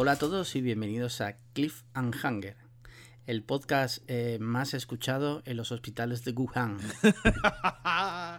Hola 0.00 0.12
a 0.12 0.16
todos 0.16 0.54
y 0.54 0.60
bienvenidos 0.60 1.20
a 1.20 1.34
Cliff 1.54 1.82
and 1.92 2.14
Hanger, 2.22 2.54
el 3.26 3.42
podcast 3.42 3.98
eh, 4.06 4.38
más 4.40 4.72
escuchado 4.74 5.42
en 5.44 5.56
los 5.56 5.72
hospitales 5.72 6.22
de 6.24 6.30
Wuhan. 6.32 6.78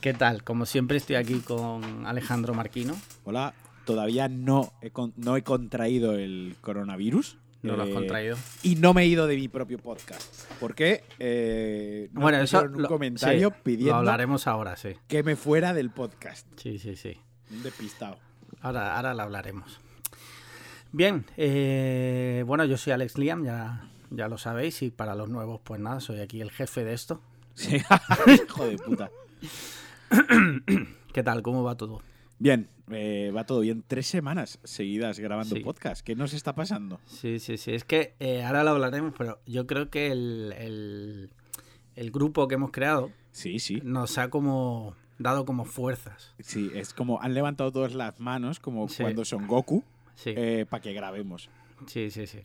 ¿Qué 0.00 0.14
tal? 0.14 0.42
Como 0.42 0.64
siempre 0.64 0.96
estoy 0.96 1.16
aquí 1.16 1.40
con 1.40 2.06
Alejandro 2.06 2.54
Marquino. 2.54 2.96
Hola, 3.24 3.52
todavía 3.84 4.28
no 4.28 4.72
he, 4.80 4.90
con- 4.90 5.12
no 5.16 5.36
he 5.36 5.42
contraído 5.42 6.14
el 6.14 6.56
coronavirus. 6.62 7.36
No 7.62 7.76
lo 7.76 7.82
has 7.82 7.90
eh, 7.90 7.94
contraído. 7.94 8.38
Y 8.62 8.76
no 8.76 8.94
me 8.94 9.02
he 9.02 9.06
ido 9.06 9.26
de 9.26 9.36
mi 9.36 9.48
propio 9.48 9.76
podcast. 9.78 10.50
Porque 10.58 11.04
eh, 11.18 12.08
nos 12.12 12.22
Bueno, 12.22 12.38
eso 12.38 12.56
pusieron 12.56 12.76
un 12.76 12.82
lo- 12.84 12.88
comentario 12.88 13.50
sí, 13.50 13.54
pidiendo 13.62 13.92
Lo 13.92 13.98
hablaremos 13.98 14.46
ahora, 14.46 14.78
sí. 14.78 14.94
que 15.08 15.22
me 15.22 15.36
fuera 15.36 15.74
del 15.74 15.90
podcast. 15.90 16.46
Sí, 16.56 16.78
sí, 16.78 16.96
sí. 16.96 17.18
Un 17.50 17.62
despistado. 17.62 18.16
Ahora, 18.62 18.96
ahora 18.96 19.14
lo 19.14 19.22
hablaremos. 19.22 19.80
Bien, 20.92 21.24
eh, 21.36 22.42
bueno, 22.46 22.64
yo 22.64 22.76
soy 22.76 22.92
Alex 22.92 23.16
Liam, 23.16 23.44
ya, 23.44 23.88
ya 24.10 24.28
lo 24.28 24.38
sabéis, 24.38 24.82
y 24.82 24.90
para 24.90 25.14
los 25.14 25.28
nuevos, 25.28 25.60
pues 25.62 25.80
nada, 25.80 26.00
soy 26.00 26.20
aquí 26.20 26.40
el 26.40 26.50
jefe 26.50 26.84
de 26.84 26.92
esto. 26.94 27.20
Sí. 27.54 27.76
Hijo 28.46 28.66
de 28.66 28.76
puta. 28.78 29.10
¿Qué 31.12 31.22
tal? 31.22 31.42
¿Cómo 31.42 31.62
va 31.62 31.76
todo? 31.76 32.02
Bien, 32.38 32.68
eh, 32.90 33.32
va 33.36 33.44
todo 33.44 33.60
bien. 33.60 33.84
Tres 33.86 34.06
semanas 34.06 34.58
seguidas 34.64 35.18
grabando 35.18 35.56
Sí. 35.56 35.62
podcast. 35.62 36.04
¿Qué 36.04 36.14
nos 36.16 36.32
está 36.32 36.54
pasando? 36.54 37.00
Sí, 37.06 37.38
sí, 37.38 37.56
sí. 37.58 37.72
Es 37.72 37.84
que 37.84 38.14
eh, 38.18 38.42
ahora 38.44 38.64
lo 38.64 38.70
hablaremos, 38.70 39.14
pero 39.16 39.40
yo 39.46 39.66
creo 39.66 39.90
que 39.90 40.08
el, 40.10 40.54
el- 40.56 41.30
el 41.96 42.10
grupo 42.12 42.48
que 42.48 42.54
hemos 42.54 42.70
creado 42.70 43.10
Sí, 43.32 43.58
sí. 43.58 43.80
nos 43.84 44.16
ha 44.16 44.30
como 44.30 44.94
dado 45.22 45.44
como 45.44 45.64
fuerzas. 45.64 46.34
Sí, 46.40 46.70
es 46.74 46.92
como 46.94 47.20
han 47.20 47.34
levantado 47.34 47.70
todas 47.70 47.94
las 47.94 48.18
manos, 48.18 48.58
como 48.58 48.88
Sí. 48.88 49.02
cuando 49.02 49.24
son 49.24 49.46
Goku, 49.46 49.84
Sí, 50.14 50.34
para 50.68 50.80
que 50.82 50.92
grabemos. 50.92 51.48
sí, 51.86 52.10
sí, 52.10 52.26
sí. 52.26 52.40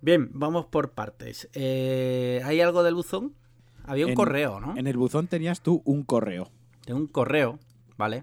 Bien, 0.00 0.30
vamos 0.32 0.66
por 0.66 0.92
partes. 0.92 1.48
Eh, 1.54 2.40
¿Hay 2.44 2.60
algo 2.60 2.82
del 2.82 2.94
buzón? 2.94 3.34
Había 3.84 4.04
un 4.06 4.10
En- 4.10 4.16
correo, 4.16 4.60
¿no? 4.60 4.76
En 4.76 4.86
el 4.86 4.96
buzón 4.96 5.26
tenías 5.26 5.60
tú 5.60 5.82
un 5.84 6.02
correo. 6.04 6.50
de 6.86 6.92
un 6.94 7.08
correo, 7.08 7.58
¿vale? 7.96 8.22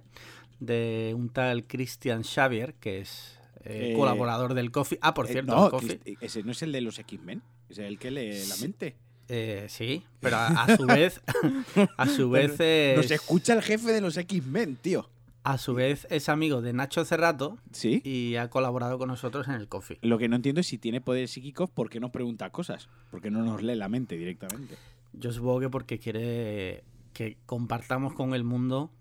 De 0.61 1.13
un 1.17 1.27
tal 1.27 1.65
Christian 1.65 2.23
Xavier, 2.23 2.75
que 2.75 2.99
es 3.01 3.37
eh, 3.65 3.91
Eh, 3.91 3.97
colaborador 3.97 4.53
del 4.53 4.71
Coffee. 4.71 4.99
Ah, 5.01 5.13
por 5.13 5.25
Eh, 5.25 5.33
cierto, 5.33 5.53
no, 5.55 5.65
el 5.65 5.71
Coffee. 5.71 5.99
Ese 6.21 6.43
no 6.43 6.51
es 6.51 6.61
el 6.63 6.71
de 6.71 6.79
los 6.81 6.97
X-Men. 6.99 7.41
Es 7.69 7.77
el 7.79 7.97
que 7.99 8.11
lee 8.11 8.45
la 8.47 8.55
mente. 8.57 8.95
Eh, 9.29 9.65
sí, 9.69 10.03
pero 10.19 10.37
a, 10.37 10.47
a 10.47 10.75
su 10.77 10.85
vez, 10.87 11.21
a 11.97 12.07
su 12.07 12.29
vez 12.29 12.59
es, 12.59 12.97
Nos 12.97 13.11
escucha 13.11 13.53
el 13.53 13.61
jefe 13.61 13.91
de 13.91 14.01
los 14.01 14.17
X-Men, 14.17 14.75
tío. 14.75 15.09
a 15.43 15.57
su 15.57 15.73
vez 15.73 16.05
es 16.09 16.29
amigo 16.29 16.61
de 16.61 16.73
Nacho 16.73 17.03
Cerrato 17.05 17.57
¿Sí? 17.71 18.01
y 18.03 18.35
ha 18.35 18.49
colaborado 18.49 18.97
con 18.97 19.07
nosotros 19.07 19.47
en 19.47 19.53
el 19.55 19.67
Coffee. 19.67 19.97
Lo 20.01 20.17
que 20.17 20.27
no 20.29 20.35
entiendo 20.35 20.61
es 20.61 20.67
si 20.67 20.77
tiene 20.77 21.01
poderes 21.01 21.31
psíquicos, 21.31 21.69
¿por 21.69 21.89
qué 21.89 21.99
no 21.99 22.11
pregunta 22.11 22.49
cosas? 22.51 22.89
¿Por 23.11 23.21
qué 23.21 23.31
no 23.31 23.43
nos 23.43 23.61
lee 23.63 23.75
la 23.75 23.89
mente 23.89 24.17
directamente? 24.17 24.75
Yo 25.13 25.31
supongo 25.31 25.59
que 25.61 25.69
porque 25.69 25.99
quiere 25.99 26.83
que 27.13 27.37
compartamos 27.45 28.13
con 28.13 28.33
el 28.33 28.43
mundo 28.43 28.91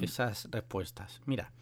esas 0.00 0.48
respuestas. 0.50 1.20
Mira, 1.24 1.52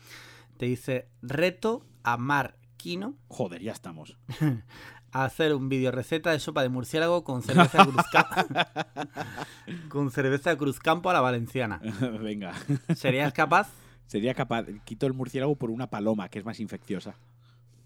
te 0.56 0.66
dice 0.66 1.06
reto 1.22 1.84
a 2.02 2.16
Marquino 2.16 3.14
Joder, 3.28 3.60
ya 3.62 3.72
estamos. 3.72 4.16
a 5.12 5.24
hacer 5.24 5.54
un 5.54 5.68
vídeo 5.68 5.90
receta 5.90 6.30
de 6.32 6.38
sopa 6.40 6.62
de 6.62 6.68
murciélago 6.68 7.24
con 7.24 7.42
cerveza 7.42 7.84
cruzcampo 7.84 8.34
con 9.88 10.10
cerveza 10.10 10.56
cruzcampo 10.56 11.10
a 11.10 11.12
la 11.14 11.20
valenciana. 11.20 11.80
Venga. 12.22 12.52
¿Serías 12.94 13.32
capaz? 13.32 13.68
Sería 14.06 14.34
capaz. 14.34 14.66
Quito 14.84 15.06
el 15.06 15.12
murciélago 15.14 15.56
por 15.56 15.70
una 15.70 15.88
paloma, 15.88 16.28
que 16.28 16.38
es 16.38 16.44
más 16.44 16.60
infecciosa. 16.60 17.14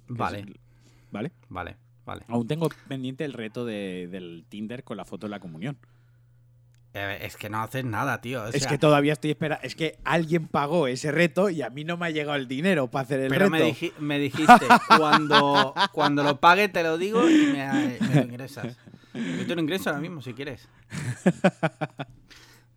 Vale, 0.09 0.41
es- 0.41 0.47
¿Vale? 1.11 1.33
vale, 1.49 1.77
vale. 2.05 2.25
Aún 2.29 2.47
tengo 2.47 2.69
pendiente 2.89 3.25
el 3.25 3.33
reto 3.33 3.65
de- 3.65 4.09
del 4.11 4.45
Tinder 4.49 4.83
con 4.85 4.97
la 4.97 5.05
foto 5.05 5.27
de 5.27 5.31
la 5.31 5.41
comunión. 5.41 5.77
Eh, 6.95 7.21
es 7.23 7.37
que 7.39 7.49
no 7.49 7.63
haces 7.63 7.85
nada, 7.87 8.21
tío. 8.21 8.43
o 8.43 8.47
es 8.49 8.67
que 8.67 8.77
todavía 8.77 9.15
estoy 9.15 9.31
esperando. 9.31 9.65
Es 9.67 9.75
que 9.75 9.99
alguien 10.05 10.47
pagó 10.47 10.87
ese 10.89 11.11
reto 11.11 11.49
y 11.49 11.63
a 11.63 11.71
mí 11.71 11.85
no 11.85 11.97
me 11.97 12.07
ha 12.07 12.11
llegado 12.11 12.37
el 12.37 12.47
dinero 12.49 12.89
para 12.91 13.05
hacer 13.05 13.21
el 13.21 13.29
pero 13.29 13.49
reto. 13.49 13.65
me, 13.65 13.73
diji- 13.73 13.93
me 13.99 14.19
dijiste, 14.19 14.67
cuando, 14.99 15.75
cuando 15.93 16.23
lo 16.23 16.39
pague 16.39 16.69
te 16.69 16.83
lo 16.83 16.99
digo 16.99 17.29
y 17.31 17.47
me, 17.47 17.99
me 17.99 18.15
lo 18.15 18.21
ingresas. 18.23 18.77
Yo 19.15 19.47
te 19.47 19.55
lo 19.55 19.61
ingreso 19.63 19.89
ahora 19.91 20.01
mismo, 20.03 20.21
si 20.23 20.35
quieres. 20.35 20.69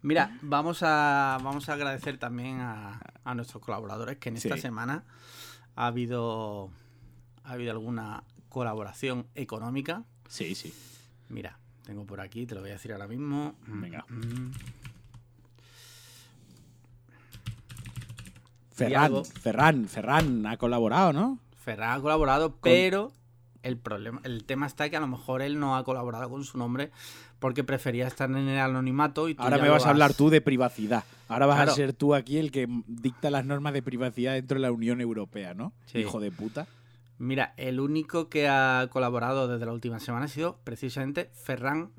Mira, 0.02 0.38
vamos 0.42 0.80
a, 0.84 1.38
vamos 1.44 1.68
a 1.68 1.74
agradecer 1.74 2.18
también 2.18 2.60
a, 2.62 3.02
a 3.24 3.36
nuestros 3.36 3.62
colaboradores 3.64 4.18
que 4.18 4.30
en 4.30 4.38
esta 4.38 4.56
Sí. 4.56 4.62
semana 4.62 5.04
ha 5.76 5.88
habido, 5.88 6.70
ha 7.44 7.54
habido 7.54 7.72
alguna 7.72 8.24
colaboración 8.50 9.28
económica. 9.34 10.04
Sí, 10.30 10.54
sí. 10.54 10.74
Mira, 11.30 11.58
tengo 11.86 12.06
por 12.06 12.20
aquí, 12.22 12.46
te 12.46 12.56
lo 12.56 12.62
voy 12.62 12.72
a 12.72 12.74
decir 12.74 12.92
ahora 12.92 13.08
mismo. 13.08 13.56
Mm, 13.68 13.82
Venga. 13.82 14.06
mm. 14.10 14.52
Ferran. 18.72 19.24
Ferran, 19.26 19.88
Ferran 19.88 20.46
ha 20.48 20.58
colaborado, 20.58 21.14
¿no? 21.14 21.40
Ferran 21.64 21.92
ha 21.98 22.02
colaborado, 22.02 22.58
pero 22.62 23.14
el 23.64 23.78
problema, 23.78 24.20
el 24.24 24.44
tema 24.44 24.68
está 24.68 24.90
que 24.90 24.98
a 24.98 25.00
lo 25.00 25.08
mejor 25.08 25.42
él 25.42 25.60
no 25.60 25.78
ha 25.78 25.84
colaborado 25.86 26.30
con 26.30 26.44
su 26.44 26.58
nombre 26.58 26.92
porque 27.40 27.64
prefería 27.64 28.06
estar 28.08 28.30
en 28.30 28.38
el 28.50 28.60
anonimato 28.60 29.30
y 29.30 29.36
tú 29.36 29.44
Ahora 29.44 29.58
me 29.60 29.70
vas 29.70 29.86
a 29.86 29.90
hablar 29.90 30.14
tú 30.14 30.30
de 30.30 30.42
privacidad. 30.42 31.04
Ahora 31.30 31.46
vas 31.46 31.56
Claro. 31.58 31.72
a 31.72 31.76
ser 31.76 31.94
tú 31.94 32.14
aquí 32.16 32.38
el 32.38 32.52
que 32.52 32.68
dicta 32.88 33.30
las 33.32 33.46
normas 33.46 33.74
de 33.74 33.82
privacidad 33.82 34.34
dentro 34.34 34.56
de 34.56 34.62
la 34.62 34.72
Unión 34.72 35.00
Europea, 35.02 35.54
¿no? 35.54 35.72
Sí. 35.86 36.00
Hijo 36.00 36.20
de 36.20 36.32
puta. 36.32 36.68
Mira, 37.18 37.54
el 37.58 37.80
único 37.80 38.30
que 38.30 38.48
ha 38.48 38.88
colaborado 38.92 39.48
desde 39.48 39.66
la 39.66 39.74
última 39.74 40.00
semana 40.00 40.26
ha 40.26 40.30
sido 40.30 40.58
precisamente 40.64 41.30
Ferran. 41.34 41.92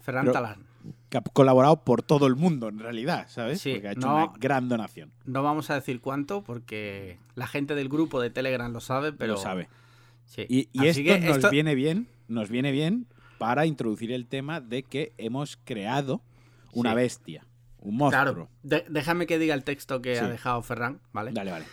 Ferran 0.00 0.24
Pero 0.24 0.32
Talán. 0.32 0.64
Que 1.10 1.18
ha 1.18 1.20
colaborado 1.20 1.84
por 1.84 2.02
todo 2.02 2.26
el 2.26 2.34
mundo, 2.36 2.68
en 2.68 2.78
realidad, 2.78 3.26
¿sabes? 3.28 3.60
Sí, 3.60 3.74
Porque 3.74 3.88
ha 3.88 3.92
hecho 3.92 4.06
no- 4.08 4.14
una 4.16 4.32
gran 4.38 4.68
donación. 4.68 5.12
No 5.26 5.42
vamos 5.42 5.68
a 5.70 5.74
decir 5.74 6.00
cuánto 6.00 6.42
porque 6.42 7.18
la 7.34 7.46
gente 7.46 7.74
del 7.74 7.88
grupo 7.90 8.20
de 8.20 8.30
Telegram 8.30 8.72
lo 8.72 8.80
sabe, 8.80 9.12
pero 9.12 9.34
Lo 9.34 9.38
sabe. 9.38 9.68
Sí. 10.24 10.46
Y, 10.48 10.68
y 10.72 10.86
esto 10.86 11.02
que 11.02 11.18
nos 11.20 11.36
esto- 11.36 11.50
viene 11.50 11.74
bien, 11.74 12.08
nos 12.28 12.48
viene 12.48 12.72
bien 12.72 13.06
para 13.38 13.66
introducir 13.66 14.10
el 14.12 14.26
tema 14.26 14.60
de 14.60 14.82
que 14.82 15.12
hemos 15.18 15.58
creado 15.64 16.22
una 16.72 16.90
Sí. 16.90 16.96
bestia, 16.96 17.46
un 17.80 17.96
monstruo. 17.96 18.24
Claro, 18.24 18.48
de- 18.62 18.86
déjame 18.88 19.26
que 19.26 19.38
diga 19.38 19.54
el 19.54 19.64
texto 19.64 20.00
que 20.00 20.18
ha 20.18 20.28
dejado 20.28 20.62
Ferran, 20.62 21.00
¿vale? 21.12 21.32
Dale, 21.32 21.50
vale. 21.50 21.64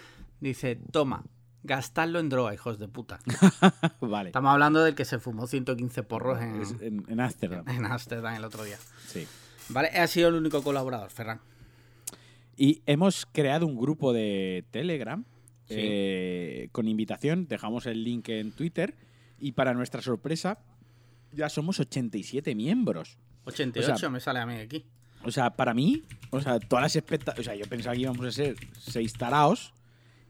Dice, 0.41 0.79
toma, 0.91 1.23
gastadlo 1.67 2.19
en 2.19 2.29
droga, 2.29 2.53
hijos 2.53 2.79
de 2.79 2.88
puta. 2.88 3.19
vale. 4.01 4.29
Estamos 4.29 4.51
hablando 4.51 4.83
del 4.83 4.95
que 4.95 5.05
se 5.05 5.19
fumó 5.19 5.45
115 5.45 6.01
porros 6.03 6.41
en, 6.41 6.63
en, 6.81 7.05
en 7.07 7.19
Ámsterdam. 7.19 7.67
en 7.69 7.85
Amsterdam 7.85 8.33
el 8.35 8.44
otro 8.45 8.63
día. 8.63 8.78
Sí. 9.05 9.28
Vale, 9.69 9.89
ha 9.89 10.07
sido 10.07 10.29
el 10.29 10.35
único 10.35 10.63
colaborador, 10.63 11.09
Ferran. 11.11 11.39
Y 12.55 12.81
hemos 12.88 13.28
creado 13.31 13.67
un 13.67 13.78
grupo 13.78 14.13
de 14.13 14.66
Telegram 14.72 15.23
Sí. 15.67 15.75
eh, 15.78 16.69
con 16.72 16.88
invitación. 16.88 17.45
Dejamos 17.47 17.85
el 17.88 18.03
link 18.03 18.29
en 18.29 18.51
Twitter. 18.53 18.95
Y 19.38 19.51
para 19.51 19.73
nuestra 19.73 20.01
sorpresa, 20.01 20.59
ya 21.34 21.49
somos 21.49 21.79
87 21.81 22.55
miembros. 22.55 23.17
88 23.44 23.94
O 23.94 23.97
sea- 23.97 24.09
me 24.09 24.19
sale 24.22 24.39
a 24.39 24.45
mí 24.45 24.55
aquí. 24.55 24.85
O 25.23 25.31
sea, 25.31 25.49
para 25.49 25.73
mí, 25.73 26.03
o 26.29 26.39
sea, 26.39 26.59
todas 26.59 26.84
las 26.84 26.95
expectativas. 26.95 27.39
O 27.39 27.44
sea, 27.44 27.55
yo 27.55 27.66
pensaba 27.67 27.95
que 27.95 28.01
íbamos 28.01 28.25
a 28.25 28.31
ser 28.31 28.55
seis 28.79 29.11
taraos 29.13 29.73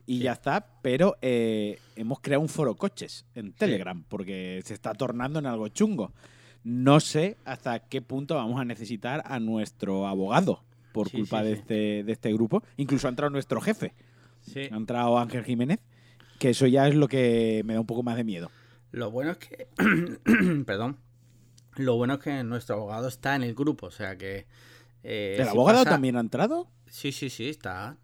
y 0.07 0.17
Sí. 0.17 0.23
ya 0.23 0.31
está, 0.31 0.65
pero 0.81 1.17
eh, 1.21 1.79
hemos 1.95 2.19
creado 2.21 2.41
un 2.41 2.49
foro 2.49 2.75
coches 2.75 3.25
en 3.35 3.53
Telegram 3.53 4.03
porque 4.07 4.61
se 4.65 4.73
está 4.73 4.93
tornando 4.95 5.37
en 5.39 5.45
algo 5.45 5.67
chungo. 5.67 6.11
No 6.63 6.99
sé 6.99 7.37
hasta 7.45 7.79
qué 7.87 8.01
punto 8.01 8.33
vamos 8.35 8.59
a 8.59 8.65
necesitar 8.65 9.21
a 9.25 9.39
nuestro 9.39 10.07
abogado 10.07 10.63
por 10.93 11.09
Sí, 11.09 11.17
culpa 11.17 11.43
de. 11.43 11.51
Este, 11.53 12.03
de 12.03 12.11
este 12.11 12.33
grupo. 12.33 12.63
Incluso 12.77 13.07
ha 13.07 13.09
entrado 13.11 13.29
nuestro 13.29 13.61
jefe, 13.61 13.93
ha 14.71 14.75
entrado 14.75 15.19
Ángel 15.19 15.43
Jiménez, 15.43 15.79
que 16.39 16.49
eso 16.49 16.65
ya 16.67 16.87
es 16.87 16.95
lo 16.95 17.07
que 17.07 17.61
me 17.65 17.73
da 17.75 17.79
un 17.81 17.85
poco 17.85 18.01
más 18.01 18.15
de 18.17 18.23
miedo. 18.23 18.49
Lo 18.91 19.11
bueno 19.11 19.31
es 19.31 19.37
que. 19.37 19.67
Perdón. 20.65 20.97
Lo 21.75 21.95
bueno 21.95 22.15
es 22.15 22.19
que 22.21 22.43
nuestro 22.43 22.75
abogado 22.77 23.07
está 23.07 23.35
en 23.35 23.43
el 23.43 23.53
grupo, 23.53 23.87
o 23.87 23.91
sea 23.91 24.17
que. 24.17 24.47
eh, 25.03 25.35
¿El 25.37 25.43
si 25.45 25.49
abogado 25.51 25.79
pasa- 25.79 25.89
también 25.91 26.15
ha 26.17 26.21
entrado? 26.21 26.67
Sí, 26.87 27.11
sí, 27.11 27.29
sí, 27.29 27.49
está. 27.49 27.97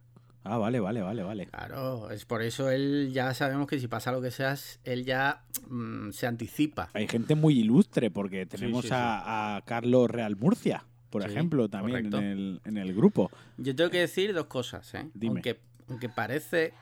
Ah, 0.46 0.58
vale, 0.58 0.80
vale, 0.80 1.02
vale, 1.02 1.24
vale. 1.24 1.46
Claro, 1.48 2.12
es 2.12 2.26
por 2.26 2.42
eso 2.42 2.70
él 2.70 3.12
ya 3.14 3.34
sabemos 3.34 3.68
que 3.68 3.80
si 3.80 3.88
pasa 3.88 4.12
lo 4.12 4.22
que 4.22 4.30
sea, 4.32 4.56
él 4.84 5.06
ya 5.06 5.42
mm, 5.70 6.12
se 6.12 6.28
anticipa. 6.28 6.90
Hay 6.94 7.08
gente 7.08 7.36
muy 7.36 7.58
ilustre 7.60 8.12
porque 8.12 8.46
tenemos 8.46 8.82
sí, 8.82 8.90
sí. 8.90 8.94
A, 8.98 9.56
a 9.56 9.62
Carlos 9.62 10.10
Real 10.12 10.36
Murcia, 10.36 10.84
por 11.10 11.24
Sí, 11.24 11.30
ejemplo, 11.30 11.70
también 11.70 12.08
en 12.08 12.14
el, 12.16 12.62
en 12.66 12.78
el 12.78 12.94
grupo. 12.94 13.32
Yo 13.58 13.74
tengo 13.76 13.90
que 13.90 14.00
decir 14.00 14.34
dos 14.34 14.48
cosas, 14.48 14.94
¿eh? 14.96 15.06
Dime. 15.14 15.36
Aunque, 15.36 15.60
aunque 15.90 16.10
parece. 16.10 16.74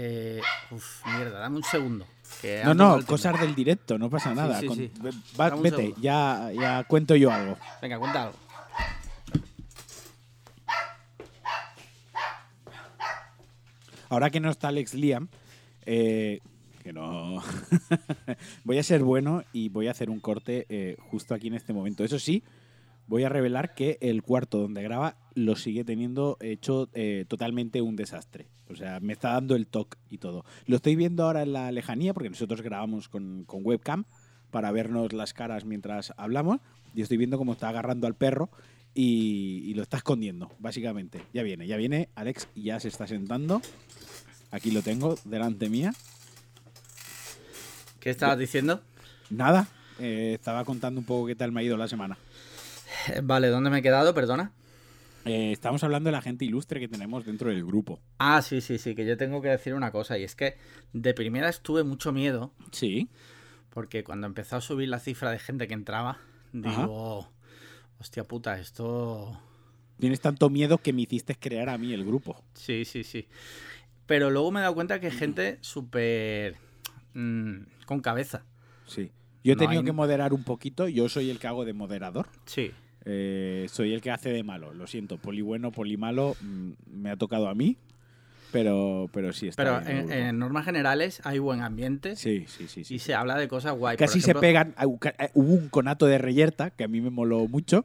Eh, 0.00 0.40
uf, 0.70 1.04
mierda, 1.06 1.40
dame 1.40 1.56
un 1.56 1.64
segundo. 1.64 2.06
que 2.40 2.62
No, 2.64 2.72
no, 2.72 3.04
cosas 3.04 3.40
del 3.40 3.54
directo, 3.54 3.98
no 3.98 4.08
pasa 4.08 4.32
nada. 4.32 4.60
sí, 4.60 4.66
Con- 4.68 4.76
sí. 4.76 4.92
va- 5.40 5.56
vete, 5.56 5.92
ya, 6.00 6.52
ya 6.52 6.84
cuento 6.84 7.16
yo 7.16 7.32
algo. 7.32 7.56
Venga, 7.82 7.98
cuenta 7.98 8.22
algo. 8.24 8.36
Ahora 14.08 14.30
que 14.30 14.40
no 14.40 14.50
está 14.50 14.68
Alex 14.68 14.94
Liam, 14.94 15.28
Eh, 15.86 16.40
que 16.82 16.92
no. 16.92 17.42
voy 18.64 18.78
a 18.78 18.82
ser 18.82 19.02
bueno 19.02 19.42
y 19.52 19.68
voy 19.68 19.88
a 19.88 19.92
hacer 19.92 20.10
un 20.10 20.20
corte 20.20 20.66
eh, 20.68 20.96
justo 21.10 21.34
aquí 21.34 21.48
en 21.48 21.54
este 21.54 21.72
momento. 21.72 22.04
Eso 22.04 22.18
sí, 22.18 22.42
voy 23.08 23.24
a 23.24 23.28
revelar 23.28 23.74
que 23.74 23.98
el 24.00 24.22
cuarto 24.22 24.58
donde 24.58 24.82
graba 24.82 25.16
lo 25.34 25.56
sigue 25.56 25.84
teniendo 25.84 26.36
hecho 26.40 26.88
eh, 26.92 27.24
totalmente 27.26 27.80
un 27.80 27.96
desastre. 27.96 28.48
O 28.68 28.76
sea, 28.76 29.00
me 29.00 29.14
está 29.14 29.32
dando 29.32 29.56
el 29.56 29.66
toque 29.66 29.98
y 30.10 30.18
todo. 30.18 30.44
Lo 30.66 30.76
estoy 30.76 30.94
viendo 30.94 31.24
ahora 31.24 31.42
en 31.42 31.54
la 31.54 31.72
lejanía 31.72 32.12
porque 32.12 32.28
nosotros 32.28 32.60
grabamos 32.60 33.08
con, 33.08 33.46
webcam 33.48 34.04
para 34.50 34.70
vernos 34.72 35.12
las 35.12 35.32
caras 35.32 35.64
mientras 35.64 36.12
hablamos 36.16 36.60
y 36.94 37.02
estoy 37.02 37.16
viendo 37.16 37.38
cómo 37.38 37.52
está 37.52 37.70
agarrando 37.70 38.06
al 38.06 38.14
perro 38.14 38.50
y, 38.94 39.72
lo 39.74 39.82
está 39.82 39.98
escondiendo, 39.98 40.50
básicamente. 40.58 41.22
Ya 41.32 41.42
viene, 41.42 41.66
ya 41.66 41.76
viene 41.76 42.08
Alex 42.14 42.48
ya 42.54 42.80
se 42.80 42.88
está 42.88 43.06
sentando. 43.06 43.62
Aquí 44.50 44.70
lo 44.70 44.82
tengo 44.82 45.16
delante 45.24 45.68
mía. 45.68 45.92
¿Qué 48.00 48.10
estabas 48.10 48.38
diciendo? 48.38 48.82
Nada, 49.30 49.68
eh, 49.98 50.32
estaba 50.34 50.64
contando 50.64 51.00
un 51.00 51.06
poco 51.06 51.26
qué 51.26 51.34
tal 51.34 51.52
me 51.52 51.60
ha 51.60 51.64
ido 51.64 51.76
la 51.76 51.88
semana. 51.88 52.16
Eh, 53.08 53.20
Vale, 53.22 53.48
¿dónde 53.48 53.70
me 53.70 53.78
he 53.78 53.82
quedado? 53.82 54.14
Perdona. 54.14 54.52
Eh, 55.24 55.52
estamos 55.52 55.82
hablando 55.84 56.08
de 56.08 56.12
la 56.12 56.22
gente 56.22 56.44
ilustre 56.46 56.80
que 56.80 56.88
tenemos 56.88 57.26
dentro 57.26 57.50
del 57.50 57.64
grupo. 57.64 58.00
Ah, 58.18 58.40
sí, 58.40 58.60
sí, 58.60 58.78
sí, 58.78 58.94
que 58.94 59.04
yo 59.04 59.16
tengo 59.16 59.42
que 59.42 59.48
decir 59.48 59.74
una 59.74 59.90
cosa 59.90 60.16
y 60.16 60.24
es 60.24 60.34
que 60.34 60.56
de 60.92 61.12
primera 61.12 61.48
estuve 61.48 61.82
mucho 61.84 62.12
miedo 62.12 62.52
Sí. 62.72 63.08
porque 63.70 64.04
cuando 64.04 64.26
empezó 64.26 64.56
a 64.56 64.60
subir 64.62 64.88
la 64.88 65.00
cifra 65.00 65.30
de 65.30 65.38
gente 65.38 65.68
que 65.68 65.74
entraba, 65.74 66.18
digo, 66.52 67.28
hostia 67.98 68.24
puta, 68.24 68.58
esto... 68.58 69.38
Tienes 69.98 70.20
tanto 70.20 70.48
miedo 70.48 70.78
que 70.78 70.92
me 70.92 71.02
hiciste 71.02 71.34
crear 71.34 71.68
a 71.68 71.76
mí 71.76 71.92
el 71.92 72.04
grupo. 72.04 72.42
Sí, 72.54 72.84
sí, 72.84 73.02
sí. 73.02 73.26
Pero 74.08 74.30
luego 74.30 74.50
me 74.50 74.58
he 74.58 74.62
dado 74.62 74.74
cuenta 74.74 74.98
que 74.98 75.06
hay 75.06 75.12
gente 75.12 75.58
súper... 75.60 76.56
mm, 77.14 77.58
con 77.86 78.00
cabeza. 78.00 78.42
Sí. 78.86 79.12
Yo 79.44 79.52
he 79.52 79.54
No 79.54 79.60
tenido 79.60 79.80
hay- 79.82 79.86
que 79.86 79.92
moderar 79.92 80.32
un 80.32 80.42
poquito. 80.42 80.88
Yo 80.88 81.08
soy 81.08 81.30
el 81.30 81.38
que 81.38 81.46
hago 81.46 81.64
de 81.64 81.74
moderador. 81.74 82.26
Sí. 82.46 82.72
Eh, 83.04 83.66
soy 83.70 83.92
el 83.94 84.00
que 84.00 84.10
hace 84.10 84.30
de 84.30 84.42
malo. 84.42 84.74
Lo 84.74 84.86
siento. 84.88 85.18
Poli 85.18 85.42
bueno, 85.42 85.70
poli 85.70 85.96
malo. 85.96 86.36
mm, 86.40 86.70
me 86.90 87.10
ha 87.10 87.16
tocado 87.16 87.48
a 87.48 87.54
mí. 87.54 87.76
Pero, 88.50 89.10
pero 89.12 89.34
sí 89.34 89.46
está 89.46 89.62
Pero 89.62 89.86
en, 90.10 90.38
normas 90.38 90.64
generales 90.64 91.20
hay 91.24 91.38
buen 91.38 91.60
ambiente 91.60 92.16
Sí, 92.16 92.46
sí, 92.48 92.66
sí. 92.66 92.82
sí. 92.82 92.94
y 92.94 92.98
se 92.98 93.12
habla 93.14 93.36
de 93.36 93.46
cosas 93.46 93.76
guay. 93.76 93.98
Casi 93.98 94.20
ejemplo, 94.20 94.40
se 94.40 94.46
pegan. 94.46 94.74
ah, 94.78 94.86
Hubo 94.86 95.52
un 95.52 95.68
conato 95.68 96.06
de 96.06 96.16
reyerta 96.16 96.70
que 96.70 96.84
a 96.84 96.88
mí 96.88 97.02
me 97.02 97.10
moló 97.10 97.46
mucho. 97.46 97.84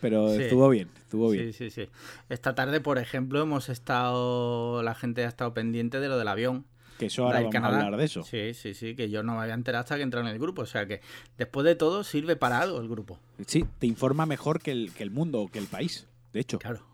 Pero 0.00 0.34
Sí. 0.34 0.44
estuvo 0.44 0.66
bien. 0.70 0.88
Estuvo 1.08 1.30
bien. 1.30 1.54
Sí, 1.54 1.70
sí, 1.70 1.86
sí. 1.86 1.90
Esta 2.28 2.54
tarde, 2.54 2.82
por 2.82 2.98
ejemplo, 2.98 3.40
hemos 3.40 3.70
estado. 3.70 4.82
La 4.82 4.94
gente 4.94 5.24
ha 5.24 5.28
estado 5.28 5.54
pendiente 5.54 6.00
de 6.00 6.08
lo 6.08 6.18
del 6.18 6.28
avión. 6.28 6.66
Que 6.98 7.06
eso 7.06 7.24
ahora 7.24 7.38
vamos 7.38 7.52
Canadá. 7.52 7.78
a 7.78 7.84
hablar 7.86 7.98
de 7.98 8.04
eso. 8.04 8.22
Sí, 8.24 8.52
sí, 8.52 8.74
sí, 8.74 8.94
que 8.94 9.08
yo 9.08 9.22
no 9.22 9.34
me 9.34 9.40
había 9.40 9.54
enterado 9.54 9.84
hasta 9.84 9.96
que 9.96 10.02
entré 10.02 10.20
en 10.20 10.26
el 10.26 10.38
grupo. 10.38 10.60
O 10.60 10.66
sea 10.66 10.84
que 10.84 11.00
después 11.38 11.64
de 11.64 11.76
todo 11.76 12.04
sirve 12.04 12.36
para 12.36 12.60
algo 12.60 12.78
el 12.78 12.88
grupo. 12.88 13.18
Sí, 13.46 13.64
te 13.78 13.86
informa 13.86 14.26
mejor 14.26 14.60
que 14.60 14.70
el, 14.72 14.92
que 14.92 15.02
el 15.02 15.10
mundo 15.10 15.40
o 15.40 15.48
que 15.48 15.58
el 15.58 15.66
país. 15.66 16.06
De 16.34 16.40
hecho. 16.40 16.58
Claro. 16.58 16.86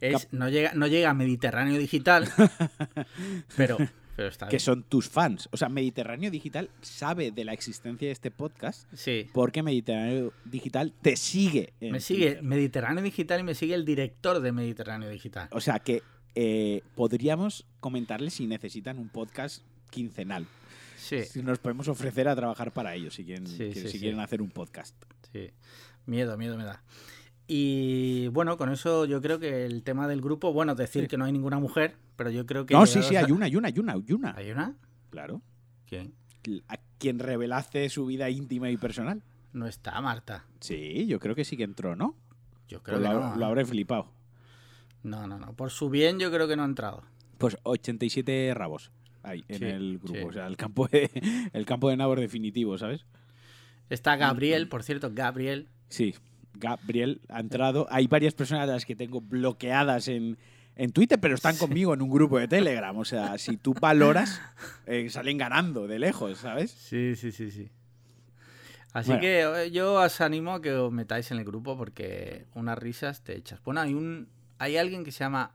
Es, 0.00 0.32
no, 0.32 0.48
llega, 0.48 0.72
no 0.74 0.86
llega 0.86 1.10
a 1.10 1.14
Mediterráneo 1.14 1.76
Digital, 1.76 2.28
pero, 3.56 3.78
que 4.16 4.46
bien. 4.48 4.60
son 4.60 4.82
tus 4.84 5.08
fans. 5.08 5.48
O 5.52 5.56
sea, 5.56 5.68
Mediterráneo 5.68 6.30
Digital 6.30 6.70
sabe 6.80 7.30
de 7.30 7.44
la 7.44 7.52
existencia 7.52 8.08
de 8.08 8.12
este 8.12 8.30
podcast 8.30 8.86
Sí. 8.94 9.28
porque 9.32 9.62
Mediterráneo 9.62 10.32
Digital 10.44 10.92
te 11.02 11.16
sigue. 11.16 11.72
Me 11.80 12.00
sigue 12.00 12.26
Twitter. 12.26 12.42
Mediterráneo 12.42 13.02
Digital 13.04 13.40
y 13.40 13.42
me 13.42 13.54
sigue 13.54 13.74
el 13.74 13.84
director 13.84 14.40
de 14.40 14.52
Mediterráneo 14.52 15.08
Digital. 15.08 15.48
O 15.52 15.60
sea 15.60 15.78
que 15.80 16.02
eh, 16.34 16.82
podríamos 16.94 17.66
comentarles 17.80 18.34
si 18.34 18.46
necesitan 18.46 18.98
un 18.98 19.08
podcast 19.08 19.62
quincenal. 19.90 20.46
Sí, 20.98 21.24
Si 21.24 21.42
nos 21.42 21.58
podemos 21.58 21.86
ofrecer 21.88 22.26
a 22.26 22.34
trabajar 22.34 22.72
para 22.72 22.94
ellos 22.94 23.14
si 23.14 23.24
quieren, 23.24 23.46
Sí, 23.46 23.72
si 23.74 23.98
quieren 24.00 24.18
hacer 24.20 24.42
un 24.42 24.50
podcast. 24.50 24.94
sí. 25.32 25.50
Miedo, 26.06 26.36
miedo 26.38 26.56
me 26.56 26.64
da. 26.64 26.82
Y 27.48 28.28
bueno, 28.28 28.56
con 28.56 28.70
eso 28.70 29.04
yo 29.04 29.20
creo 29.22 29.38
que 29.38 29.64
el 29.66 29.82
tema 29.82 30.08
del 30.08 30.20
grupo, 30.20 30.52
bueno, 30.52 30.74
decir 30.74 31.02
Sí. 31.02 31.08
que 31.08 31.16
no 31.16 31.24
hay 31.26 31.32
ninguna 31.32 31.58
mujer, 31.58 31.96
pero 32.16 32.30
yo 32.30 32.44
creo 32.46 32.66
que... 32.66 32.74
No, 32.74 32.86
sí, 32.86 33.02
sí, 33.02 33.14
a- 33.16 33.20
hay 33.24 33.30
una, 33.32 33.46
hay 33.46 33.56
una, 33.56 33.68
hay 33.68 33.78
una, 33.78 33.92
hay 33.94 34.12
una. 34.12 34.34
¿Hay 34.36 34.50
una? 34.50 34.74
Claro. 35.10 35.40
¿Quién? 35.86 36.12
A 36.68 36.76
quien 36.98 37.18
revelaste 37.18 37.88
su 37.88 38.06
vida 38.06 38.30
íntima 38.30 38.70
y 38.70 38.76
personal. 38.76 39.22
No 39.52 39.66
está 39.66 40.00
Marta. 40.00 40.44
Sí, 40.60 41.06
yo 41.06 41.18
creo 41.20 41.34
que 41.34 41.44
sí 41.44 41.56
que 41.56 41.62
entró, 41.64 41.94
¿no? 41.96 42.16
Yo 42.68 42.82
creo 42.82 42.98
Pues 42.98 43.08
que 43.08 43.14
lo, 43.14 43.20
no. 43.30 43.36
lo 43.36 43.46
habré 43.46 43.64
flipado. 43.64 44.08
No, 45.02 45.26
no, 45.28 45.38
no. 45.38 45.52
Por 45.54 45.70
su 45.70 45.88
bien 45.88 46.18
yo 46.18 46.30
creo 46.32 46.48
que 46.48 46.56
no 46.56 46.62
ha 46.62 46.66
entrado. 46.66 47.04
Pues 47.38 47.56
87 47.62 48.52
rabos 48.54 48.90
hay 49.22 49.44
en 49.48 49.58
Sí, 49.58 49.64
el 49.64 49.98
grupo. 49.98 50.18
sí. 50.18 50.24
O 50.24 50.32
sea, 50.32 50.46
el 50.46 50.56
campo 50.56 50.88
de, 50.88 51.10
el 51.52 51.64
campo 51.64 51.90
de 51.90 51.96
nabos 51.96 52.18
definitivo, 52.18 52.76
¿sabes? 52.76 53.04
Está 53.88 54.16
Gabriel, 54.16 54.68
por 54.68 54.82
cierto, 54.82 55.10
Gabriel. 55.14 55.68
Sí, 55.88 56.14
Gabriel 56.58 57.20
ha 57.28 57.40
entrado. 57.40 57.86
Hay 57.90 58.06
varias 58.06 58.34
personas 58.34 58.64
a 58.68 58.72
las 58.72 58.84
que 58.84 58.96
tengo 58.96 59.20
bloqueadas 59.20 60.08
en, 60.08 60.38
en 60.76 60.90
Twitter, 60.92 61.18
pero 61.20 61.34
están 61.34 61.56
conmigo 61.56 61.94
en 61.94 62.02
un 62.02 62.10
grupo 62.10 62.38
de 62.38 62.48
Telegram. 62.48 62.96
O 62.96 63.04
sea, 63.04 63.38
si 63.38 63.56
tú 63.56 63.74
valoras, 63.80 64.40
eh, 64.86 65.08
salen 65.10 65.38
ganando 65.38 65.86
de 65.86 65.98
lejos, 65.98 66.38
¿sabes? 66.38 66.70
Sí, 66.70 67.14
sí, 67.16 67.32
sí, 67.32 67.50
sí. 67.50 67.70
Así 68.92 69.10
Bueno. 69.10 69.20
que 69.20 69.40
eh, 69.64 69.70
yo 69.70 69.94
os 70.02 70.20
animo 70.22 70.52
a 70.52 70.62
que 70.62 70.72
os 70.72 70.90
metáis 70.90 71.30
en 71.30 71.38
el 71.38 71.44
grupo 71.44 71.76
porque 71.76 72.46
unas 72.54 72.78
risas 72.78 73.22
te 73.22 73.36
echas. 73.36 73.62
Bueno, 73.62 73.80
hay 73.82 73.92
un 73.94 74.28
hay 74.58 74.78
alguien 74.78 75.04
que 75.04 75.12
se 75.12 75.18
llama 75.20 75.52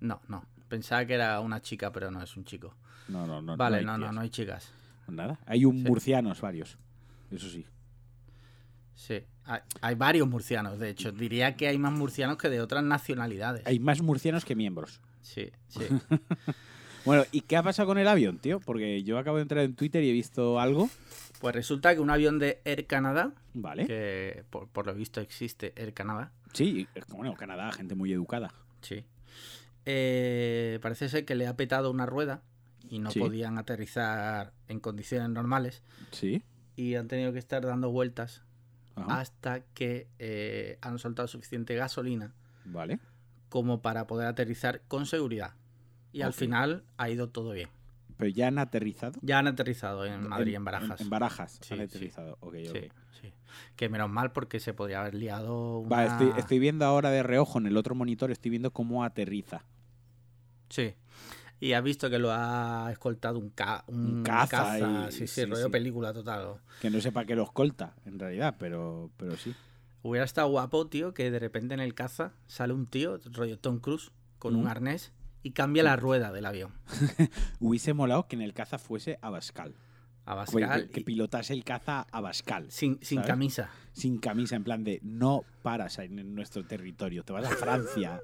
No, 0.00 0.20
no. 0.28 0.44
Pensaba 0.68 1.04
que 1.04 1.14
era 1.14 1.40
una 1.40 1.60
chica, 1.60 1.90
pero 1.92 2.10
no 2.10 2.22
es 2.22 2.36
un 2.36 2.44
chico. 2.44 2.74
No, 3.08 3.26
no, 3.26 3.42
no. 3.42 3.56
vale, 3.56 3.82
no, 3.82 3.98
no, 3.98 4.12
no 4.12 4.20
hay 4.20 4.30
chicas. 4.30 4.72
Nada. 5.08 5.38
Hay 5.46 5.64
un 5.64 5.78
Sí. 5.78 5.84
murcianos 5.88 6.40
varios. 6.40 6.78
Eso 7.30 7.48
sí. 7.48 7.66
Sí, 9.00 9.18
hay, 9.44 9.60
hay 9.80 9.94
varios 9.94 10.28
murcianos, 10.28 10.78
de 10.78 10.90
hecho. 10.90 11.10
Diría 11.10 11.56
que 11.56 11.68
hay 11.68 11.78
más 11.78 11.92
murcianos 11.92 12.36
que 12.36 12.50
de 12.50 12.60
otras 12.60 12.84
nacionalidades. 12.84 13.66
Hay 13.66 13.78
más 13.78 14.02
murcianos 14.02 14.44
que 14.44 14.54
miembros. 14.54 15.00
Sí, 15.22 15.50
sí. 15.68 15.80
Bueno, 17.06 17.24
¿y 17.32 17.40
qué 17.40 17.56
ha 17.56 17.62
pasado 17.62 17.86
con 17.88 17.96
el 17.96 18.06
avión, 18.06 18.36
tío? 18.38 18.60
Porque 18.60 19.02
yo 19.02 19.16
acabo 19.16 19.38
de 19.38 19.42
entrar 19.44 19.64
en 19.64 19.74
Twitter 19.74 20.04
y 20.04 20.10
he 20.10 20.12
visto 20.12 20.60
algo. 20.60 20.90
Pues 21.40 21.54
resulta 21.54 21.94
que 21.94 22.00
un 22.02 22.10
avión 22.10 22.38
de 22.38 22.60
Air 22.66 22.86
Canada, 22.86 23.32
Vale. 23.54 23.86
que 23.86 24.44
por, 24.50 24.68
por 24.68 24.84
lo 24.86 24.92
visto 24.94 25.22
existe 25.22 25.72
Air 25.76 25.94
Canada, 25.94 26.30
Sí, 26.52 26.86
es 26.94 27.06
como, 27.06 27.18
bueno, 27.20 27.34
Canadá, 27.36 27.72
gente 27.72 27.94
muy 27.94 28.12
educada. 28.12 28.52
sí. 28.82 29.02
Eh, 29.86 30.78
parece 30.82 31.08
ser 31.08 31.24
que 31.24 31.34
le 31.34 31.46
ha 31.46 31.56
petado 31.56 31.90
una 31.90 32.04
rueda 32.04 32.42
y 32.90 32.98
no 32.98 33.10
Sí. 33.10 33.18
podían 33.18 33.56
aterrizar 33.56 34.52
en 34.68 34.78
condiciones 34.78 35.30
normales 35.30 35.82
Sí. 36.10 36.42
y 36.76 36.96
han 36.96 37.08
tenido 37.08 37.32
que 37.32 37.38
estar 37.38 37.64
dando 37.64 37.90
vueltas 37.90 38.42
Ajá. 39.00 39.20
hasta 39.20 39.60
que 39.74 40.08
eh, 40.18 40.78
han 40.80 40.98
soltado 40.98 41.28
suficiente 41.28 41.74
gasolina 41.74 42.34
Vale. 42.64 42.98
como 43.48 43.82
para 43.82 44.06
poder 44.06 44.26
aterrizar 44.28 44.82
con 44.88 45.06
seguridad. 45.06 45.54
Y 46.12 46.22
al 46.22 46.32
final 46.32 46.84
ha 46.96 47.08
ido 47.08 47.28
todo 47.28 47.52
bien. 47.52 47.68
Pero 48.16 48.30
ya 48.30 48.48
han 48.48 48.58
aterrizado. 48.58 49.18
Ya 49.22 49.38
han 49.38 49.46
aterrizado 49.46 50.04
en 50.04 50.28
Madrid, 50.28 50.54
en, 50.54 50.64
Barajas. 50.64 51.00
En, 51.00 51.08
Barajas 51.08 51.58
Sí, 51.62 51.72
han 51.72 51.78
sí. 51.78 51.84
aterrizado. 51.84 52.36
Ok, 52.40 52.54
ok. 52.68 52.76
Sí, 52.76 52.88
sí. 53.22 53.32
Que 53.76 53.88
menos 53.88 54.10
mal 54.10 54.32
porque 54.32 54.60
se 54.60 54.74
podría 54.74 55.00
haber 55.00 55.14
liado 55.14 55.78
una... 55.78 55.88
Vale, 55.88 56.08
estoy, 56.08 56.32
estoy 56.38 56.58
viendo 56.58 56.84
ahora 56.84 57.10
de 57.10 57.22
reojo 57.22 57.58
en 57.58 57.66
el 57.66 57.76
otro 57.76 57.94
monitor, 57.94 58.30
estoy 58.30 58.50
viendo 58.50 58.72
cómo 58.72 59.04
aterriza. 59.04 59.64
Sí. 60.68 60.94
Y 61.60 61.74
has 61.74 61.82
visto 61.84 62.08
que 62.08 62.18
lo 62.18 62.30
ha 62.32 62.88
escoltado 62.90 63.38
un, 63.38 63.50
ca- 63.50 63.84
un, 63.86 64.22
caza 64.22 64.78
y- 65.08 65.12
sí, 65.12 65.18
sí, 65.26 65.26
sí, 65.26 65.44
rollo 65.44 65.66
sí. 65.66 65.70
película 65.70 66.12
total. 66.12 66.54
Que 66.80 66.88
no 66.90 67.00
sepa 67.00 67.24
que 67.26 67.36
lo 67.36 67.42
escolta, 67.44 67.94
en 68.06 68.18
realidad, 68.18 68.56
pero, 68.58 69.10
pero 69.18 69.36
sí. 69.36 69.54
Hubiera 70.02 70.24
estado 70.24 70.48
guapo, 70.48 70.86
tío, 70.86 71.12
que 71.12 71.30
de 71.30 71.38
repente 71.38 71.74
en 71.74 71.80
el 71.80 71.94
caza 71.94 72.32
sale 72.46 72.72
un 72.72 72.86
tío, 72.86 73.18
rollo 73.32 73.58
Tom 73.58 73.78
Cruise, 73.80 74.10
con 74.38 74.56
un 74.56 74.64
Mm. 74.64 74.68
arnés 74.68 75.12
y 75.42 75.50
cambia 75.50 75.82
la 75.82 75.96
rueda 75.96 76.32
del 76.32 76.46
avión. 76.46 76.72
Hubiese 77.60 77.92
molado 77.92 78.26
que 78.26 78.36
en 78.36 78.42
el 78.42 78.54
caza 78.54 78.78
fuese 78.78 79.18
Abascal. 79.20 79.74
A 80.26 80.44
Que, 80.92 81.00
pilotase 81.02 81.52
el 81.54 81.64
caza 81.64 82.06
Abascal. 82.12 82.70
sin, 82.70 82.98
sin 83.02 83.16
¿sabes? 83.18 83.26
camisa. 83.30 83.70
Sin 83.92 84.18
camisa, 84.18 84.54
en 84.56 84.64
plan 84.64 84.84
de 84.84 85.00
no 85.02 85.44
paras 85.62 85.98
en 85.98 86.34
nuestro 86.34 86.64
territorio, 86.64 87.24
te 87.24 87.32
vas 87.32 87.44
a 87.46 87.50
Francia 87.56 88.20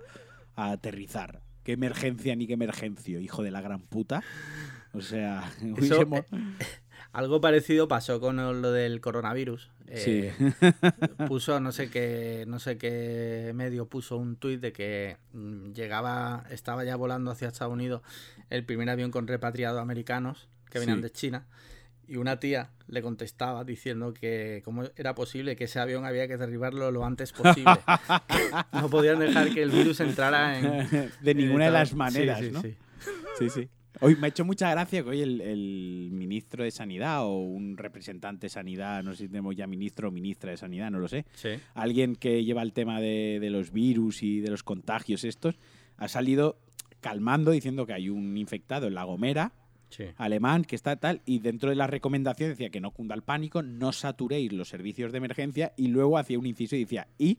a 0.55 0.71
aterrizar. 0.71 1.43
Qué 1.67 1.73
emergencia 1.73 2.37
ni 2.37 2.47
qué 2.47 2.53
emergencio, 2.53 3.19
hijo 3.19 3.43
de 3.43 3.51
la 3.51 3.61
gran 3.61 3.81
puta. 3.81 4.23
O 4.93 5.01
sea, 5.01 5.51
Eso, 5.77 6.03
eh, 6.03 6.25
Algo 7.11 7.41
parecido 7.41 7.89
pasó 7.89 8.21
con 8.21 8.37
lo 8.37 8.71
del 8.71 9.01
coronavirus. 9.01 9.73
Sí. 9.93 10.29
Eh, 10.29 10.33
puso 11.27 11.59
no 11.59 11.73
sé 11.73 11.91
qué 11.91 12.45
no 12.47 12.61
sé 12.61 12.79
qué 12.79 13.51
medio 13.53 13.87
puso 13.89 14.17
un 14.17 14.37
tuit 14.37 14.61
de 14.61 14.73
que 14.73 15.17
mm, 15.33 15.73
llegaba 15.73 16.45
estaba 16.51 16.85
ya 16.85 16.95
volando 16.95 17.33
hacia 17.33 17.49
Estados 17.49 17.73
Unidos 17.75 18.03
el 18.49 18.65
primer 18.65 18.89
avión 18.89 19.11
con 19.11 19.27
repatriados 19.27 19.81
americanos 19.83 20.49
que 20.71 20.79
venían 20.79 20.99
Sí. 20.99 21.03
de 21.03 21.11
China 21.11 21.47
y 22.09 22.17
una 22.17 22.39
tía 22.39 22.71
le 22.89 23.03
contestaba 23.03 23.65
diciendo 23.65 24.15
que 24.15 24.63
cómo 24.65 24.85
era 24.97 25.15
posible 25.15 25.57
que 25.57 25.65
ese 25.65 25.81
avión 25.81 26.05
había 26.05 26.29
que 26.29 26.37
derribarlo 26.37 26.91
lo 26.91 27.05
antes 27.05 27.33
posible 27.33 27.73
no 28.73 28.89
podían 28.89 29.19
dejar 29.19 29.53
que 29.53 29.63
el 29.63 29.71
virus 29.71 30.01
entrara 30.01 30.59
en 30.59 31.11
de 31.21 31.35
ninguna 31.35 31.67
de 31.67 31.71
las 31.71 31.91
Sí, 31.91 31.95
maneras, 31.97 32.41
sí, 32.41 32.51
¿no? 32.53 32.63
sí. 32.63 32.75
Sí, 33.39 33.51
sí. 33.51 33.69
Hoy 34.01 34.15
me 34.17 34.27
ha 34.27 34.29
hecho 34.29 34.45
mucha 34.45 34.71
gracia 34.71 35.03
que 35.03 35.09
hoy 35.09 35.23
el, 35.23 35.41
el 35.41 36.11
ministro 36.13 36.65
de 36.65 36.71
Sanidad 36.71 37.25
o 37.25 37.39
un 37.39 37.77
representante 37.79 38.47
de 38.47 38.51
Sanidad, 38.51 39.03
no 39.03 39.13
sé 39.13 39.25
si 39.25 39.29
tenemos 39.29 39.57
ya 39.57 39.67
ministro 39.67 40.09
o 40.09 40.11
ministra 40.11 40.51
de 40.51 40.59
Sanidad, 40.59 40.91
no 40.91 40.99
lo 40.99 41.09
sé, 41.09 41.25
Sí. 41.35 41.51
alguien 41.75 42.15
que 42.15 42.45
lleva 42.45 42.61
el 42.63 42.73
tema 42.75 43.01
de, 43.01 43.39
de 43.41 43.49
los 43.51 43.73
virus 43.73 44.23
y 44.23 44.41
de 44.41 44.51
los 44.51 44.63
contagios 44.63 45.25
estos, 45.25 45.59
ha 45.97 46.09
salido 46.09 46.59
calmando 47.01 47.51
diciendo 47.53 47.87
que 47.87 47.95
hay 47.95 48.11
un 48.11 48.37
infectado 48.37 48.87
en 48.87 48.95
La 48.95 49.05
Gomera, 49.05 49.53
Sí. 49.91 50.05
alemán, 50.17 50.65
que 50.65 50.77
está 50.77 50.97
tal, 50.97 51.23
y 51.25 51.39
dentro 51.39 51.71
de 51.71 51.77
la 51.77 51.87
recomendación 51.87 52.51
decía 52.51 52.71
que 52.71 52.81
no 52.81 52.91
cunda 52.91 53.15
el 53.15 53.23
pánico, 53.23 53.63
no 53.63 53.93
saturéis 53.93 54.53
los 54.53 54.69
servicios 54.69 55.13
de 55.13 55.19
emergencia, 55.19 55.73
y 55.77 55.89
luego 55.89 56.19
hacía 56.19 56.39
un 56.39 56.47
inciso 56.47 56.77
y 56.77 56.81
decía, 56.81 57.07
y 57.19 57.39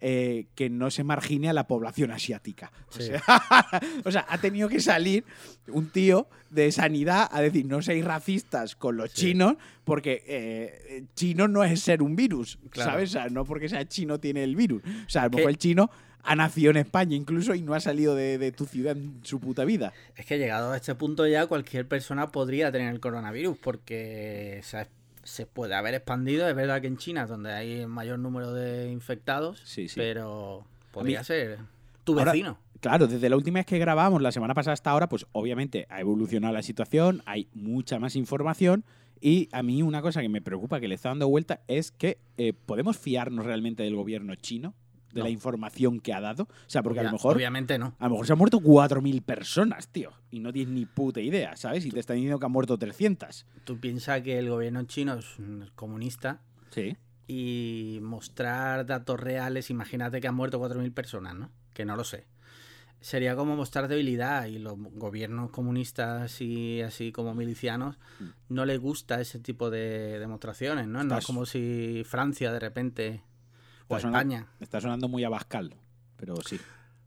eh, 0.00 0.46
que 0.56 0.68
no 0.68 0.90
se 0.90 1.04
margine 1.04 1.48
a 1.48 1.52
la 1.52 1.66
población 1.68 2.10
asiática. 2.10 2.72
O, 2.90 3.00
sea, 3.00 3.22
o 4.04 4.10
sea, 4.10 4.26
ha 4.28 4.38
tenido 4.38 4.68
que 4.68 4.80
salir 4.80 5.24
un 5.68 5.88
tío 5.88 6.26
de 6.50 6.72
sanidad 6.72 7.28
a 7.30 7.40
decir, 7.40 7.64
no 7.64 7.80
seáis 7.80 8.04
racistas 8.04 8.74
con 8.76 8.96
los 8.96 9.12
Sí. 9.12 9.28
chinos, 9.28 9.54
porque 9.84 10.22
eh, 10.26 11.04
chino 11.14 11.46
no 11.48 11.62
es 11.64 11.80
ser 11.80 12.02
un 12.02 12.16
virus, 12.16 12.58
Claro. 12.70 12.90
¿sabes? 12.90 13.10
O 13.10 13.12
sea, 13.12 13.28
no 13.28 13.44
porque 13.44 13.68
sea 13.68 13.88
chino 13.88 14.18
tiene 14.18 14.42
el 14.44 14.56
virus. 14.56 14.82
O 15.06 15.08
sea, 15.08 15.22
a 15.22 15.24
lo 15.26 15.30
Que- 15.30 15.36
mejor 15.38 15.50
el 15.52 15.58
chino 15.58 15.90
ha 16.24 16.34
nacido 16.36 16.70
en 16.70 16.78
España 16.78 17.14
incluso 17.16 17.54
y 17.54 17.62
no 17.62 17.74
ha 17.74 17.80
salido 17.80 18.14
de, 18.14 18.38
de 18.38 18.52
tu 18.52 18.64
ciudad 18.66 18.96
en 18.96 19.20
su 19.22 19.40
puta 19.40 19.64
vida. 19.64 19.92
Es 20.16 20.26
que 20.26 20.38
llegado 20.38 20.72
a 20.72 20.76
este 20.76 20.94
punto 20.94 21.26
ya 21.26 21.46
cualquier 21.46 21.86
persona 21.86 22.28
podría 22.28 22.72
tener 22.72 22.92
el 22.92 23.00
coronavirus 23.00 23.56
porque 23.58 24.60
se, 24.62 24.86
se 25.22 25.46
puede 25.46 25.74
haber 25.74 25.94
expandido. 25.94 26.48
Es 26.48 26.54
verdad 26.56 26.80
que 26.80 26.86
en 26.88 26.96
China 26.96 27.24
es 27.24 27.28
donde 27.28 27.52
hay 27.52 27.80
el 27.80 27.88
mayor 27.88 28.18
número 28.18 28.52
de 28.52 28.90
infectados, 28.90 29.60
Sí, 29.64 29.88
sí. 29.88 29.94
pero 29.96 30.64
podría 30.92 31.20
mí- 31.20 31.24
ser 31.24 31.58
tu 32.04 32.18
Ahora- 32.18 32.32
vecino. 32.32 32.58
Claro, 32.80 33.06
desde 33.06 33.30
la 33.30 33.36
última 33.36 33.60
vez 33.60 33.66
que 33.66 33.78
grabamos, 33.78 34.20
la 34.20 34.30
semana 34.30 34.52
pasada 34.52 34.74
hasta 34.74 34.90
ahora, 34.90 35.08
pues 35.08 35.24
obviamente 35.32 35.86
ha 35.88 36.00
evolucionado 36.00 36.52
la 36.52 36.62
situación, 36.62 37.22
hay 37.24 37.48
mucha 37.54 37.98
más 37.98 38.14
información 38.14 38.84
y 39.22 39.48
a 39.52 39.62
mí 39.62 39.82
una 39.82 40.02
cosa 40.02 40.20
que 40.20 40.28
me 40.28 40.42
preocupa, 40.42 40.80
que 40.80 40.88
le 40.88 40.94
está 40.94 41.08
dando 41.08 41.26
vuelta, 41.28 41.60
es 41.66 41.92
que 41.92 42.18
eh, 42.36 42.52
podemos 42.52 42.98
fiarnos 42.98 43.46
realmente 43.46 43.84
del 43.84 43.96
gobierno 43.96 44.34
chino, 44.34 44.74
de 45.14 45.20
No. 45.20 45.24
la 45.24 45.30
información 45.30 46.00
que 46.00 46.12
ha 46.12 46.20
dado. 46.20 46.42
O 46.44 46.48
sea, 46.66 46.82
porque 46.82 47.00
a 47.00 47.04
lo 47.04 47.12
mejor... 47.12 47.36
Obviamente 47.36 47.78
no. 47.78 47.94
A 47.98 48.04
lo 48.04 48.10
mejor 48.10 48.26
se 48.26 48.32
han 48.32 48.38
muerto 48.38 48.58
4.000 48.60 49.22
personas, 49.22 49.88
tío. 49.88 50.12
Y 50.30 50.40
no 50.40 50.52
tienes 50.52 50.74
ni 50.74 50.84
puta 50.84 51.20
idea, 51.20 51.56
¿sabes? 51.56 51.86
Y 51.86 51.90
te 51.90 52.00
están 52.00 52.16
diciendo 52.16 52.38
que 52.38 52.46
han 52.46 52.52
muerto 52.52 52.76
300. 52.76 53.46
Tú 53.64 53.78
piensas 53.80 54.20
que 54.22 54.38
el 54.38 54.50
gobierno 54.50 54.82
chino 54.84 55.14
es 55.14 55.38
un 55.38 55.70
comunista 55.74 56.40
Sí. 56.70 56.96
y 57.28 58.00
mostrar 58.02 58.84
datos 58.86 59.18
reales, 59.20 59.70
imagínate 59.70 60.20
que 60.20 60.28
han 60.28 60.34
muerto 60.34 60.58
4.000 60.60 60.92
personas, 60.92 61.34
¿no? 61.34 61.50
Que 61.72 61.84
no 61.84 61.96
lo 61.96 62.04
sé. 62.04 62.26
Sería 63.00 63.36
como 63.36 63.54
mostrar 63.54 63.86
debilidad 63.86 64.46
y 64.46 64.58
los 64.58 64.76
gobiernos 64.78 65.50
comunistas 65.50 66.40
y 66.40 66.80
así 66.80 67.12
como 67.12 67.34
milicianos 67.34 67.98
Mm. 68.18 68.24
no 68.54 68.64
les 68.64 68.80
gusta 68.80 69.20
ese 69.20 69.38
tipo 69.38 69.68
de 69.70 70.18
demostraciones, 70.18 70.86
¿no? 70.86 71.04
No 71.04 71.18
es 71.18 71.26
como 71.26 71.44
si 71.44 72.02
Francia 72.06 72.50
de 72.50 72.58
repente 72.60 73.22
o 73.88 73.96
Está 73.96 74.08
sonando- 74.08 74.34
España. 74.34 74.46
Está 74.60 74.80
sonando 74.80 75.08
muy 75.08 75.24
a 75.24 75.28
Bascal, 75.28 75.74
pero 76.16 76.36
sí. 76.46 76.58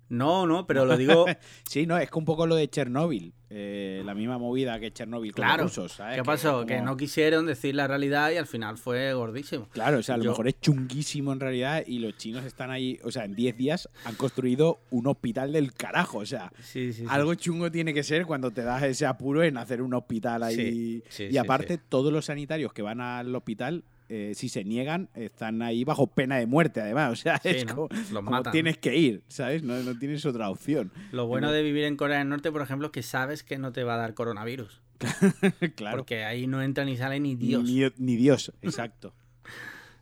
No, 0.09 0.47
no, 0.47 0.65
pero 0.65 0.85
lo 0.85 0.95
digo, 0.95 1.25
Sí, 1.69 1.85
no, 1.85 1.97
es 1.97 2.09
que 2.09 2.17
un 2.17 2.23
poco 2.23 2.47
lo 2.47 2.55
de 2.55 2.69
Chernóbil. 2.69 3.33
eh, 3.49 4.01
la 4.05 4.13
misma 4.13 4.37
movida 4.37 4.79
que 4.79 4.91
Chernóbil 4.93 5.33
con 5.33 5.43
claro. 5.43 5.63
los 5.63 5.75
rusos, 5.75 5.93
¿sabes? 5.97 6.15
¿Qué 6.15 6.21
Que 6.21 6.25
pasó? 6.25 6.51
como- 6.53 6.65
Que 6.65 6.81
no 6.81 6.95
quisieron 6.95 7.45
decir 7.45 7.75
la 7.75 7.87
realidad 7.87 8.31
y 8.31 8.37
al 8.37 8.45
final 8.47 8.77
fue 8.77 9.11
gordísimo. 9.13 9.67
Claro, 9.69 9.97
o 9.97 10.03
sea, 10.03 10.15
a 10.15 10.17
lo 10.17 10.23
Yo- 10.25 10.29
mejor 10.31 10.47
es 10.47 10.59
chunguísimo 10.61 11.33
en 11.33 11.41
realidad 11.41 11.83
y 11.85 11.99
los 11.99 12.15
chinos 12.15 12.45
están 12.45 12.71
ahí, 12.71 12.99
o 13.03 13.11
sea, 13.11 13.25
en 13.25 13.35
10 13.35 13.57
días 13.57 13.89
han 14.05 14.15
construido 14.15 14.79
un 14.91 15.07
hospital 15.07 15.51
del 15.51 15.73
carajo, 15.73 16.19
o 16.19 16.25
sea, 16.25 16.53
Sí, 16.61 16.93
sí, 16.93 16.99
sí. 17.01 17.05
algo 17.09 17.33
chungo 17.35 17.69
tiene 17.69 17.93
que 17.93 18.03
ser 18.03 18.25
cuando 18.25 18.51
te 18.51 18.63
das 18.63 18.83
ese 18.83 19.05
apuro 19.05 19.43
en 19.43 19.57
hacer 19.57 19.81
un 19.81 19.93
hospital 19.93 20.43
ahí. 20.43 21.03
Y 21.19 21.35
aparte, 21.37 21.77
todos 21.77 22.13
los 22.13 22.25
sanitarios 22.25 22.71
que 22.71 22.81
van 22.81 23.01
al 23.01 23.35
hospital, 23.35 23.83
eh, 24.09 24.33
si 24.35 24.49
se 24.49 24.63
niegan, 24.63 25.09
están 25.15 25.61
ahí 25.61 25.83
bajo 25.83 26.07
pena 26.07 26.37
de 26.37 26.45
muerte, 26.47 26.81
además, 26.81 27.11
o 27.13 27.15
sea, 27.15 27.39
Sí, 27.41 27.49
es 27.49 27.65
¿no? 27.65 27.75
como, 27.75 27.89
Los 27.91 28.09
como 28.11 28.31
matan. 28.31 28.51
tienes 28.53 28.77
que 28.77 28.95
ir, 28.97 29.23
¿sabes? 29.27 29.63
No, 29.63 29.77
no 29.83 29.97
tienes 29.99 30.25
otra 30.25 30.49
opción. 30.49 30.91
Lo 31.11 31.27
bueno 31.27 31.51
de 31.51 31.63
vivir 31.63 31.83
en 31.83 31.95
Corea 31.97 32.19
del 32.19 32.29
Norte, 32.29 32.51
por 32.51 32.61
ejemplo, 32.61 32.87
es 32.87 32.91
que 32.93 33.03
sabes 33.03 33.43
que 33.43 33.57
no 33.57 33.71
te 33.71 33.83
va 33.83 33.95
a 33.95 33.97
dar 33.97 34.13
coronavirus. 34.13 34.81
claro. 35.75 35.97
Porque 35.97 36.23
ahí 36.23 36.47
no 36.47 36.61
entra 36.61 36.85
ni 36.85 36.97
sale 36.97 37.19
ni 37.19 37.35
Dios. 37.35 37.63
Ni, 37.63 37.81
ni 37.97 38.15
Dios, 38.15 38.51
exacto. 38.61 39.13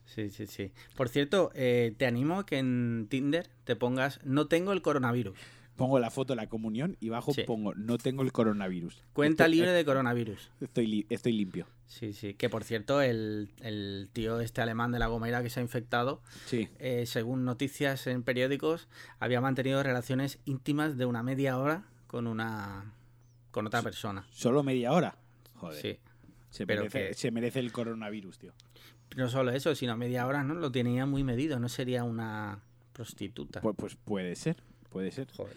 Sí, 0.06 0.30
sí, 0.30 0.48
sí. 0.48 0.72
Por 0.96 1.10
cierto, 1.10 1.52
eh, 1.56 1.94
te 1.98 2.06
animo 2.06 2.40
a 2.40 2.46
que 2.46 2.58
en 2.58 3.08
Tinder 3.10 3.48
te 3.66 3.76
pongas 3.76 4.22
no 4.24 4.48
tengo 4.48 4.72
el 4.72 4.82
coronavirus. 4.82 5.38
Pongo 5.76 6.00
la 6.00 6.10
foto 6.10 6.34
de 6.34 6.38
la 6.38 6.48
comunión 6.48 6.96
y 7.02 7.10
bajo 7.10 7.34
Sí. 7.34 7.44
pongo 7.44 7.74
no 7.76 7.98
tengo 7.98 8.24
el 8.24 8.32
coronavirus. 8.32 9.02
Cuenta 9.14 9.44
Estoy- 9.46 9.56
libre 9.58 9.72
de 9.72 9.84
coronavirus. 9.84 10.50
Estoy, 10.62 10.88
li- 10.88 11.06
estoy 11.10 11.34
limpio. 11.34 11.68
Sí, 11.88 12.14
sí. 12.14 12.34
Que 12.34 12.50
por 12.50 12.64
cierto, 12.64 13.02
el, 13.02 13.50
el 13.62 14.10
tío 14.14 14.40
este 14.40 14.62
alemán 14.62 14.92
de 14.92 15.00
la 15.00 15.08
Gomera 15.08 15.44
que 15.44 15.50
se 15.50 15.60
ha 15.60 15.64
infectado, 15.64 16.22
Sí. 16.46 16.70
eh, 16.80 17.06
según 17.06 17.44
noticias 17.46 18.08
en 18.08 18.24
periódicos, 18.24 18.88
había 19.20 19.42
mantenido 19.42 19.84
relaciones 19.84 20.40
íntimas 20.46 20.98
de 20.98 21.06
una 21.06 21.24
media 21.24 21.58
hora 21.58 21.84
con 22.08 22.28
una 22.28 22.94
con 23.52 23.68
otra 23.68 23.82
persona. 23.82 24.26
Solo 24.32 24.64
media 24.64 24.92
hora. 24.94 25.18
Joder. 25.56 25.82
Sí. 25.82 26.00
Se, 26.50 26.66
pero 26.66 26.82
merece, 26.84 27.08
que- 27.10 27.14
se 27.14 27.32
merece 27.32 27.60
el 27.60 27.72
coronavirus, 27.74 28.38
tío. 28.40 28.54
No 29.18 29.30
solo 29.30 29.52
eso, 29.52 29.76
sino 29.76 29.96
media 29.98 30.26
hora, 30.26 30.44
¿no? 30.44 30.54
Lo 30.56 30.72
tenía 30.72 31.06
muy 31.06 31.24
medido, 31.24 31.60
no 31.60 31.68
sería 31.70 32.04
una 32.06 32.60
prostituta. 32.94 33.62
Pues, 33.62 33.76
pues 33.78 33.96
puede 33.96 34.36
ser, 34.36 34.58
puede 34.96 35.12
ser. 35.12 35.28
Joder. 35.36 35.54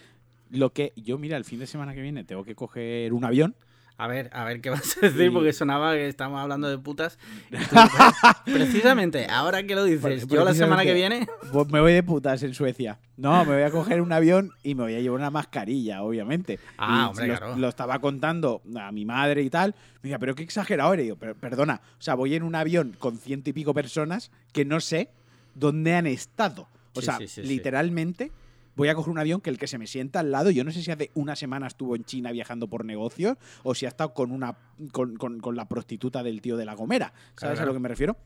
Lo 0.51 0.73
que 0.73 0.93
yo, 0.97 1.17
mira, 1.17 1.37
el 1.37 1.45
fin 1.45 1.61
de 1.61 1.69
semana 1.69 1.95
que 1.95 2.01
viene 2.03 2.25
tengo 2.25 2.43
que 2.43 2.57
coger 2.57 3.13
un 3.13 3.25
avión. 3.25 3.55
A 3.97 4.09
ver, 4.09 4.31
a 4.33 4.43
ver 4.45 4.61
qué 4.61 4.71
vas 4.71 4.97
a 4.97 5.07
decir, 5.09 5.33
porque 5.33 5.53
sonaba 5.53 5.93
que 5.95 6.09
estamos 6.09 6.41
hablando 6.41 6.69
de 6.69 6.77
putas. 6.79 7.19
Precisamente, 8.45 9.27
ahora 9.27 9.63
que 9.63 9.75
lo 9.77 9.85
dices, 9.85 10.27
yo 10.27 10.45
la 10.45 10.55
semana 10.55 10.83
que 10.85 10.95
viene. 10.95 11.27
Pues 11.53 11.69
me 11.69 11.81
voy 11.81 11.93
de 11.93 12.03
putas 12.03 12.43
en 12.43 12.55
Suecia. 12.55 12.99
No, 13.17 13.45
me 13.45 13.55
voy 13.55 13.63
a 13.63 13.71
coger 13.71 14.01
un 14.01 14.13
avión 14.13 14.53
y 14.63 14.75
me 14.75 14.83
voy 14.85 14.95
a 14.95 15.01
llevar 15.01 15.21
una 15.21 15.31
mascarilla, 15.31 16.03
obviamente. 16.03 16.59
Ah, 16.77 17.05
Y 17.07 17.09
hombre, 17.11 17.27
lo, 17.29 17.37
claro. 17.39 17.57
lo 17.57 17.69
estaba 17.69 17.99
contando 18.01 18.63
a 18.77 18.91
mi 18.93 19.05
madre 19.05 19.43
y 19.43 19.51
tal. 19.51 19.75
Me 20.03 20.09
decía, 20.09 20.19
pero 20.19 20.35
qué 20.35 20.43
exagerado 20.43 20.93
eres. 20.95 21.05
Y 21.07 21.09
yo, 21.09 21.17
"Per- 21.17 21.35
perdona, 21.35 21.81
o 21.99 22.03
sea, 22.03 22.15
voy 22.15 22.35
en 22.35 22.43
un 22.43 22.55
avión 22.55 22.97
con 22.99 23.19
ciento 23.19 23.51
y 23.51 23.53
pico 23.53 23.75
personas 23.75 24.31
que 24.53 24.65
no 24.65 24.81
sé 24.81 25.11
dónde 25.55 25.95
han 25.95 26.07
estado. 26.07 26.69
O 26.95 27.01
Sí, 27.01 27.07
sea, 27.07 27.19
sí. 27.27 27.43
literalmente 27.43 28.33
voy 28.79 28.89
a 28.89 28.95
coger 28.95 29.11
un 29.11 29.19
avión 29.19 29.43
que 29.43 29.51
el 29.51 29.59
que 29.59 29.67
se 29.67 29.77
me 29.77 29.87
sienta 29.87 30.21
al 30.21 30.31
lado, 30.31 30.51
yo 30.51 30.65
no 30.65 30.71
sé 30.71 30.83
si 30.83 30.91
hace 30.91 31.11
una 31.15 31.37
semana 31.37 31.67
estuvo 31.67 31.95
en 31.97 32.05
China 32.05 32.33
viajando 32.33 32.69
por 32.69 32.85
negocios 32.87 33.37
o 33.63 33.75
si 33.75 33.85
ha 33.85 33.89
estado 33.89 34.15
con 34.15 34.31
una 34.33 34.57
con, 34.93 35.17
con- 35.17 35.41
con 35.41 35.55
la 35.57 35.69
prostituta 35.69 36.23
del 36.23 36.41
tío 36.41 36.57
de 36.57 36.65
la 36.65 36.75
Gomera. 36.75 37.13
¿Sabes 37.37 37.57
Claro. 37.57 37.63
a 37.63 37.67
lo 37.67 37.73
que 37.75 37.81
me 37.81 37.89
refiero? 37.89 38.17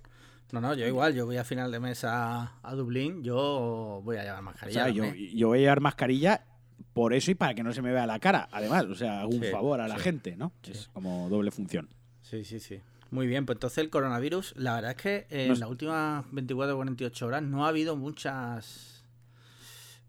No, 0.53 0.61
no, 0.61 0.75
yo 0.75 0.87
igual, 0.87 1.15
yo 1.15 1.25
voy 1.27 1.39
a 1.39 1.45
final 1.45 1.73
de 1.73 1.81
mes 1.81 2.05
a, 2.05 2.59
a 2.63 2.75
Dublín, 2.75 3.23
yo 3.25 4.03
voy 4.05 4.19
a 4.19 4.23
llevar 4.23 4.41
O 4.41 4.43
mascarilla. 4.43 4.85
sea, 4.85 4.93
yo, 4.93 5.49
voy 5.49 5.59
a 5.59 5.63
llevar 5.63 5.81
mascarilla 5.81 6.45
por 6.93 7.15
eso 7.15 7.31
y 7.31 7.35
para 7.35 7.55
que 7.55 7.63
no 7.63 7.73
se 7.73 7.81
me 7.81 7.91
vea 7.91 8.07
la 8.07 8.19
cara. 8.19 8.49
Además, 8.53 8.85
o 8.85 8.95
sea, 8.95 9.27
un 9.27 9.41
Sí, 9.43 9.51
favor 9.51 9.81
a 9.81 9.89
la 9.89 9.97
sí. 9.97 10.03
gente, 10.03 10.37
¿no? 10.37 10.53
Sí. 10.63 10.73
Es 10.73 10.89
como 10.93 11.29
doble 11.31 11.51
función. 11.51 11.89
Sí, 12.21 12.45
sí, 12.45 12.61
sí. 12.61 12.81
Muy 13.11 13.27
bien, 13.27 13.47
pues 13.47 13.57
entonces 13.57 13.79
el 13.79 13.89
coronavirus, 13.91 14.55
la 14.57 14.75
verdad 14.75 14.91
es 14.91 14.97
que 14.97 15.27
en 15.31 15.59
las 15.59 15.69
últimas 15.71 16.25
24 16.33 16.75
o 16.75 16.77
48 16.79 17.27
horas 17.27 17.43
no 17.43 17.65
ha 17.65 17.69
habido 17.69 17.97
muchas 17.97 19.02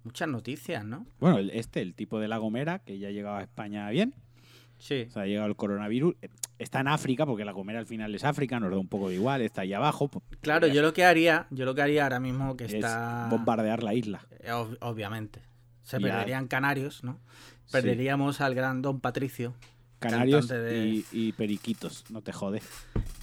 muchas 0.04 0.28
noticias, 0.28 0.84
¿no? 0.86 1.06
Bueno, 1.20 1.38
el- 1.38 1.50
este, 1.52 1.82
el 1.82 1.94
tipo 1.94 2.20
de 2.20 2.28
la 2.28 2.38
Gomera, 2.38 2.80
que 2.80 2.98
ya 3.00 3.08
ha 3.08 3.12
llegado 3.12 3.38
a 3.38 3.42
España 3.44 3.90
bien, 3.90 4.14
Sí. 4.78 5.06
o 5.08 5.12
sea, 5.12 5.24
ha 5.24 5.26
llegado 5.26 5.48
el 5.48 5.56
coronavirus. 5.56 6.16
eh, 6.22 6.30
Está 6.60 6.80
en 6.82 6.88
África, 6.88 7.26
porque 7.26 7.44
la 7.44 7.52
Gomera 7.52 7.80
al 7.80 7.88
final 7.88 8.14
es 8.16 8.24
África, 8.24 8.60
nos 8.60 8.70
da 8.72 8.78
un 8.78 8.88
poco 8.88 9.10
de 9.10 9.16
igual, 9.16 9.42
está 9.42 9.62
ahí 9.62 9.74
abajo. 9.74 10.08
pues, 10.08 10.24
Claro, 10.40 10.68
yo 10.68 10.82
lo 10.82 10.94
que 10.94 11.04
haría, 11.04 11.48
yo 11.50 11.66
lo 11.66 11.74
que 11.76 11.82
haría 11.82 12.04
ahora 12.04 12.20
mismo 12.22 12.56
que 12.56 12.66
es 12.66 12.74
está 12.76 13.28
bombardear 13.30 13.82
la 13.84 13.94
isla. 13.96 14.26
Eh, 14.40 14.52
ob- 14.52 14.78
obviamente. 14.82 15.42
Se 15.82 16.00
perderían 16.00 16.48
Canarios, 16.48 17.04
¿no? 17.04 17.20
Sí. 17.66 17.72
Perderíamos 17.74 18.40
al 18.40 18.56
gran 18.56 18.82
Don 18.82 19.02
Patricio, 19.02 19.54
Canarios 20.00 20.48
de- 20.48 20.88
y, 20.88 21.06
y 21.12 21.32
periquitos, 21.34 22.06
no 22.12 22.22
te 22.22 22.32
jode. 22.32 22.62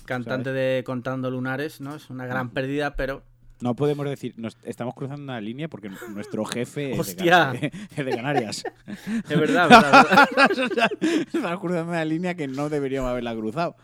cantante 0.05 0.53
de 0.53 0.83
Contando 0.85 1.31
Lunares, 1.31 1.81
¿no? 1.81 1.95
Es 1.95 2.11
una 2.11 2.27
gran 2.27 2.51
pérdida, 2.51 2.97
pero 2.97 3.23
No 3.61 3.75
podemos 3.77 4.09
decir, 4.09 4.33
nos 4.37 4.57
estamos 4.65 4.95
cruzando 4.95 5.23
una 5.23 5.41
línea 5.41 5.69
porque 5.69 5.91
nuestro 6.15 6.45
jefe 6.47 6.93
es 6.93 7.17
de, 7.17 7.25
Canarias. 8.17 8.65
es 8.87 9.39
verdad, 9.39 9.69
verdad, 9.69 10.07
verdad. 10.59 10.91
estamos 11.01 11.61
cruzando 11.61 11.91
una 11.93 12.05
línea 12.05 12.35
que 12.35 12.49
no 12.49 12.69
deberíamos 12.71 13.11
haberla 13.11 13.35
cruzado. 13.35 13.77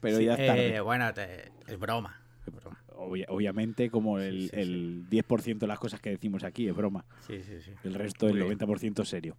Pero 0.00 0.18
Sí, 0.18 0.24
ya 0.26 0.34
está. 0.34 0.56
eh, 0.56 0.80
bueno, 0.80 1.12
te- 1.14 1.50
es 1.66 1.78
broma. 1.78 2.20
es 2.46 2.54
broma. 2.54 2.78
Obvia- 2.96 3.26
obviamente, 3.28 3.90
como 3.90 4.18
el, 4.20 4.42
Sí, 4.42 4.48
sí, 4.54 4.60
el 4.60 5.06
10% 5.10 5.58
de 5.58 5.66
las 5.66 5.78
cosas 5.80 6.00
que 6.00 6.10
decimos 6.10 6.44
aquí 6.44 6.68
es 6.68 6.74
broma. 6.76 7.04
Sí, 7.26 7.42
sí, 7.42 7.60
sí. 7.60 7.72
El 7.82 7.94
resto, 7.94 8.28
el 8.28 8.34
Muy 8.38 8.44
bien. 8.44 8.58
90% 8.58 9.02
es 9.02 9.08
serio. 9.08 9.36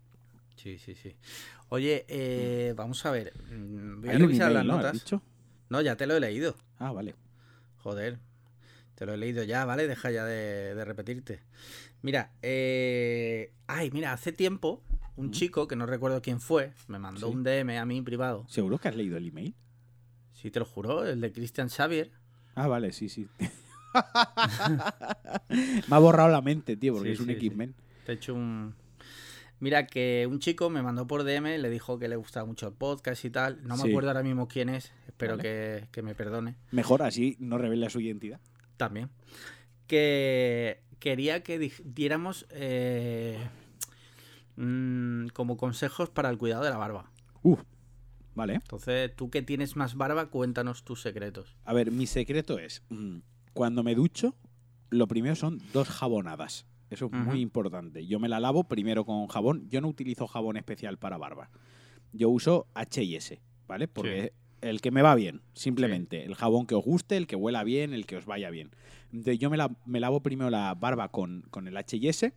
Sí, 0.56 0.78
sí, 0.78 0.94
sí. 0.96 1.16
Oye, 1.70 2.06
eh, 2.10 2.74
vamos 2.76 3.06
a 3.06 3.12
ver. 3.12 3.34
mm, 3.52 4.02
Voy 4.02 4.10
a 4.10 4.18
revisar 4.18 4.52
las 4.52 4.64
email, 4.64 4.68
¿no? 4.68 4.74
¿Has 4.74 4.84
notas. 4.84 4.94
dicho? 4.94 5.22
No, 5.70 5.82
ya 5.82 5.96
te 5.96 6.06
lo 6.06 6.16
he 6.16 6.20
leído. 6.20 6.56
Ah, 6.80 6.92
vale. 6.92 7.16
Joder, 7.78 8.20
te 8.96 9.06
lo 9.06 9.14
he 9.14 9.18
leído 9.18 9.44
ya, 9.44 9.66
¿vale? 9.66 9.88
Deja 9.88 10.12
ya 10.12 10.26
de, 10.26 10.74
de 10.76 10.86
repetirte. 10.86 11.42
Mira, 12.02 12.32
eh... 12.42 13.52
ay, 13.68 13.92
mira, 13.92 14.14
hace 14.14 14.32
tiempo 14.32 14.82
un 15.18 15.32
chico, 15.32 15.68
que 15.68 15.76
no 15.76 15.86
recuerdo 15.86 16.22
quién 16.22 16.40
fue, 16.42 16.74
me 16.88 17.00
mandó 17.00 17.28
Sí. 17.30 17.34
un 17.34 17.44
DM 17.44 17.78
a 17.78 17.86
mí 17.86 18.02
privado. 18.02 18.46
¿Seguro 18.50 18.78
que 18.78 18.88
has 18.90 18.96
leído 18.96 19.18
el 19.18 19.28
email? 19.28 19.56
Sí, 20.34 20.52
te 20.52 20.60
lo 20.60 20.66
juro, 20.66 21.06
el 21.06 21.22
de 21.22 21.32
Christian 21.32 21.70
Xavier. 21.70 22.12
Ah, 22.56 22.68
vale, 22.68 22.92
sí, 22.92 23.08
sí. 23.10 23.28
Me 25.50 25.96
ha 25.96 26.00
borrado 26.00 26.30
la 26.30 26.42
mente, 26.42 26.76
tío, 26.78 26.94
porque 26.94 27.10
Sí, 27.10 27.14
es 27.14 27.20
un 27.22 27.28
sí. 27.28 27.32
X-Men. 27.34 27.76
Te 28.06 28.12
he 28.12 28.16
hecho 28.16 28.34
un. 28.34 28.76
Mira, 29.60 29.88
que 29.88 30.28
un 30.30 30.40
chico 30.40 30.70
me 30.70 30.82
mandó 30.82 31.08
por 31.08 31.24
DM, 31.24 31.58
le 31.60 31.70
dijo 31.70 31.98
que 31.98 32.08
le 32.10 32.18
gustaba 32.18 32.46
mucho 32.46 32.68
el 32.68 32.74
podcast 32.74 33.24
y 33.24 33.30
tal. 33.30 33.64
No 33.64 33.78
me 33.78 33.90
acuerdo 33.90 34.10
ahora 34.10 34.22
mismo 34.22 34.48
quién 34.50 34.68
es, 34.70 34.92
espero 35.08 35.38
Vale. 35.38 35.44
que, 35.44 35.88
que 35.92 36.02
me 36.02 36.14
perdone. 36.14 36.56
Mejor 36.72 37.02
así 37.04 37.38
no 37.40 37.58
revela 37.58 37.90
su 37.90 38.02
identidad. 38.02 38.40
También. 38.78 39.10
Que 39.88 40.82
quería 41.00 41.44
que 41.44 41.72
diéramos 41.84 42.48
eh, 42.50 43.38
mm, 44.56 45.28
como 45.28 45.58
consejos 45.58 46.10
para 46.10 46.30
el 46.30 46.38
cuidado 46.38 46.64
de 46.64 46.70
la 46.70 46.78
barba. 46.78 47.12
Uf, 47.44 47.62
vale. 48.34 48.56
Entonces, 48.56 49.16
tú 49.16 49.30
que 49.30 49.42
tienes 49.42 49.76
más 49.76 49.96
barba, 49.96 50.28
cuéntanos 50.30 50.84
tus 50.84 51.02
secretos. 51.02 51.56
A 51.64 51.74
ver, 51.74 51.92
mi 51.92 52.08
secreto 52.08 52.58
es, 52.58 52.84
mm, 52.90 53.18
cuando 53.54 53.84
me 53.84 53.96
ducho, 53.96 54.36
lo 54.90 55.08
primero 55.08 55.36
son 55.36 55.62
dos 55.74 55.90
jabonadas. 55.90 56.66
Eso 56.90 57.10
es 57.12 57.12
muy 57.12 57.42
importante. 57.42 58.06
Yo 58.06 58.20
me 58.20 58.30
la 58.30 58.40
lavo 58.40 58.66
primero 58.66 59.06
con 59.06 59.28
jabón. 59.28 59.68
Yo 59.70 59.82
no 59.82 59.88
utilizo 59.88 60.28
jabón 60.28 60.56
especial 60.56 60.98
para 60.98 61.18
barba. 61.18 61.50
Yo 62.14 62.30
uso 62.30 62.68
H&S, 62.74 63.42
¿vale? 63.68 63.88
Porque 63.88 64.34
el 64.70 64.82
que 64.82 64.92
me 64.92 65.02
va 65.02 65.16
bien, 65.16 65.42
simplemente. 65.54 66.24
El 66.26 66.36
jabón 66.36 66.66
que 66.66 66.76
os 66.76 66.84
guste, 66.84 67.18
el 67.18 67.28
que 67.28 67.36
huela 67.36 67.64
bien, 67.64 67.94
el 67.94 68.06
que 68.06 68.18
os 68.18 68.26
vaya 68.26 68.50
bien. 68.50 68.72
Entonces 69.12 69.40
yo 69.40 69.50
me, 69.50 69.58
la- 69.58 69.72
me 69.86 70.00
lavo 70.00 70.22
primero 70.22 70.50
la 70.50 70.74
barba 70.76 71.10
con, 71.10 71.44
con 71.52 71.68
el 71.68 71.78
H&S 71.78 72.34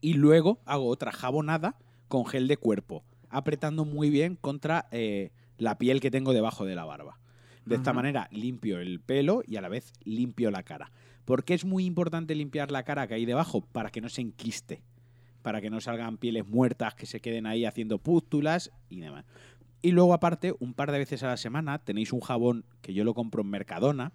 y 0.00 0.14
luego 0.14 0.60
hago 0.66 0.86
otra 0.88 1.12
jabonada 1.12 1.76
con 2.08 2.26
gel 2.26 2.48
de 2.48 2.56
cuerpo, 2.56 3.04
apretando 3.30 3.84
muy 3.84 4.10
bien 4.10 4.36
contra 4.36 4.86
eh, 4.90 5.30
la 5.58 5.78
piel 5.78 6.00
que 6.00 6.10
tengo 6.10 6.32
debajo 6.32 6.64
de 6.64 6.74
la 6.74 6.84
barba. 6.84 7.18
De 7.64 7.76
esta 7.76 7.92
manera 7.94 8.28
limpio 8.30 8.78
el 8.78 9.00
pelo 9.00 9.42
y 9.46 9.56
a 9.56 9.62
la 9.62 9.70
vez 9.70 9.94
limpio 10.04 10.50
la 10.50 10.62
cara. 10.62 10.92
¿Por 11.24 11.44
qué 11.44 11.54
es 11.54 11.64
muy 11.64 11.86
importante 11.86 12.34
limpiar 12.34 12.70
la 12.70 12.82
cara 12.82 13.06
que 13.06 13.14
hay 13.14 13.24
debajo? 13.24 13.62
Para 13.62 13.88
que 13.90 14.02
no 14.02 14.10
se 14.10 14.20
enquiste, 14.20 14.82
para 15.40 15.62
que 15.62 15.70
no 15.70 15.80
salgan 15.80 16.18
pieles 16.18 16.46
muertas 16.46 16.94
que 16.94 17.06
se 17.06 17.20
queden 17.20 17.46
ahí 17.46 17.64
haciendo 17.64 17.98
pústulas 17.98 18.70
y 18.90 19.00
demás. 19.00 19.24
Y 19.84 19.92
luego 19.92 20.14
aparte, 20.14 20.54
un 20.60 20.72
par 20.72 20.92
de 20.92 20.96
veces 20.96 21.22
a 21.24 21.26
la 21.26 21.36
semana 21.36 21.78
tenéis 21.78 22.14
un 22.14 22.20
jabón 22.20 22.64
que 22.80 22.94
yo 22.94 23.04
lo 23.04 23.12
compro 23.12 23.42
en 23.42 23.50
Mercadona, 23.50 24.14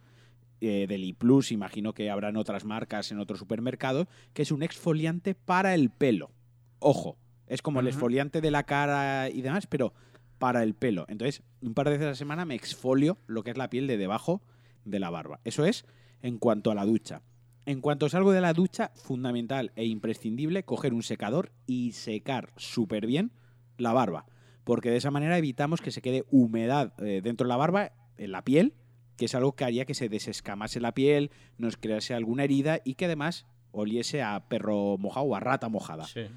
eh, 0.61 0.87
del 0.89 1.03
iPlus, 1.03 1.51
imagino 1.51 1.93
que 1.93 2.09
habrán 2.09 2.37
otras 2.37 2.65
marcas 2.65 3.11
en 3.11 3.19
otros 3.19 3.37
supermercados, 3.37 4.07
que 4.33 4.41
es 4.41 4.51
un 4.51 4.63
exfoliante 4.63 5.35
para 5.35 5.75
el 5.75 5.91
pelo. 5.91 6.31
Ojo, 6.79 7.19
es 7.45 7.61
como 7.61 7.81
el 7.81 7.87
exfoliante 7.87 8.41
de 8.41 8.49
la 8.49 8.63
cara 8.63 9.29
y 9.29 9.43
demás, 9.43 9.67
pero 9.67 9.93
para 10.39 10.63
el 10.63 10.73
pelo. 10.73 11.05
Entonces, 11.07 11.43
un 11.61 11.75
par 11.75 11.85
de 11.85 11.91
veces 11.91 12.07
a 12.07 12.09
la 12.09 12.15
semana 12.15 12.45
me 12.45 12.55
exfolio 12.55 13.19
lo 13.27 13.43
que 13.43 13.51
es 13.51 13.57
la 13.57 13.69
piel 13.69 13.85
de 13.85 13.97
debajo 13.97 14.41
de 14.85 14.97
la 14.97 15.11
barba. 15.11 15.39
Eso 15.43 15.65
es 15.65 15.85
en 16.23 16.39
cuanto 16.39 16.71
a 16.71 16.75
la 16.75 16.85
ducha. 16.85 17.21
En 17.67 17.81
cuanto 17.81 18.09
salgo 18.09 18.31
de 18.31 18.41
la 18.41 18.53
ducha, 18.53 18.89
fundamental 18.95 19.71
e 19.75 19.85
imprescindible 19.85 20.63
coger 20.63 20.95
un 20.95 21.03
secador 21.03 21.51
y 21.67 21.91
secar 21.91 22.53
súper 22.57 23.05
bien 23.05 23.33
la 23.77 23.93
barba. 23.93 24.25
Porque 24.69 24.91
de 24.91 24.97
esa 24.97 25.09
manera 25.09 25.35
evitamos 25.35 25.81
que 25.81 25.89
se 25.89 25.99
quede 26.03 26.25
humedad 26.29 26.93
eh, 27.03 27.21
dentro 27.23 27.45
de 27.45 27.49
la 27.49 27.57
barba, 27.57 27.91
en 28.19 28.31
la 28.31 28.43
piel, 28.43 28.75
que 29.17 29.25
es 29.25 29.33
algo 29.33 29.55
que 29.55 29.63
haría 29.63 29.85
que 29.85 29.95
se 29.95 30.09
desescamase 30.09 30.79
la 30.79 30.93
piel, 30.93 31.31
nos 31.57 31.75
crease 31.75 32.13
alguna 32.13 32.43
herida 32.43 32.79
y 32.83 32.93
que 32.93 33.05
además 33.05 33.47
oliese 33.71 34.21
a 34.21 34.47
perro 34.47 34.99
mojado 34.99 35.25
o 35.25 35.35
a 35.35 35.39
rata 35.39 35.69
mojada. 35.69 36.05
Sí. 36.05 36.27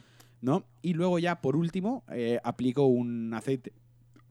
¿no? 0.41 0.65
Y 0.81 0.95
luego 0.95 1.19
ya, 1.19 1.43
por 1.43 1.57
último, 1.57 2.05
eh, 2.11 2.41
aplico 2.43 2.87
un 2.87 3.35
aceite. 3.35 3.75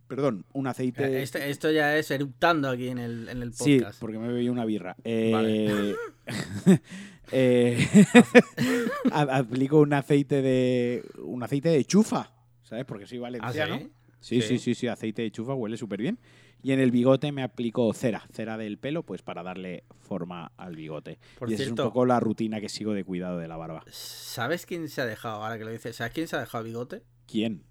Perdón, 0.07 0.45
un 0.51 0.65
aceite. 0.65 1.21
Este- 1.21 1.51
esto 1.51 1.69
ya 1.69 1.95
es 1.95 2.09
eructando 2.09 2.71
aquí 2.71 2.87
en 2.87 2.97
el, 2.97 3.29
en 3.29 3.43
el 3.43 3.53
Sí, 3.53 3.77
podcast. 3.77 3.99
porque 3.99 4.17
me 4.17 4.29
bebí 4.29 4.49
una 4.49 4.65
birra. 4.65 4.95
Eh, 5.03 5.29
Vale. 5.31 5.95
eh, 7.31 7.87
aplico 9.11 9.79
un 9.79 9.93
aceite 9.93 10.41
de. 10.41 11.03
un 11.23 11.43
aceite 11.43 11.69
de 11.69 11.85
chufa. 11.85 12.31
¿Sabes? 12.71 12.85
Porque 12.85 13.05
soy 13.05 13.17
¿Ah, 13.17 13.21
valenciano. 13.23 13.77
sí? 13.79 13.91
Sí, 14.21 14.41
Sí. 14.41 14.47
sí, 14.47 14.57
sí, 14.59 14.75
sí, 14.75 14.87
aceite 14.87 15.23
de 15.23 15.29
chufa 15.31 15.53
huele 15.53 15.75
súper 15.75 15.99
bien. 16.01 16.17
Y 16.63 16.71
en 16.71 16.79
el 16.79 16.89
bigote 16.91 17.33
me 17.33 17.43
aplico 17.43 17.91
cera, 17.93 18.23
cera 18.31 18.55
del 18.57 18.77
pelo, 18.77 19.03
pues 19.03 19.21
para 19.23 19.43
darle 19.43 19.83
forma 19.99 20.53
al 20.55 20.77
bigote. 20.77 21.19
Por 21.37 21.49
y 21.51 21.55
esa 21.55 21.63
es 21.63 21.69
un 21.69 21.75
poco 21.75 22.05
la 22.05 22.21
rutina 22.21 22.61
que 22.61 22.69
sigo 22.69 22.93
de 22.93 23.03
cuidado 23.03 23.39
de 23.39 23.49
la 23.49 23.57
barba. 23.57 23.83
¿sabes 23.89 24.65
quién 24.65 24.87
se 24.87 25.01
ha 25.01 25.05
dejado? 25.05 25.43
Ahora 25.43 25.57
que 25.57 25.65
lo 25.65 25.71
dices, 25.71 25.97
¿sabes 25.97 26.13
quién 26.13 26.29
se 26.29 26.37
ha 26.37 26.39
dejado 26.39 26.63
bigote? 26.63 27.03
¿Quién? 27.27 27.63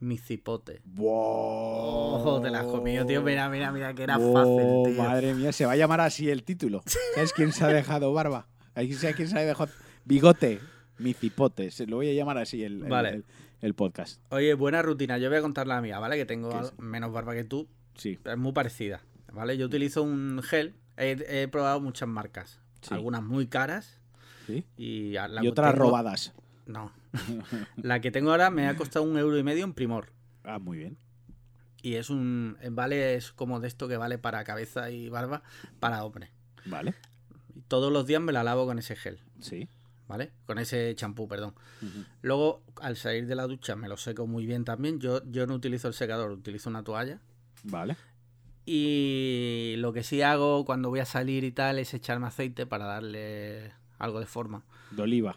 Mi 0.00 0.16
cipote. 0.16 0.80
¡Wow! 0.84 2.14
Ojo, 2.14 2.40
te 2.40 2.48
la 2.50 2.60
has 2.60 2.66
comido, 2.66 3.04
tío. 3.04 3.20
Mira, 3.22 3.50
mira, 3.50 3.70
mira, 3.72 3.92
que 3.94 4.04
era 4.04 4.16
Oh, 4.18 4.32
fácil, 4.32 4.94
tío. 4.94 5.02
Madre 5.02 5.34
mía, 5.34 5.52
se 5.52 5.66
va 5.66 5.72
a 5.72 5.76
llamar 5.76 6.00
así 6.00 6.30
el 6.30 6.44
título. 6.44 6.82
¿Sabes 7.14 7.34
quién 7.34 7.52
se 7.52 7.62
ha 7.64 7.68
dejado 7.68 8.10
barba? 8.14 8.46
¿Sabes 8.74 9.14
quién 9.16 9.28
se 9.28 9.38
ha 9.38 9.42
dejado 9.42 9.70
bigote? 10.06 10.60
Mi 10.98 11.12
cipote. 11.12 11.70
Se 11.72 11.86
lo 11.86 11.96
voy 11.96 12.08
a 12.08 12.14
llamar 12.14 12.38
así 12.38 12.62
el, 12.62 12.82
el- 12.84 12.88
Vale. 12.88 13.08
el- 13.10 13.24
el 13.66 13.74
podcast. 13.74 14.20
Oye, 14.30 14.54
buena 14.54 14.82
rutina. 14.82 15.18
Yo 15.18 15.28
voy 15.28 15.38
a 15.38 15.42
contar 15.42 15.66
la 15.66 15.80
mía, 15.80 15.98
¿vale? 15.98 16.16
Que 16.16 16.24
tengo 16.26 16.60
menos 16.78 17.12
barba 17.12 17.34
que 17.34 17.44
tú. 17.44 17.68
Sí. 17.94 18.18
Es 18.24 18.38
muy 18.38 18.52
parecida, 18.52 19.02
¿vale? 19.32 19.56
Yo 19.58 19.66
utilizo 19.66 20.02
un 20.02 20.40
gel. 20.42 20.74
He, 20.96 21.42
he 21.42 21.48
probado 21.48 21.80
muchas 21.80 22.08
marcas. 22.08 22.60
Sí. 22.80 22.94
Algunas 22.94 23.22
muy 23.22 23.46
caras. 23.48 24.00
¿Sí? 24.46 24.64
Y, 24.76 25.12
la 25.12 25.26
otras 25.48 25.72
tengo- 25.74 25.84
robadas. 25.86 26.32
No. 26.66 26.92
la 27.76 28.00
que 28.00 28.10
tengo 28.10 28.30
ahora 28.30 28.50
me 28.50 28.66
ha 28.68 28.76
costado 28.76 29.04
un 29.04 29.18
euro 29.18 29.38
y 29.38 29.42
medio 29.42 29.64
en 29.64 29.72
primor. 29.74 30.12
Ah, 30.44 30.58
muy 30.58 30.78
bien. 30.78 30.96
Y 31.82 31.94
es 31.94 32.10
un. 32.10 32.56
Vale, 32.70 33.14
es 33.14 33.32
como 33.32 33.60
de 33.60 33.68
esto 33.68 33.88
que 33.88 33.96
vale 33.96 34.18
para 34.18 34.42
cabeza 34.44 34.90
y 34.90 35.08
barba 35.08 35.42
para 35.80 36.04
hombre. 36.04 36.30
Vale. 36.64 36.94
Todos 37.68 37.92
los 37.92 38.06
días 38.06 38.20
me 38.22 38.32
la 38.32 38.44
lavo 38.44 38.66
con 38.66 38.78
ese 38.78 38.96
gel, 38.96 39.20
Sí. 39.40 39.68
¿Vale? 40.08 40.32
Con 40.46 40.58
ese 40.58 40.94
champú, 40.94 41.28
perdón. 41.28 41.54
Luego, 42.22 42.62
al 42.80 42.96
salir 42.96 43.26
de 43.26 43.34
la 43.34 43.46
ducha, 43.46 43.76
me 43.76 43.88
lo 43.88 43.96
seco 43.96 44.26
muy 44.26 44.46
bien 44.46 44.64
también. 44.64 45.00
Yo, 45.00 45.22
yo 45.24 45.46
no 45.46 45.54
utilizo 45.54 45.88
el 45.88 45.94
secador, 45.94 46.30
utilizo 46.30 46.70
una 46.70 46.82
toalla. 46.82 47.20
Vale. 47.64 47.96
Y 48.64 49.74
lo 49.78 49.92
que 49.92 50.02
sí 50.02 50.22
hago 50.22 50.64
cuando 50.64 50.90
voy 50.90 51.00
a 51.00 51.04
salir 51.04 51.44
y 51.44 51.52
tal 51.52 51.78
es 51.78 51.94
echarme 51.94 52.26
aceite 52.26 52.66
para 52.66 52.84
darle 52.84 53.72
algo 53.98 54.20
de 54.20 54.26
forma. 54.26 54.64
De 54.90 55.02
oliva. 55.02 55.36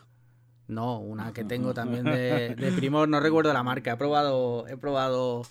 No, 0.67 0.99
una 0.99 1.33
que 1.33 1.43
tengo 1.45 1.73
también 1.73 2.05
de, 2.05 2.55
de 2.55 2.71
Primor, 2.71 3.07
no 3.07 3.19
recuerdo 3.19 3.53
la 3.53 3.63
marca. 3.63 3.93
He 3.93 3.97
probado, 3.97 4.67
he 4.67 4.77
probado 4.77 5.43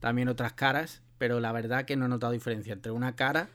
también 0.00 0.28
otras 0.28 0.52
caras, 0.52 1.02
pero 1.18 1.40
la 1.40 1.52
verdad 1.52 1.84
que 1.84 1.96
no 1.96 2.06
he 2.06 2.08
notado 2.08 2.32
diferencia 2.32 2.72
entre 2.72 2.92
una 2.92 3.16
cara 3.16 3.48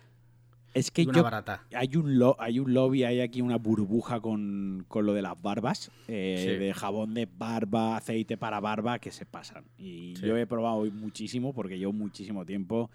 Es 0.73 0.87
y 0.87 0.91
que 0.91 1.01
una 1.03 1.13
yo 1.17 1.23
barata. 1.23 1.63
hay 1.73 1.95
un, 1.97 2.17
lo- 2.17 2.35
hay 2.39 2.59
un 2.59 2.73
lobby, 2.73 3.03
hay 3.03 3.19
aquí 3.21 3.41
una 3.41 3.57
burbuja 3.57 4.19
con, 4.21 4.85
con 4.87 5.05
lo 5.05 5.13
de 5.13 5.21
las 5.21 5.41
barbas, 5.41 5.91
eh, 6.07 6.43
Sí. 6.57 6.63
de 6.63 6.73
jabón 6.73 7.13
de 7.13 7.27
barba, 7.37 7.97
aceite 7.97 8.37
para 8.37 8.59
barba, 8.59 8.99
que 8.99 9.11
se 9.11 9.25
pasan. 9.25 9.65
Y 9.77 10.15
Sí. 10.15 10.25
yo 10.27 10.37
he 10.37 10.47
probado 10.47 10.77
hoy 10.77 10.91
muchísimo 10.91 11.53
porque 11.53 11.77
llevo 11.77 11.93
muchísimo 11.93 12.45
tiempo. 12.45 12.89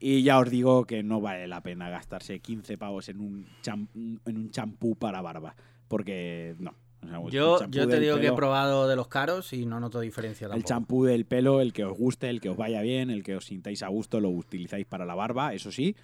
Y 0.00 0.24
ya 0.24 0.40
os 0.40 0.50
digo 0.50 0.84
que 0.84 1.04
no 1.04 1.20
vale 1.20 1.46
la 1.46 1.60
pena 1.62 1.88
gastarse 1.88 2.40
15 2.40 2.76
pavos 2.76 3.08
en 3.08 3.20
un 3.20 3.46
cham- 3.62 3.86
en 3.94 4.36
un 4.36 4.50
champú 4.50 4.96
para 4.96 5.22
barba. 5.22 5.54
Porque 5.86 6.56
no. 6.58 6.74
O 7.02 7.08
sea, 7.08 7.18
el 7.18 7.30
Yo, 7.30 7.66
yo 7.68 7.88
te 7.88 7.98
digo 8.00 8.18
que 8.20 8.28
he 8.28 8.32
probado 8.32 8.88
de 8.88 8.94
los 8.96 9.08
caros 9.08 9.52
y 9.52 9.66
no 9.66 9.80
noto 9.80 9.98
diferencia 10.00 10.48
El 10.52 10.62
champú 10.64 11.04
del 11.04 11.24
pelo, 11.24 11.60
el 11.60 11.72
que 11.72 11.84
os 11.84 11.96
guste, 11.98 12.30
el 12.30 12.40
que 12.40 12.48
os 12.48 12.56
vaya 12.56 12.80
bien, 12.80 13.10
el 13.10 13.24
que 13.24 13.34
os 13.36 13.44
sintáis 13.44 13.82
a 13.82 13.88
gusto, 13.88 14.20
lo 14.20 14.30
utilizáis 14.30 14.86
para 14.86 15.04
la 15.04 15.14
barba, 15.16 15.52
eso 15.52 15.72
sí, 15.72 15.96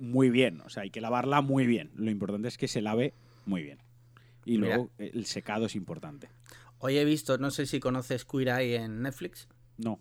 muy 0.00 0.30
bien. 0.30 0.60
O 0.62 0.70
sea, 0.70 0.82
hay 0.82 0.90
que 0.90 1.00
lavarla 1.00 1.42
muy 1.42 1.66
bien. 1.66 1.92
Lo 1.94 2.10
importante 2.10 2.48
es 2.48 2.58
que 2.58 2.66
se 2.66 2.82
lave 2.82 3.14
muy 3.46 3.62
bien. 3.62 3.78
Y 4.44 4.58
Mira. 4.58 4.76
luego 4.76 4.90
el 4.98 5.26
secado 5.26 5.66
es 5.66 5.76
importante. 5.76 6.28
Hoy 6.78 6.96
he 6.96 7.04
visto, 7.04 7.38
no 7.38 7.50
sé 7.50 7.66
si 7.66 7.78
conoces 7.78 8.24
Queer 8.24 8.48
Eye 8.48 8.76
en 8.76 9.02
Netflix. 9.02 9.48
No. 9.76 10.00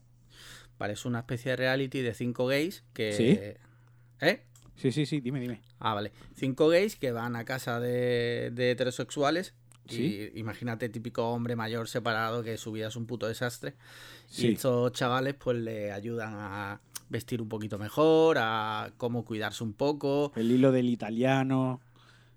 Vale, 0.78 0.94
es 0.94 1.06
una 1.06 1.20
especie 1.20 1.52
de 1.52 1.58
reality 1.58 2.02
de 2.02 2.14
cinco 2.14 2.48
gays 2.48 2.86
que... 2.94 3.14
¿Sí? 3.14 4.26
¿Eh? 4.26 4.46
Sí, 4.76 4.94
sí, 4.94 5.06
sí, 5.06 5.20
dime, 5.20 5.42
dime. 5.42 5.62
Ah, 5.78 5.94
vale. 5.94 6.14
Cinco 6.36 6.70
gays 6.70 6.96
que 6.96 7.12
van 7.12 7.36
a 7.36 7.44
casa 7.44 7.82
de, 7.82 8.52
de 8.54 8.72
heterosexuales. 8.72 9.54
Sí. 9.90 10.32
Y 10.34 10.40
imagínate, 10.40 10.88
típico 10.88 11.30
hombre 11.30 11.58
mayor 11.58 11.90
separado 11.90 12.44
que 12.44 12.58
su 12.58 12.72
vida 12.72 12.88
es 12.88 12.96
un 12.96 13.06
puto 13.06 13.28
desastre. 13.28 13.76
Sí. 14.28 14.48
Y 14.48 14.54
estos 14.54 14.94
chavales 14.94 15.34
pues 15.34 15.58
le 15.58 15.92
ayudan 15.92 16.34
a 16.34 16.80
vestir 17.10 17.42
un 17.42 17.50
poquito 17.50 17.78
mejor, 17.78 18.38
a 18.40 18.92
cómo 18.98 19.26
cuidarse 19.26 19.64
un 19.64 19.74
poco. 19.74 20.32
El 20.36 20.52
hilo 20.52 20.72
del 20.72 20.90
italiano. 20.90 21.82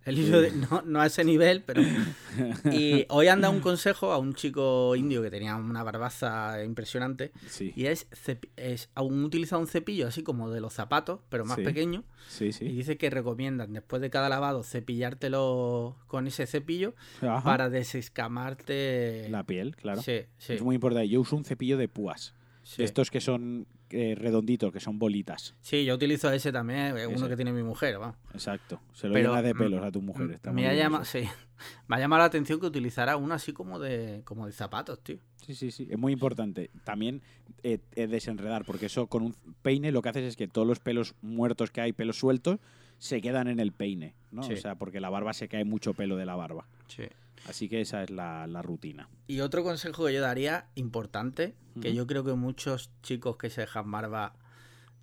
El 0.04 0.18
hilo 0.18 0.40
de- 0.40 0.50
no, 0.50 0.82
no 0.84 1.00
a 1.00 1.06
ese 1.06 1.22
nivel, 1.24 1.62
pero. 1.62 1.80
Y 2.72 3.06
hoy 3.10 3.28
han 3.28 3.40
dado 3.40 3.52
un 3.54 3.60
consejo 3.60 4.10
a 4.10 4.18
un 4.18 4.34
chico 4.34 4.96
indio 4.96 5.22
que 5.22 5.30
tenía 5.30 5.54
una 5.54 5.84
barbaza 5.84 6.64
impresionante. 6.64 7.30
Sí, 7.46 7.72
Y 7.76 7.86
es, 7.86 8.08
es 8.56 8.88
aún 8.96 9.22
utiliza 9.22 9.58
un 9.58 9.68
cepillo 9.68 10.08
así 10.08 10.24
como 10.24 10.50
de 10.50 10.60
los 10.60 10.72
zapatos, 10.72 11.20
pero 11.28 11.44
más 11.44 11.58
Sí. 11.58 11.62
pequeño. 11.62 12.02
sí, 12.26 12.50
Y 12.62 12.72
dice 12.72 12.96
que 12.96 13.10
recomiendan 13.10 13.72
después 13.74 14.02
de 14.02 14.10
cada 14.10 14.28
lavado 14.28 14.64
cepillártelo 14.64 15.96
con 16.08 16.26
ese 16.26 16.46
cepillo 16.48 16.94
Ajá. 17.20 17.44
para 17.44 17.70
desescamarte. 17.70 19.28
La 19.30 19.44
piel, 19.44 19.76
claro. 19.76 20.02
Sí, 20.02 20.22
sí. 20.38 20.54
Es 20.54 20.62
muy 20.62 20.74
importante. 20.76 21.08
Yo 21.08 21.20
uso 21.20 21.36
un 21.36 21.44
cepillo 21.44 21.76
de 21.76 21.88
púas. 21.88 22.34
estos 22.78 23.10
que 23.10 23.20
son 23.20 23.66
eh, 23.92 24.14
redonditos, 24.16 24.72
que 24.72 24.80
son 24.80 24.98
bolitas. 24.98 25.54
Sí, 25.60 25.84
yo 25.84 25.94
utilizo 25.94 26.32
ese 26.32 26.50
también, 26.52 26.96
eh, 26.96 27.06
uno 27.06 27.16
Ese. 27.16 27.28
que 27.28 27.36
tiene 27.36 27.52
mi 27.52 27.62
mujer. 27.62 27.98
vamos. 27.98 28.16
Exacto. 28.34 28.80
Se 28.92 29.06
lo 29.08 29.14
Pero, 29.14 29.30
llena 29.30 29.42
de 29.42 29.54
mm, 29.54 29.58
pelos 29.58 29.84
a 29.84 29.92
tu 29.92 30.02
mujer. 30.02 30.30
Está 30.32 30.50
me, 30.50 30.62
muy 30.62 30.64
ha 30.66 30.72
bien 30.72 30.82
llama- 30.84 31.02
eso. 31.02 31.18
sí. 31.18 31.28
me 31.88 31.96
ha 31.96 31.98
llamado 32.00 32.20
la 32.20 32.26
atención 32.26 32.58
que 32.58 32.66
utilizara 32.66 33.16
uno 33.16 33.34
así 33.34 33.52
como 33.52 33.78
de, 33.78 34.22
como 34.24 34.46
de 34.46 34.52
zapatos, 34.52 35.00
tío. 35.02 35.18
Sí, 35.46 35.54
sí, 35.54 35.70
sí. 35.70 35.86
Es 35.90 35.98
muy 35.98 36.12
importante. 36.12 36.70
También 36.84 37.22
eh, 37.62 37.78
eh, 37.96 38.06
desenredar, 38.06 38.64
porque 38.64 38.86
eso 38.86 39.06
con 39.08 39.22
un 39.22 39.36
peine 39.62 39.92
lo 39.92 40.02
que 40.02 40.08
haces 40.08 40.24
es 40.24 40.36
que 40.36 40.48
todos 40.48 40.66
los 40.66 40.78
pelos 40.80 41.14
muertos 41.20 41.70
que 41.70 41.80
hay, 41.80 41.92
pelos 41.92 42.16
sueltos, 42.18 42.58
se 42.98 43.20
quedan 43.20 43.48
en 43.48 43.58
el 43.58 43.72
peine, 43.72 44.14
¿no? 44.30 44.44
Sí. 44.44 44.52
O 44.52 44.56
sea, 44.56 44.76
porque 44.76 45.00
la 45.00 45.10
barba 45.10 45.32
se 45.32 45.48
cae 45.48 45.64
mucho 45.64 45.92
pelo 45.94 46.16
de 46.16 46.24
la 46.26 46.36
barba. 46.36 46.66
Sí. 46.86 47.02
Así 47.48 47.68
que 47.68 47.80
esa 47.80 48.02
es 48.02 48.10
la, 48.10 48.46
la 48.46 48.62
rutina. 48.62 49.08
Y 49.26 49.40
otro 49.40 49.62
consejo 49.64 50.06
que 50.06 50.12
yo 50.14 50.20
daría, 50.20 50.66
importante, 50.74 51.54
que 51.80 51.94
yo 51.94 52.06
creo 52.06 52.22
que 52.24 52.34
muchos 52.34 52.90
chicos 53.02 53.36
que 53.36 53.50
se 53.50 53.62
dejan 53.62 53.90
barba 53.90 54.34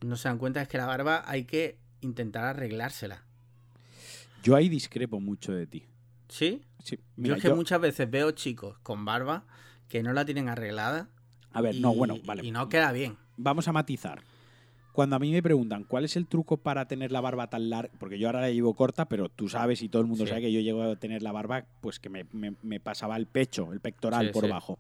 no 0.02 0.16
se 0.16 0.30
dan 0.30 0.38
cuenta, 0.38 0.62
es 0.62 0.68
que 0.68 0.78
la 0.78 0.86
barba 0.86 1.24
hay 1.26 1.44
que 1.46 1.78
intentar 2.02 2.46
arreglársela. 2.46 3.24
Yo 4.44 4.56
ahí 4.56 4.70
discrepo 4.70 5.20
mucho 5.20 5.52
de 5.52 5.68
ti. 5.68 5.84
¿Sí? 6.30 6.62
Sí, 6.84 6.96
yo 6.98 7.04
mira, 7.18 7.36
es 7.36 7.42
que 7.42 7.50
yo- 7.50 7.56
muchas 7.56 7.82
veces 7.82 8.10
veo 8.10 8.32
chicos 8.32 8.78
con 8.80 9.04
barba 9.04 9.44
que 9.90 10.02
no 10.04 10.14
la 10.14 10.24
tienen 10.24 10.48
arreglada. 10.48 11.10
A 11.52 11.62
ver, 11.62 11.76
y, 11.76 11.82
no, 11.82 11.94
bueno, 11.94 12.18
vale. 12.24 12.46
y 12.46 12.52
no 12.52 12.70
queda 12.70 12.92
bien. 12.92 13.18
Vamos 13.36 13.68
a 13.68 13.74
matizar. 13.74 14.22
Cuando 15.00 15.16
a 15.16 15.20
mí 15.20 15.32
me 15.32 15.42
preguntan 15.42 15.86
cuál 15.86 16.04
es 16.04 16.18
el 16.18 16.28
truco 16.28 16.58
para 16.58 16.86
tener 16.90 17.14
la 17.14 17.22
barba 17.22 17.50
tan 17.50 17.70
larga, 17.70 17.90
porque 18.00 18.20
yo 18.20 18.28
ahora 18.28 18.42
la 18.42 18.50
llevo 18.52 18.74
corta, 18.74 19.08
pero 19.08 19.30
tú 19.30 19.48
sabes 19.48 19.82
y 19.82 19.88
todo 19.88 20.02
el 20.02 20.10
mundo 20.10 20.26
Sí. 20.26 20.30
sabe 20.30 20.42
que 20.42 20.52
yo 20.52 20.60
llego 20.60 20.84
a 20.84 20.98
tener 20.98 21.24
la 21.24 21.32
barba, 21.32 21.64
pues 21.80 22.00
que 22.02 22.10
me, 22.10 22.26
me- 22.34 22.56
me 22.64 22.82
pasaba 22.82 23.16
el 23.16 23.26
pecho, 23.26 23.72
el 23.72 23.80
pectoral 23.80 24.26
Sí, 24.28 24.34
por 24.34 24.44
sí. 24.44 24.50
bajo. 24.52 24.78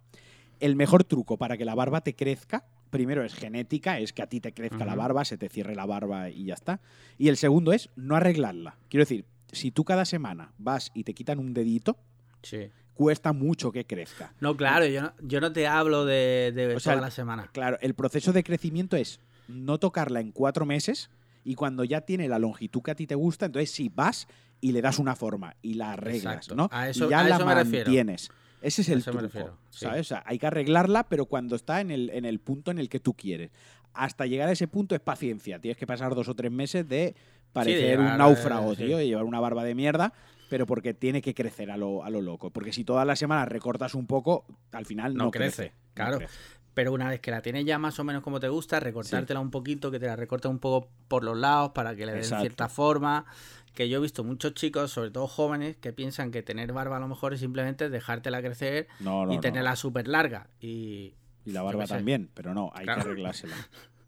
El 0.59 0.75
mejor 0.75 1.05
truco 1.05 1.37
para 1.37 1.55
que 1.55 1.63
la 1.63 1.73
barba 1.73 2.01
te 2.01 2.15
crezca, 2.15 2.65
primero 2.89 3.23
es 3.23 3.33
genética, 3.33 3.97
es 3.99 4.11
que 4.11 4.21
a 4.21 4.27
ti 4.27 4.41
te 4.41 4.51
crezca 4.51 4.83
la 4.83 4.93
barba, 4.95 5.23
se 5.23 5.37
te 5.37 5.47
cierre 5.47 5.73
la 5.73 5.85
barba 5.85 6.29
y 6.29 6.43
ya 6.43 6.55
está. 6.55 6.81
Y 7.17 7.29
el 7.29 7.37
segundo 7.37 7.71
es 7.71 7.89
no 7.95 8.17
arreglarla. 8.17 8.75
Quiero 8.89 9.03
decir, 9.03 9.23
si 9.53 9.71
tú 9.71 9.85
cada 9.85 10.03
semana 10.03 10.51
vas 10.57 10.91
y 10.93 11.05
te 11.05 11.13
quitan 11.13 11.39
un 11.39 11.53
dedito, 11.53 11.95
Sí. 12.41 12.69
cuesta 12.93 13.31
mucho 13.31 13.71
que 13.71 13.85
crezca. 13.85 14.33
No, 14.41 14.57
claro, 14.57 14.85
yo 14.85 15.01
no, 15.01 15.13
yo 15.21 15.39
no 15.39 15.53
te 15.53 15.65
hablo 15.65 16.03
de, 16.03 16.51
de 16.53 16.75
O 16.75 16.79
sea, 16.81 16.95
toda 16.95 17.05
la 17.05 17.11
semana. 17.11 17.49
Claro, 17.53 17.77
el 17.79 17.93
proceso 17.93 18.33
de 18.33 18.43
crecimiento 18.43 18.97
es 18.97 19.21
no 19.49 19.77
tocarla 19.79 20.19
en 20.21 20.31
cuatro 20.31 20.65
meses 20.65 21.09
y 21.43 21.55
cuando 21.55 21.83
ya 21.83 22.01
tiene 22.01 22.27
la 22.27 22.39
longitud 22.39 22.81
que 22.81 22.91
a 22.91 22.95
ti 22.95 23.07
te 23.07 23.15
gusta, 23.15 23.47
entonces 23.47 23.71
sí 23.71 23.89
vas 23.93 24.27
y 24.61 24.71
le 24.71 24.81
das 24.81 24.99
una 24.99 25.15
forma 25.15 25.55
y 25.61 25.73
la 25.75 25.93
arreglas, 25.93 26.35
Exacto. 26.35 26.55
¿no? 26.55 26.69
A 26.71 26.89
eso- 26.89 27.07
y 27.07 27.09
ya 27.09 27.21
a 27.21 27.27
la 27.29 27.35
eso 27.37 27.45
me 27.45 27.55
refiero. 27.55 27.85
mantienes. 27.85 28.29
Ese 28.61 28.81
es 28.81 28.89
el 28.89 29.03
truco, 29.03 29.19
refiero, 29.21 29.57
sí. 29.69 29.85
¿sabes? 29.85 30.01
O 30.01 30.03
sea, 30.03 30.23
hay 30.25 30.37
que 30.37 30.45
arreglarla, 30.47 31.07
pero 31.07 31.25
cuando 31.25 31.55
está 31.55 31.79
en 31.79 31.91
el, 31.91 32.09
en 32.09 32.25
el 32.25 32.39
punto 32.39 32.71
en 32.71 32.77
el 32.77 32.89
que 32.89 32.99
tú 32.99 33.13
quieres. 33.13 33.51
Hasta 33.93 34.25
llegar 34.25 34.49
a 34.49 34.51
ese 34.51 34.67
punto 34.67 34.93
es 34.95 35.01
paciencia. 35.01 35.59
Tienes 35.59 35.77
que 35.77 35.87
pasar 35.87 36.13
dos 36.13 36.27
o 36.27 36.35
tres 36.35 36.51
meses 36.51 36.87
de 36.87 37.15
parecer 37.53 37.97
llevar, 37.97 38.11
un 38.11 38.17
náufrago, 38.17 38.75
sí. 38.75 38.83
tío, 38.85 38.97
de 38.97 39.07
llevar 39.07 39.23
una 39.23 39.39
barba 39.39 39.63
de 39.63 39.73
mierda, 39.75 40.13
pero 40.49 40.65
porque 40.65 40.93
tiene 40.93 41.21
que 41.21 41.33
crecer 41.33 41.71
a 41.71 41.77
lo, 41.77 42.03
a 42.03 42.09
lo 42.09 42.21
loco. 42.21 42.51
Porque 42.51 42.73
si 42.73 42.83
todas 42.83 43.07
las 43.07 43.17
semanas 43.17 43.47
recortas 43.47 43.95
un 43.95 44.05
poco, 44.07 44.45
al 44.73 44.85
final 44.85 45.15
no, 45.15 45.25
No 45.25 45.31
crece, 45.31 45.67
no 45.73 45.93
claro. 45.93 46.17
crece. 46.19 46.33
Pero 46.73 46.93
una 46.93 47.09
vez 47.09 47.19
que 47.19 47.31
la 47.31 47.41
tienes 47.41 47.65
ya 47.65 47.77
más 47.79 47.99
o 47.99 48.03
menos 48.03 48.21
como 48.23 48.39
te 48.39 48.47
gusta, 48.47 48.79
recortártela 48.79 49.39
un 49.39 49.51
poquito, 49.51 49.91
que 49.91 49.99
te 49.99 50.05
la 50.05 50.15
recortes 50.15 50.49
un 50.49 50.59
poco 50.59 50.89
por 51.07 51.23
los 51.23 51.37
lados 51.37 51.71
para 51.73 51.95
que 51.95 52.05
le 52.05 52.11
den 52.13 52.21
Exacto. 52.21 52.41
cierta 52.43 52.69
forma. 52.69 53.25
Que 53.73 53.87
yo 53.89 53.99
he 53.99 54.01
visto 54.01 54.23
muchos 54.23 54.53
chicos, 54.55 54.91
sobre 54.91 55.11
todo 55.11 55.27
jóvenes, 55.27 55.77
que 55.77 55.93
piensan 55.93 56.31
que 56.31 56.41
tener 56.43 56.73
barba 56.73 56.97
a 56.97 56.99
lo 56.99 57.07
mejor 57.07 57.33
es 57.33 57.39
simplemente 57.39 57.89
dejártela 57.89 58.41
crecer 58.41 58.87
No, 58.99 59.25
no, 59.25 59.31
y 59.33 59.35
no. 59.35 59.41
tenerla 59.41 59.75
súper 59.75 60.07
larga. 60.07 60.47
Y 60.59 61.13
Y 61.45 61.51
la 61.51 61.61
barba 61.61 61.85
también, 61.85 62.29
pero 62.33 62.53
no, 62.53 62.71
hay 62.75 62.85
Claro. 62.85 63.03
que 63.03 63.09
arreglársela. 63.09 63.55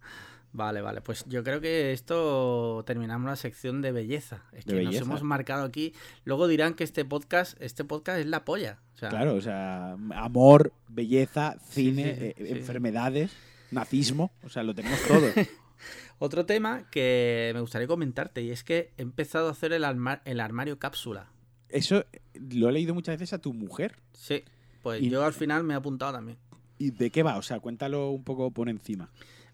vale, 0.54 0.82
vale. 0.82 1.02
Pues 1.02 1.26
yo 1.28 1.44
creo 1.44 1.62
que 1.62 1.92
esto 1.92 2.84
terminamos 2.86 3.28
la 3.30 3.36
sección 3.36 3.82
de 3.82 3.92
belleza. 3.92 4.44
Es 4.54 4.66
De 4.66 4.74
que 4.74 4.80
belleza. 4.80 5.00
nos 5.02 5.08
hemos 5.10 5.24
marcado 5.24 5.64
aquí. 5.64 5.94
Luego 6.26 6.48
dirán 6.48 6.74
que 6.74 6.84
este 6.84 7.06
podcast, 7.06 7.62
este 7.62 7.84
podcast 7.84 8.20
es 8.20 8.26
la 8.28 8.46
polla. 8.46 8.80
O 8.96 8.98
sea, 8.98 9.10
Claro, 9.10 9.36
o 9.36 9.42
sea, 9.42 9.94
amor, 10.16 10.74
belleza, 10.88 11.58
cine, 11.70 12.16
sí, 12.16 12.24
eh, 12.26 12.36
sí. 12.38 12.44
enfermedades, 12.50 13.32
nazismo, 13.72 14.32
o 14.44 14.50
sea, 14.50 14.64
lo 14.64 14.76
tenemos 14.76 15.00
todo. 15.08 15.26
Otro 16.20 16.46
tema 16.46 16.88
que 16.92 17.52
me 17.56 17.62
gustaría 17.62 17.88
comentarte 17.88 18.44
y 18.44 18.52
es 18.52 18.64
que 18.64 18.92
he 18.98 19.02
empezado 19.02 19.48
a 19.48 19.52
hacer 19.52 19.74
el, 19.74 19.84
arma- 19.84 20.22
el 20.26 20.40
armario 20.40 20.78
cápsula. 20.78 21.32
Eso 21.70 22.06
eh, 22.12 22.22
lo 22.52 22.70
he 22.70 22.72
leído 22.74 22.94
muchas 22.94 23.16
veces 23.18 23.34
a 23.34 23.40
tu 23.40 23.54
mujer. 23.54 23.96
Sí, 24.14 24.44
pues 24.84 25.02
Y- 25.02 25.10
yo 25.10 25.24
al 25.26 25.34
final 25.34 25.64
me 25.64 25.74
he 25.74 25.78
apuntado 25.78 26.12
también. 26.14 26.38
¿Y 26.78 26.92
de 26.92 27.10
qué 27.10 27.24
va? 27.24 27.38
O 27.38 27.42
sea, 27.42 27.60
cuéntalo 27.60 28.12
un 28.12 28.24
poco 28.24 28.52
por 28.52 28.70
encima. 28.70 29.10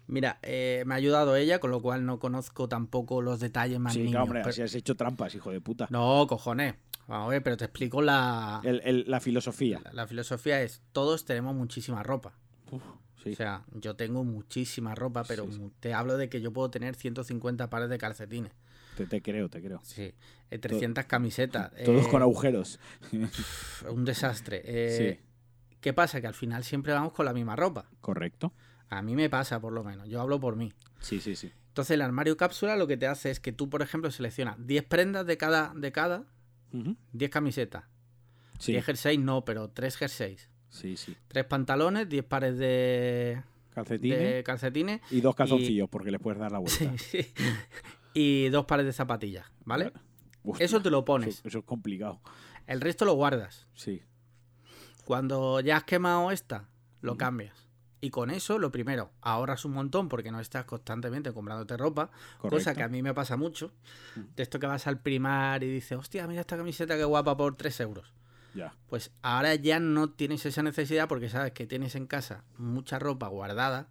Mira, 0.08 0.38
eh, 0.42 0.82
me 0.86 0.94
ha 0.94 0.96
ayudado 0.96 1.36
ella, 1.36 1.60
con 1.60 1.70
lo 1.70 1.80
cual 1.80 2.04
no 2.06 2.18
conozco 2.18 2.68
tampoco 2.68 3.20
los 3.22 3.40
detalles 3.40 3.78
más 3.78 3.92
sí, 3.92 4.02
niños, 4.04 4.22
hombre, 4.22 4.40
pero- 4.40 4.50
así 4.50 4.62
has 4.62 4.74
hecho 4.74 4.96
trampas, 4.96 5.34
hijo 5.34 5.50
de 5.50 5.60
puta. 5.60 5.86
No, 5.90 6.26
cojones. 6.26 6.74
Vamos 7.06 7.26
a 7.26 7.30
ver, 7.30 7.42
pero 7.42 7.56
te 7.56 7.64
explico 7.66 8.02
la, 8.02 8.60
El- 8.64 8.80
el- 8.84 9.04
la 9.06 9.20
filosofía. 9.20 9.80
la, 9.84 9.92
la 9.92 10.06
filosofía 10.06 10.62
es, 10.62 10.82
todos 10.92 11.24
tenemos 11.24 11.54
muchísima 11.54 12.02
ropa. 12.02 12.34
Uf, 12.70 12.82
sí. 13.22 13.32
O 13.32 13.36
sea, 13.36 13.64
yo 13.72 13.96
tengo 13.96 14.24
muchísima 14.24 14.94
ropa, 14.94 15.24
pero 15.24 15.44
Sí, 15.46 15.52
sí. 15.52 15.58
mu- 15.58 15.70
te 15.80 15.94
hablo 15.94 16.16
de 16.16 16.28
que 16.28 16.40
yo 16.40 16.52
puedo 16.52 16.70
tener 16.70 16.94
150 16.96 17.70
pares 17.70 17.88
de 17.88 17.98
calcetines. 17.98 18.52
te, 18.96 19.06
te 19.06 19.22
creo, 19.22 19.48
te 19.48 19.62
creo. 19.62 19.80
Sí, 19.84 20.12
eh, 20.50 20.58
300 20.58 21.04
camisetas. 21.06 21.70
Todos 21.84 22.06
eh, 22.06 22.10
con 22.10 22.20
agujeros. 22.22 22.80
Un 23.90 24.04
desastre. 24.04 24.60
Eh, 24.64 25.20
¿Qué 25.80 25.92
pasa? 25.92 26.20
Que 26.20 26.26
al 26.26 26.34
final 26.34 26.64
siempre 26.64 26.92
vamos 26.92 27.12
con 27.12 27.24
la 27.24 27.32
misma 27.32 27.54
ropa. 27.56 27.88
Correcto. 28.00 28.52
A 28.90 29.02
mí 29.02 29.14
me 29.14 29.28
pasa, 29.28 29.60
por 29.60 29.72
lo 29.72 29.84
menos. 29.84 30.08
Yo 30.08 30.20
hablo 30.20 30.40
por 30.40 30.56
mí. 30.56 30.72
Sí, 31.00 31.20
sí, 31.20 31.36
sí. 31.36 31.52
Entonces, 31.68 31.92
el 31.94 32.02
armario 32.02 32.36
cápsula 32.36 32.76
lo 32.76 32.86
que 32.86 32.96
te 32.96 33.06
hace 33.06 33.30
es 33.30 33.38
que 33.40 33.52
tú, 33.52 33.68
por 33.70 33.82
ejemplo, 33.82 34.10
seleccionas 34.10 34.56
10 34.66 34.84
prendas 34.84 35.26
de 35.26 35.36
cada, 35.36 35.72
de 35.74 35.92
cada. 35.92 36.24
10 37.12 37.30
camisetas. 37.30 37.84
Sí, 38.58 38.72
10 38.72 38.84
jerseys 38.84 39.20
no, 39.20 39.44
pero 39.44 39.70
3 39.70 39.96
jerseys. 39.96 40.50
sí, 40.70 40.96
sí. 40.96 41.16
3 41.28 41.44
pantalones, 41.44 42.08
10 42.08 42.24
pares 42.24 42.58
de, 42.58 43.42
Calcetines 43.72 44.18
de 44.18 44.42
calcetines. 44.42 45.00
y 45.10 45.20
dos 45.20 45.36
calzoncillos, 45.36 45.88
porque 45.88 46.10
le 46.10 46.18
puedes 46.18 46.40
dar 46.40 46.50
la 46.50 46.58
vuelta. 46.58 46.92
Sí, 46.98 47.22
sí. 47.22 47.32
y 48.14 48.48
dos 48.48 48.64
pares 48.66 48.84
de 48.86 48.92
zapatillas, 48.92 49.46
¿vale? 49.64 49.92
Hostia, 50.42 50.66
Eso 50.66 50.82
te 50.82 50.90
lo 50.90 51.04
pones. 51.04 51.38
Eso, 51.38 51.48
eso 51.48 51.58
es 51.60 51.64
complicado. 51.64 52.20
El 52.66 52.80
resto 52.80 53.04
lo 53.04 53.14
guardas. 53.14 53.66
Sí. 53.74 54.02
Cuando 55.04 55.60
ya 55.60 55.76
has 55.76 55.84
quemado 55.84 56.30
esta, 56.32 56.68
lo 57.00 57.16
cambias. 57.16 57.67
Y 58.00 58.10
con 58.10 58.30
eso, 58.30 58.58
lo 58.58 58.70
primero, 58.70 59.10
ahorras 59.20 59.64
un 59.64 59.72
montón 59.72 60.08
porque 60.08 60.30
no 60.30 60.38
estás 60.40 60.64
constantemente 60.64 61.32
comprándote 61.32 61.76
ropa, 61.76 62.10
cosa 62.38 62.74
que 62.74 62.82
a 62.82 62.88
mí 62.88 63.02
me 63.02 63.12
pasa 63.12 63.36
mucho. 63.36 63.72
Mm. 64.14 64.20
De 64.36 64.42
esto 64.42 64.58
que 64.60 64.66
vas 64.66 64.86
al 64.86 65.00
primar 65.00 65.64
y 65.64 65.68
dices, 65.68 65.98
hostia, 65.98 66.26
mira 66.28 66.42
esta 66.42 66.56
camiseta 66.56 66.96
que 66.96 67.04
guapa 67.04 67.36
por 67.36 67.56
3 67.56 67.80
euros. 67.80 68.12
Ya. 68.54 68.74
Pues 68.88 69.10
ahora 69.22 69.54
ya 69.56 69.80
no 69.80 70.10
tienes 70.10 70.46
esa 70.46 70.62
necesidad 70.62 71.08
porque 71.08 71.28
sabes 71.28 71.52
que 71.52 71.66
tienes 71.66 71.94
en 71.96 72.06
casa 72.06 72.44
mucha 72.56 72.98
ropa 72.98 73.28
guardada 73.28 73.88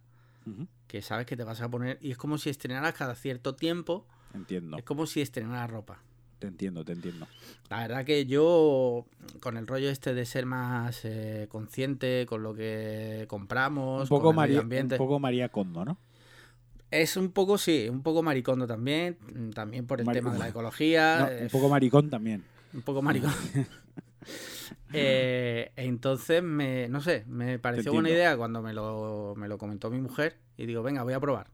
que 0.86 1.02
sabes 1.02 1.26
que 1.26 1.36
te 1.36 1.44
vas 1.44 1.60
a 1.60 1.70
poner 1.70 1.98
y 2.00 2.10
es 2.10 2.16
como 2.16 2.38
si 2.38 2.50
estrenaras 2.50 2.94
cada 2.94 3.14
cierto 3.14 3.54
tiempo, 3.54 4.06
Entiendo. 4.34 4.78
es 4.78 4.84
como 4.84 5.06
si 5.06 5.20
estrenaras 5.20 5.70
ropa. 5.70 6.00
Te 6.38 6.46
entiendo, 6.46 6.84
te 6.84 6.92
entiendo. 6.92 7.26
La 7.68 7.80
verdad 7.80 8.04
que 8.04 8.26
yo, 8.26 9.06
con 9.40 9.56
el 9.56 9.66
rollo 9.66 9.90
este 9.90 10.14
de 10.14 10.24
ser 10.24 10.46
más 10.46 11.04
eh, 11.04 11.46
consciente 11.50 12.26
con 12.28 12.42
lo 12.42 12.54
que 12.54 13.24
compramos, 13.28 14.02
Un 14.02 14.08
poco, 14.08 14.26
con 14.26 14.34
el 14.34 14.36
María, 14.36 14.62
medio 14.62 14.82
un 14.82 14.98
poco 14.98 15.18
María 15.18 15.48
Kondo, 15.48 15.84
¿no? 15.84 15.98
es 16.90 17.16
un 17.16 17.30
poco, 17.32 17.58
sí, 17.58 17.88
un 17.90 18.02
poco 18.02 18.22
maricondo 18.22 18.66
también, 18.66 19.18
mm, 19.34 19.50
también 19.50 19.86
por 19.86 20.00
el 20.00 20.06
tema 20.06 20.32
de 20.32 20.38
la 20.38 20.48
ecología, 20.48 21.18
No, 21.18 21.42
un 21.44 21.48
poco 21.50 21.68
maricón 21.68 22.10
también. 22.10 22.44
un 22.72 22.82
poco 22.82 23.02
maricón. 23.02 23.32
Eh, 24.94 25.70
entonces, 25.76 26.42
me, 26.42 26.88
no 26.88 27.02
sé, 27.02 27.24
me 27.26 27.58
pareció 27.58 27.92
buena 27.92 28.08
idea 28.08 28.38
cuando 28.38 28.62
me 28.62 28.72
lo, 28.72 29.34
me 29.36 29.46
lo 29.46 29.58
comentó 29.58 29.90
mi 29.90 30.00
mujer 30.00 30.38
y 30.56 30.64
digo, 30.64 30.82
venga, 30.82 31.02
voy 31.02 31.12
a 31.12 31.20
probar. 31.20 31.48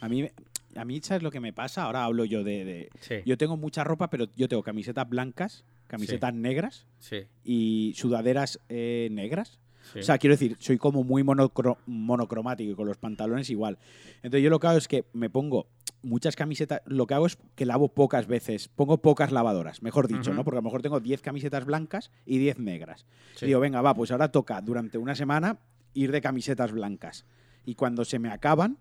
A 0.00 0.08
mí, 0.08 0.28
a 0.76 0.84
mí, 0.84 1.00
¿sabes 1.02 1.22
lo 1.22 1.30
que 1.30 1.40
me 1.40 1.52
pasa? 1.52 1.84
Ahora 1.84 2.04
hablo 2.04 2.24
yo 2.24 2.44
de, 2.44 2.64
de- 2.64 2.90
Sí, 3.00 3.16
Yo 3.26 3.36
tengo 3.38 3.56
mucha 3.56 3.84
ropa, 3.84 4.10
pero 4.10 4.26
yo 4.36 4.48
tengo 4.48 4.62
camisetas 4.62 5.08
blancas, 5.08 5.64
camisetas 5.86 6.34
negras 6.34 6.86
sí, 6.98 7.22
y 7.44 7.92
sudaderas 7.96 8.58
eh, 8.68 9.08
negras. 9.12 9.58
O 10.00 10.02
sea, 10.02 10.16
quiero 10.18 10.34
decir, 10.34 10.56
soy 10.60 10.78
como 10.78 11.04
muy 11.04 11.22
monocro- 11.22 11.76
monocromático 11.86 12.70
y 12.72 12.74
con 12.74 12.86
los 12.86 12.96
pantalones 12.96 13.50
igual. 13.50 13.78
Entonces 14.22 14.42
yo 14.42 14.48
lo 14.50 14.58
que 14.58 14.66
hago 14.66 14.78
es 14.78 14.88
que 14.88 15.04
me 15.12 15.28
pongo 15.28 15.66
muchas 16.02 16.36
camisetas, 16.36 16.80
lo 16.86 17.06
que 17.06 17.14
hago 17.14 17.26
es 17.26 17.38
que 17.54 17.66
lavo 17.66 17.88
pocas 17.88 18.26
veces, 18.26 18.68
pongo 18.68 18.98
pocas 18.98 19.30
lavadoras, 19.32 19.82
mejor 19.82 20.08
dicho. 20.08 20.30
¿no? 20.36 20.44
Porque 20.44 20.56
a 20.56 20.60
lo 20.60 20.64
mejor 20.64 20.80
tengo 20.82 21.00
10 21.00 21.20
camisetas 21.20 21.64
blancas 21.66 22.10
y 22.24 22.38
10 22.38 22.58
negras. 22.60 23.04
Y 23.44 23.48
digo, 23.48 23.60
venga, 23.60 23.82
va, 23.82 23.94
pues 23.94 24.10
ahora 24.10 24.30
toca 24.32 24.60
durante 24.62 24.96
una 24.98 25.14
semana 25.14 25.58
ir 25.92 26.12
de 26.12 26.20
camisetas 26.22 26.72
blancas. 26.72 27.26
Y 27.66 27.74
cuando 27.74 28.04
se 28.06 28.18
me 28.18 28.30
acaban, 28.30 28.78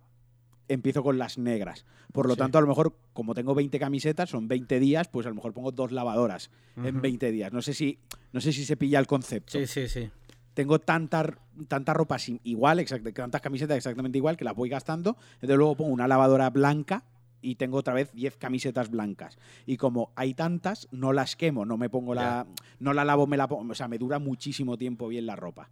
empiezo 0.68 1.04
con 1.04 1.18
las 1.18 1.38
negras. 1.38 1.86
Por 2.12 2.28
lo 2.28 2.34
Sí. 2.36 2.40
tanto, 2.40 2.58
a 2.58 2.62
lo 2.62 2.68
mejor, 2.68 2.96
como 3.14 3.34
tengo 3.34 3.54
20 3.56 3.80
camisetas, 3.80 4.30
son 4.30 4.48
20 4.48 4.80
días, 4.80 5.08
pues 5.08 5.26
a 5.26 5.30
lo 5.30 5.36
mejor 5.36 5.54
pongo 5.54 5.72
dos 5.72 5.92
lavadoras 5.92 6.50
en 6.78 6.96
Ujú. 6.96 7.02
20 7.02 7.32
días. 7.32 7.52
No 7.54 7.62
sé 7.62 7.74
si, 7.74 8.00
no 8.32 8.42
sé 8.42 8.54
si 8.54 8.66
se 8.66 8.78
pilla 8.78 9.00
el 9.00 9.08
concepto. 9.08 9.58
Sí, 9.58 9.68
sí, 9.68 9.88
sí. 9.88 10.10
Tengo 10.54 10.80
tanta, 10.80 11.38
tanta 11.68 11.94
ropa 11.94 12.18
igual, 12.44 12.80
exact- 12.80 13.12
tantas 13.14 13.42
camisetas 13.42 13.76
exactamente 13.78 14.18
igual, 14.20 14.38
que 14.38 14.46
las 14.46 14.56
voy 14.56 14.70
gastando. 14.70 15.18
Entonces 15.36 15.58
luego 15.58 15.76
pongo 15.76 15.92
una 15.92 16.08
lavadora 16.08 16.50
blanca 16.52 17.04
y 17.42 17.56
tengo 17.56 17.78
otra 17.78 17.94
vez 17.96 18.14
10 18.14 18.38
camisetas 18.38 18.90
blancas. 18.90 19.38
Y 19.66 19.78
como 19.78 20.12
hay 20.16 20.34
tantas, 20.36 20.88
no 20.92 21.12
las 21.12 21.36
quemo, 21.36 21.66
no 21.66 21.78
me 21.78 21.90
pongo 21.90 22.14
la. 22.14 22.46
No 22.80 22.94
la 22.94 23.04
lavo, 23.04 23.26
me 23.28 23.36
la 23.36 23.48
pongo. 23.48 23.72
O 23.72 23.76
sea, 23.76 23.88
me 23.88 23.98
dura 23.98 24.20
muchísimo 24.20 24.78
tiempo 24.78 25.08
bien 25.08 25.26
la 25.26 25.36
ropa. 25.36 25.70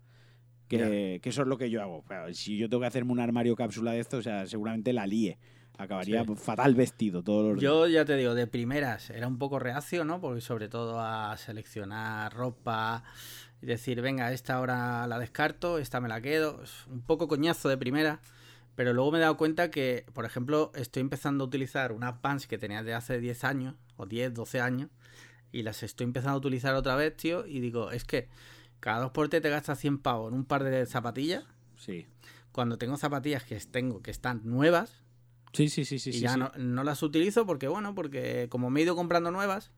Que, 0.78 1.20
que 1.22 1.30
eso 1.30 1.42
es 1.44 1.48
lo 1.48 1.58
que 1.58 1.70
yo 1.70 1.82
hago. 1.82 2.04
Claro, 2.04 2.34
si 2.34 2.58
yo 2.58 2.70
tengo 2.70 2.82
que 2.82 2.88
hacerme 2.88 3.12
un 3.12 3.20
armario 3.20 3.56
cápsula 3.56 3.92
de 3.92 4.00
esto, 4.00 4.18
o 4.18 4.22
sea, 4.22 4.46
seguramente 4.48 4.94
la 4.94 5.06
líe. 5.08 5.38
Acabaría 5.78 6.24
Sí. 6.26 6.36
fatal 6.36 6.76
vestido 6.76 7.24
todos 7.24 7.44
los 7.54 7.60
días. 7.60 7.64
Yo 7.64 7.88
ya 7.88 8.06
te 8.06 8.16
digo, 8.16 8.36
de 8.36 8.46
primeras 8.46 9.10
era 9.10 9.28
un 9.28 9.38
poco 9.40 9.58
reacio, 9.58 10.04
¿no? 10.06 10.20
Porque 10.22 10.42
sobre 10.42 10.68
todo 10.70 11.00
a 11.00 11.36
seleccionar 11.38 12.34
ropa 12.34 13.04
y 13.62 13.66
decir, 13.66 14.02
venga, 14.02 14.32
esta 14.32 14.56
ahora 14.56 15.08
la 15.08 15.18
descarto, 15.18 15.78
esta 15.80 16.00
me 16.02 16.10
la 16.10 16.22
quedo. 16.22 16.62
Es 16.64 16.86
Un 16.88 17.02
poco 17.02 17.28
coñazo 17.28 17.70
de 17.70 17.78
primera. 17.78 18.20
Pero 18.76 18.94
luego 18.94 19.12
me 19.12 19.18
he 19.18 19.22
dado 19.22 19.38
cuenta 19.38 19.70
que, 19.72 20.06
por 20.14 20.26
ejemplo, 20.26 20.72
estoy 20.76 21.02
empezando 21.02 21.44
a 21.44 21.48
utilizar 21.48 21.92
unas 21.92 22.14
pants 22.20 22.48
que 22.48 22.58
tenía 22.58 22.84
de 22.84 22.94
hace 22.94 23.20
10 23.20 23.44
años, 23.44 23.76
o 23.98 24.06
10, 24.06 24.34
12 24.34 24.62
años, 24.62 24.90
y 25.52 25.64
las 25.64 25.84
estoy 25.84 26.06
empezando 26.06 26.36
a 26.36 26.38
utilizar 26.38 26.74
otra 26.76 26.96
vez, 26.96 27.16
tío, 27.18 27.46
y 27.46 27.60
digo, 27.60 27.92
es 27.92 28.06
que 28.06 28.30
cada 28.82 29.00
dos 29.00 29.12
por 29.12 29.30
te 29.30 29.40
te 29.40 29.50
gastas 29.50 29.80
100 29.80 30.00
pavos 30.00 30.30
en 30.32 30.38
un 30.38 30.44
par 30.46 30.64
de 30.66 30.86
zapatillas, 30.86 31.46
Sí. 31.78 32.06
cuando 32.52 32.78
tengo 32.78 32.98
zapatillas 32.98 33.44
que 33.46 33.58
tengo 33.62 34.02
que 34.02 34.12
están 34.12 34.42
nuevas, 34.44 35.00
Sí, 35.54 35.70
sí, 35.70 35.86
sí, 35.86 35.98
sí. 36.00 36.10
y 36.10 36.14
sí, 36.14 36.20
ya 36.20 36.34
sí. 36.34 36.40
No, 36.40 36.52
no 36.58 36.84
las 36.84 37.02
utilizo 37.04 37.46
porque, 37.46 37.68
bueno, 37.70 37.96
porque 37.96 38.48
como 38.50 38.70
me 38.70 38.80
he 38.82 38.84
ido 38.84 38.96
comprando 38.96 39.32
nuevas, 39.32 39.72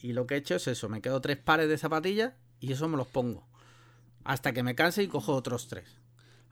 y 0.00 0.12
lo 0.12 0.26
que 0.26 0.34
he 0.34 0.38
hecho 0.38 0.56
es 0.56 0.66
eso, 0.66 0.88
me 0.88 1.00
quedo 1.00 1.20
tres 1.20 1.36
pares 1.38 1.68
de 1.68 1.78
zapatillas 1.78 2.34
y 2.60 2.72
eso 2.72 2.88
me 2.88 2.96
los 2.96 3.06
pongo. 3.06 3.46
Hasta 4.24 4.52
que 4.52 4.62
me 4.62 4.74
canse 4.74 5.02
y 5.02 5.08
cojo 5.08 5.34
otros 5.34 5.68
tres. 5.68 5.86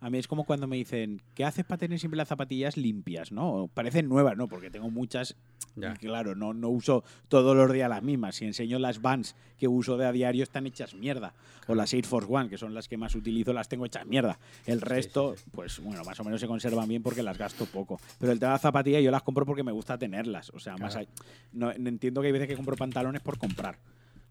A 0.05 0.11
mí 0.11 0.19
es 0.19 0.29
como 0.29 0.45
cuando 0.45 0.67
me 0.67 0.77
dicen, 0.77 1.23
¿qué 1.35 1.47
haces 1.47 1.65
para 1.65 1.79
tener 1.79 1.99
siempre 1.99 2.19
las 2.19 2.29
zapatillas 2.29 2.77
limpias? 2.77 3.33
¿no? 3.33 3.71
Parecen 3.73 4.07
nuevas, 4.07 4.37
¿no? 4.37 4.49
Porque 4.49 4.69
tengo 4.71 4.91
muchas 4.91 5.35
Ya. 5.77 5.95
y 5.95 5.97
claro, 6.07 6.35
no, 6.35 6.53
no 6.53 6.69
uso 6.69 7.05
todos 7.29 7.57
los 7.57 7.73
días 7.73 7.89
las 7.89 8.03
mismas. 8.03 8.37
Si 8.37 8.45
enseño 8.45 8.79
las 8.79 9.01
Vans 9.01 9.35
que 9.59 9.67
uso 9.67 9.97
de 9.97 10.05
a 10.05 10.13
diario 10.13 10.43
están 10.43 10.67
hechas 10.67 10.93
mierda. 10.93 11.33
O 11.69 11.75
las 11.75 11.95
Air 11.95 12.05
Force 12.05 12.29
One, 12.31 12.51
que 12.51 12.59
son 12.59 12.75
las 12.75 12.87
que 12.87 12.99
más 12.99 13.15
utilizo, 13.15 13.55
las 13.55 13.67
tengo 13.71 13.87
hechas 13.87 14.05
mierda. 14.05 14.39
El 14.67 14.83
resto, 14.83 15.37
sí, 15.39 15.45
pues 15.53 15.81
bueno, 15.81 16.05
más 16.05 16.21
o 16.21 16.25
menos 16.25 16.39
se 16.39 16.47
conservan 16.49 16.87
bien 16.87 17.03
porque 17.03 17.23
las 17.23 17.39
gasto 17.39 17.65
poco. 17.65 17.99
Pero 18.19 18.31
el 18.31 18.39
tema 18.39 18.51
de 18.51 18.55
las 18.57 18.61
zapatillas 18.61 19.03
yo 19.03 19.11
las 19.11 19.23
compro 19.23 19.47
porque 19.47 19.63
me 19.63 19.73
gusta 19.73 19.97
tenerlas. 19.97 20.51
O 20.51 20.59
sea, 20.61 20.77
más 20.77 20.97
allá- 20.97 21.09
no, 21.55 21.71
entiendo 21.73 22.21
que 22.21 22.27
hay 22.27 22.33
veces 22.35 22.49
que 22.49 22.57
compro 22.57 22.77
pantalones 22.77 23.23
por 23.23 23.39
comprar. 23.39 23.79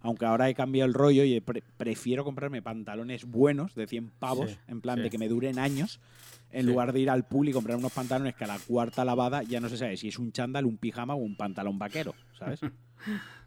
Aunque 0.04 0.26
ahora 0.26 0.50
he 0.50 0.54
cambiado 0.54 0.88
el 0.88 0.94
rollo 0.94 1.24
y 1.24 1.40
pre- 1.40 1.64
prefiero 1.78 2.24
comprarme 2.24 2.62
pantalones 2.62 3.26
buenos 3.26 3.74
de 3.74 3.88
100 3.88 4.10
pavos, 4.12 4.52
Sí, 4.52 4.58
en 4.68 4.82
plan 4.82 4.98
sí. 4.98 5.04
de 5.04 5.10
que 5.10 5.18
me 5.18 5.28
duren 5.30 5.58
años, 5.58 6.00
en 6.52 6.62
Sí. 6.66 6.68
lugar 6.68 6.94
de 6.94 7.00
ir 7.00 7.10
al 7.10 7.24
pool 7.26 7.50
y 7.50 7.54
comprar 7.54 7.78
unos 7.78 7.92
pantalones 7.94 8.36
que 8.36 8.44
a 8.44 8.48
la 8.48 8.60
cuarta 8.60 9.04
lavada 9.06 9.42
ya 9.44 9.60
no 9.60 9.70
se 9.70 9.78
sabe 9.78 9.98
si 9.98 10.10
es 10.10 10.20
un 10.20 10.32
chándal, 10.32 10.66
un 10.66 10.78
pijama 10.78 11.16
o 11.16 11.18
un 11.18 11.36
pantalón 11.36 11.80
vaquero, 11.80 12.14
¿sabes? 12.38 12.60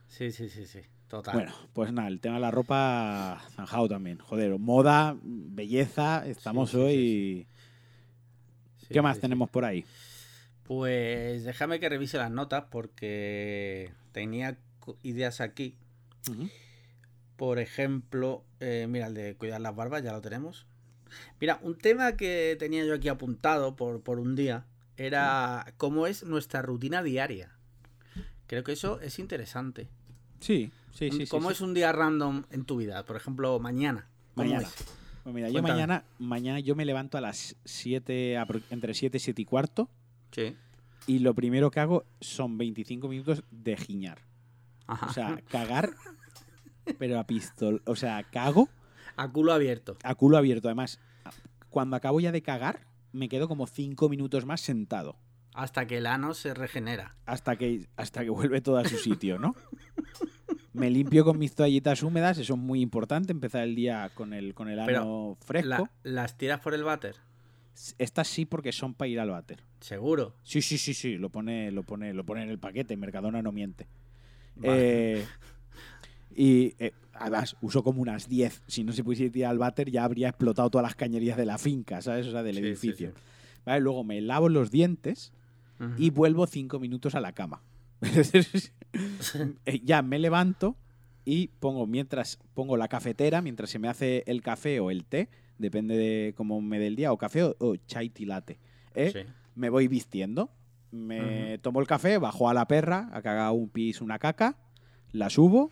Sí, 0.09 0.31
sí, 0.33 0.49
sí, 0.49 0.67
sí. 0.67 0.81
Total. 1.09 1.35
bueno, 1.35 1.53
pues 1.73 1.93
nada, 1.93 2.09
el 2.09 2.21
tema 2.21 2.37
de 2.37 2.41
la 2.41 2.51
ropa 2.51 3.41
zanjado 3.55 3.89
también. 3.89 4.19
Joder, 4.19 4.59
moda, 4.59 5.17
belleza, 5.23 6.27
estamos 6.27 6.75
hoy. 6.75 7.47
¿Qué 8.89 9.03
más 9.03 9.19
tenemos 9.21 9.51
por 9.51 9.65
ahí? 9.65 9.85
Pues 10.63 11.45
déjame 11.45 11.81
que 11.81 11.89
revise 11.89 12.19
las 12.19 12.31
notas 12.31 12.65
porque 12.71 13.93
tenía 14.13 14.59
ideas 15.03 15.41
aquí. 15.41 15.77
Por 17.37 17.59
ejemplo, 17.59 18.45
eh, 18.61 18.87
mira, 18.89 19.09
el 19.09 19.15
de 19.15 19.37
cuidar 19.37 19.61
las 19.61 19.75
barbas, 19.75 20.03
ya 20.03 20.13
lo 20.13 20.21
tenemos. 20.21 20.67
Mira, 21.41 21.59
un 21.63 21.77
tema 21.77 22.17
que 22.17 22.57
tenía 22.59 22.85
yo 22.85 22.95
aquí 22.95 23.09
apuntado 23.09 23.77
por, 23.77 24.01
por 24.03 24.19
un 24.19 24.35
día 24.35 24.67
era 24.97 25.75
cómo 25.77 26.07
es 26.07 26.25
nuestra 26.25 26.63
rutina 26.63 27.03
diaria. 27.03 27.53
Creo 28.47 28.65
que 28.65 28.73
eso 28.73 29.01
es 29.01 29.19
interesante. 29.19 29.89
Sí, 30.41 30.71
sí, 30.93 31.11
sí. 31.11 31.27
¿Cómo 31.27 31.49
sí. 31.49 31.55
es 31.55 31.61
un 31.61 31.75
día 31.75 31.93
random 31.93 32.45
en 32.51 32.65
tu 32.65 32.77
vida? 32.77 33.05
Por 33.05 33.17
ejemplo, 33.17 33.59
mañana. 33.59 34.09
¿Cómo 34.35 34.49
Mañana. 34.49 34.69
es? 34.69 34.85
Pues 35.23 35.35
mira, 35.35 35.49
yo 35.49 35.61
mañana, 35.61 36.05
mañana 36.19 36.61
yo 36.61 36.77
me 36.77 36.85
levanto 36.85 37.19
a 37.19 37.21
las 37.21 37.57
7, 37.65 38.37
entre 38.71 38.95
7 38.95 39.17
y 39.17 39.21
7 39.21 39.43
y 39.43 39.45
cuarto. 39.45 39.91
Sí. 40.31 40.55
Y 41.09 41.19
lo 41.19 41.35
primero 41.35 41.71
que 41.71 41.81
hago 41.81 42.05
son 42.21 42.59
25 42.59 43.09
minutos 43.09 43.43
de 43.51 43.77
giñar. 43.77 44.26
Ajá. 44.87 45.07
O 45.07 45.13
sea, 45.13 45.39
cagar, 45.51 45.91
pero 46.99 47.19
a 47.19 47.25
pistol. 47.27 47.83
O 47.87 47.97
sea, 47.97 48.23
cago 48.25 48.69
a 49.17 49.29
culo 49.31 49.53
abierto. 49.53 49.97
a 50.03 50.15
culo 50.15 50.37
abierto. 50.37 50.69
Además, 50.69 51.01
cuando 51.71 51.97
acabo 51.97 52.21
ya 52.21 52.33
de 52.33 52.43
cagar, 52.43 52.87
me 53.13 53.29
quedo 53.29 53.49
como 53.49 53.67
5 53.67 54.09
minutos 54.09 54.45
más 54.47 54.61
sentado. 54.61 55.17
Hasta 55.55 55.87
que 55.87 55.99
el 55.99 56.07
ano 56.07 56.35
se 56.35 56.53
regenera. 56.53 57.17
Hasta 57.25 57.57
que, 57.57 57.89
hasta 57.97 58.23
que 58.23 58.31
vuelve 58.31 58.61
todo 58.61 58.77
a 58.77 58.85
su 58.85 58.97
sitio, 58.99 59.39
¿no? 59.39 59.55
Me 60.75 60.91
limpio 60.91 61.25
con 61.25 61.39
mis 61.39 61.55
toallitas 61.55 62.03
húmedas, 62.03 62.37
eso 62.37 62.53
es 62.53 62.59
muy 62.61 62.83
importante, 62.83 63.33
empezar 63.33 63.63
el 63.63 63.75
día 63.75 64.11
con 64.15 64.35
el, 64.35 64.53
con 64.53 64.69
el 64.69 64.79
Pero 64.85 65.01
ano 65.01 65.39
fresco. 65.41 65.89
La- 66.03 66.13
¿Las 66.13 66.37
tiras 66.37 66.61
por 66.61 66.75
el 66.75 66.85
váter? 66.85 67.17
Estas 67.99 68.29
sí 68.29 68.45
porque 68.45 68.73
son 68.73 68.93
para 68.93 69.09
ir 69.09 69.19
al 69.19 69.31
váter. 69.31 69.63
Seguro. 69.81 70.35
Sí, 70.43 70.61
sí, 70.61 70.77
sí, 70.77 70.93
sí, 70.93 71.17
lo 71.17 71.31
pone, 71.31 71.71
lo 71.73 71.83
pone, 71.83 72.13
lo 72.13 72.25
pone 72.25 72.43
en 72.43 72.51
el 72.51 72.59
paquete, 72.59 72.95
Mercadona 72.99 73.41
no 73.41 73.53
miente. 73.53 73.89
Vale. 74.57 75.19
Eh, 75.21 75.25
y 76.35 76.75
eh, 76.79 76.93
además 77.15 77.57
uso 77.61 77.83
como 77.83 78.03
unas 78.03 78.29
10. 78.29 78.63
Si 78.67 78.85
no 78.85 78.93
se 78.93 79.03
pudiese 79.05 79.37
ir 79.39 79.47
al 79.47 79.59
váter 79.59 79.91
ya 79.91 80.05
habría 80.05 80.29
explotado 80.29 80.71
todas 80.71 80.83
las 80.87 80.95
cañerías 80.95 81.37
de 81.37 81.47
la 81.47 81.59
finca, 81.59 82.03
¿sabes? 82.03 82.27
O 82.27 82.31
sea, 82.33 82.43
del 82.43 82.57
Sí, 82.57 82.61
edificio. 82.63 83.13
sí. 83.15 83.23
Vale, 83.65 83.81
luego 83.81 84.05
me 84.05 84.21
lavo 84.21 84.49
los 84.49 84.71
dientes 84.71 85.33
Ujú. 85.81 85.91
y 85.99 86.11
vuelvo 86.11 86.47
5 86.47 86.79
minutos 86.79 87.15
a 87.15 87.21
la 87.21 87.33
cama. 87.33 87.63
Eh, 89.67 89.81
ya 89.85 90.01
me 90.01 90.19
levanto 90.19 90.77
y 91.27 91.49
pongo 91.49 91.87
mientras 91.87 92.39
pongo 92.55 92.77
la 92.79 92.89
cafetera, 92.89 93.43
mientras 93.43 93.69
se 93.69 93.79
me 93.79 93.89
hace 93.89 94.23
el 94.27 94.41
café 94.41 94.81
o 94.81 94.91
el 94.91 95.05
té, 95.05 95.29
depende 95.59 95.97
de 95.97 96.33
cómo 96.35 96.61
me 96.63 96.79
dé 96.79 96.87
el 96.87 96.97
día, 96.97 97.13
o 97.13 97.19
café 97.19 97.43
o, 97.43 97.55
o 97.59 97.77
chai 97.77 98.09
tilate. 98.09 98.59
¿eh? 98.95 99.27
Me 99.55 99.69
voy 99.69 99.89
vistiendo, 99.89 100.51
me 100.97 101.55
Ujú. 101.55 101.63
tomo 101.63 101.81
el 101.81 101.87
café, 101.87 102.19
bajo 102.19 102.49
a 102.49 102.55
la 102.55 102.67
perra, 102.67 103.09
a 103.13 103.23
que 103.23 103.29
haga 103.29 103.51
un 103.53 103.69
pis, 103.69 104.01
una 104.01 104.19
caca, 104.19 104.57
la 105.13 105.31
subo 105.31 105.71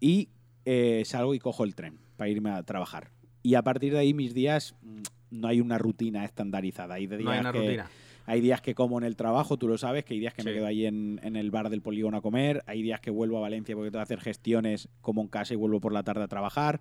y 0.00 0.28
eh, 0.64 1.02
salgo 1.04 1.34
y 1.34 1.38
cojo 1.38 1.64
el 1.64 1.74
tren 1.74 1.98
para 2.16 2.30
irme 2.30 2.50
a 2.50 2.62
trabajar. 2.62 3.10
Y 3.42 3.54
a 3.56 3.62
partir 3.62 3.92
de 3.92 3.98
ahí 3.98 4.14
mis 4.14 4.32
días 4.34 4.74
mm, 4.82 5.02
no 5.30 5.48
hay 5.48 5.60
una 5.60 5.78
rutina 5.78 6.24
estandarizada. 6.24 6.94
Hay 6.94 7.06
días, 7.06 7.22
No 7.22 7.30
hay 7.30 7.40
una 7.40 7.52
que, 7.52 7.58
rutina. 7.58 7.90
hay 8.26 8.40
días 8.40 8.60
que 8.62 8.74
como 8.74 8.98
en 8.98 9.04
el 9.04 9.16
trabajo, 9.16 9.58
tú 9.58 9.68
lo 9.68 9.76
sabes, 9.78 10.04
que 10.04 10.14
hay 10.14 10.20
días 10.20 10.32
que 10.34 10.42
me 10.42 10.52
quedo 10.52 10.66
ahí 10.66 10.86
en, 10.86 11.20
en 11.22 11.36
el 11.36 11.50
bar 11.50 11.68
del 11.70 11.82
polígono 11.82 12.16
a 12.18 12.22
comer, 12.22 12.62
hay 12.66 12.82
días 12.82 13.00
que 13.00 13.10
vuelvo 13.10 13.36
a 13.38 13.40
Valencia 13.42 13.74
porque 13.74 13.90
tengo 13.90 14.00
que 14.00 14.04
hacer 14.04 14.20
gestiones 14.20 14.88
como 15.02 15.20
en 15.20 15.28
casa 15.28 15.52
y 15.54 15.56
vuelvo 15.56 15.80
por 15.80 15.92
la 15.92 16.02
tarde 16.02 16.22
a 16.22 16.28
trabajar. 16.28 16.80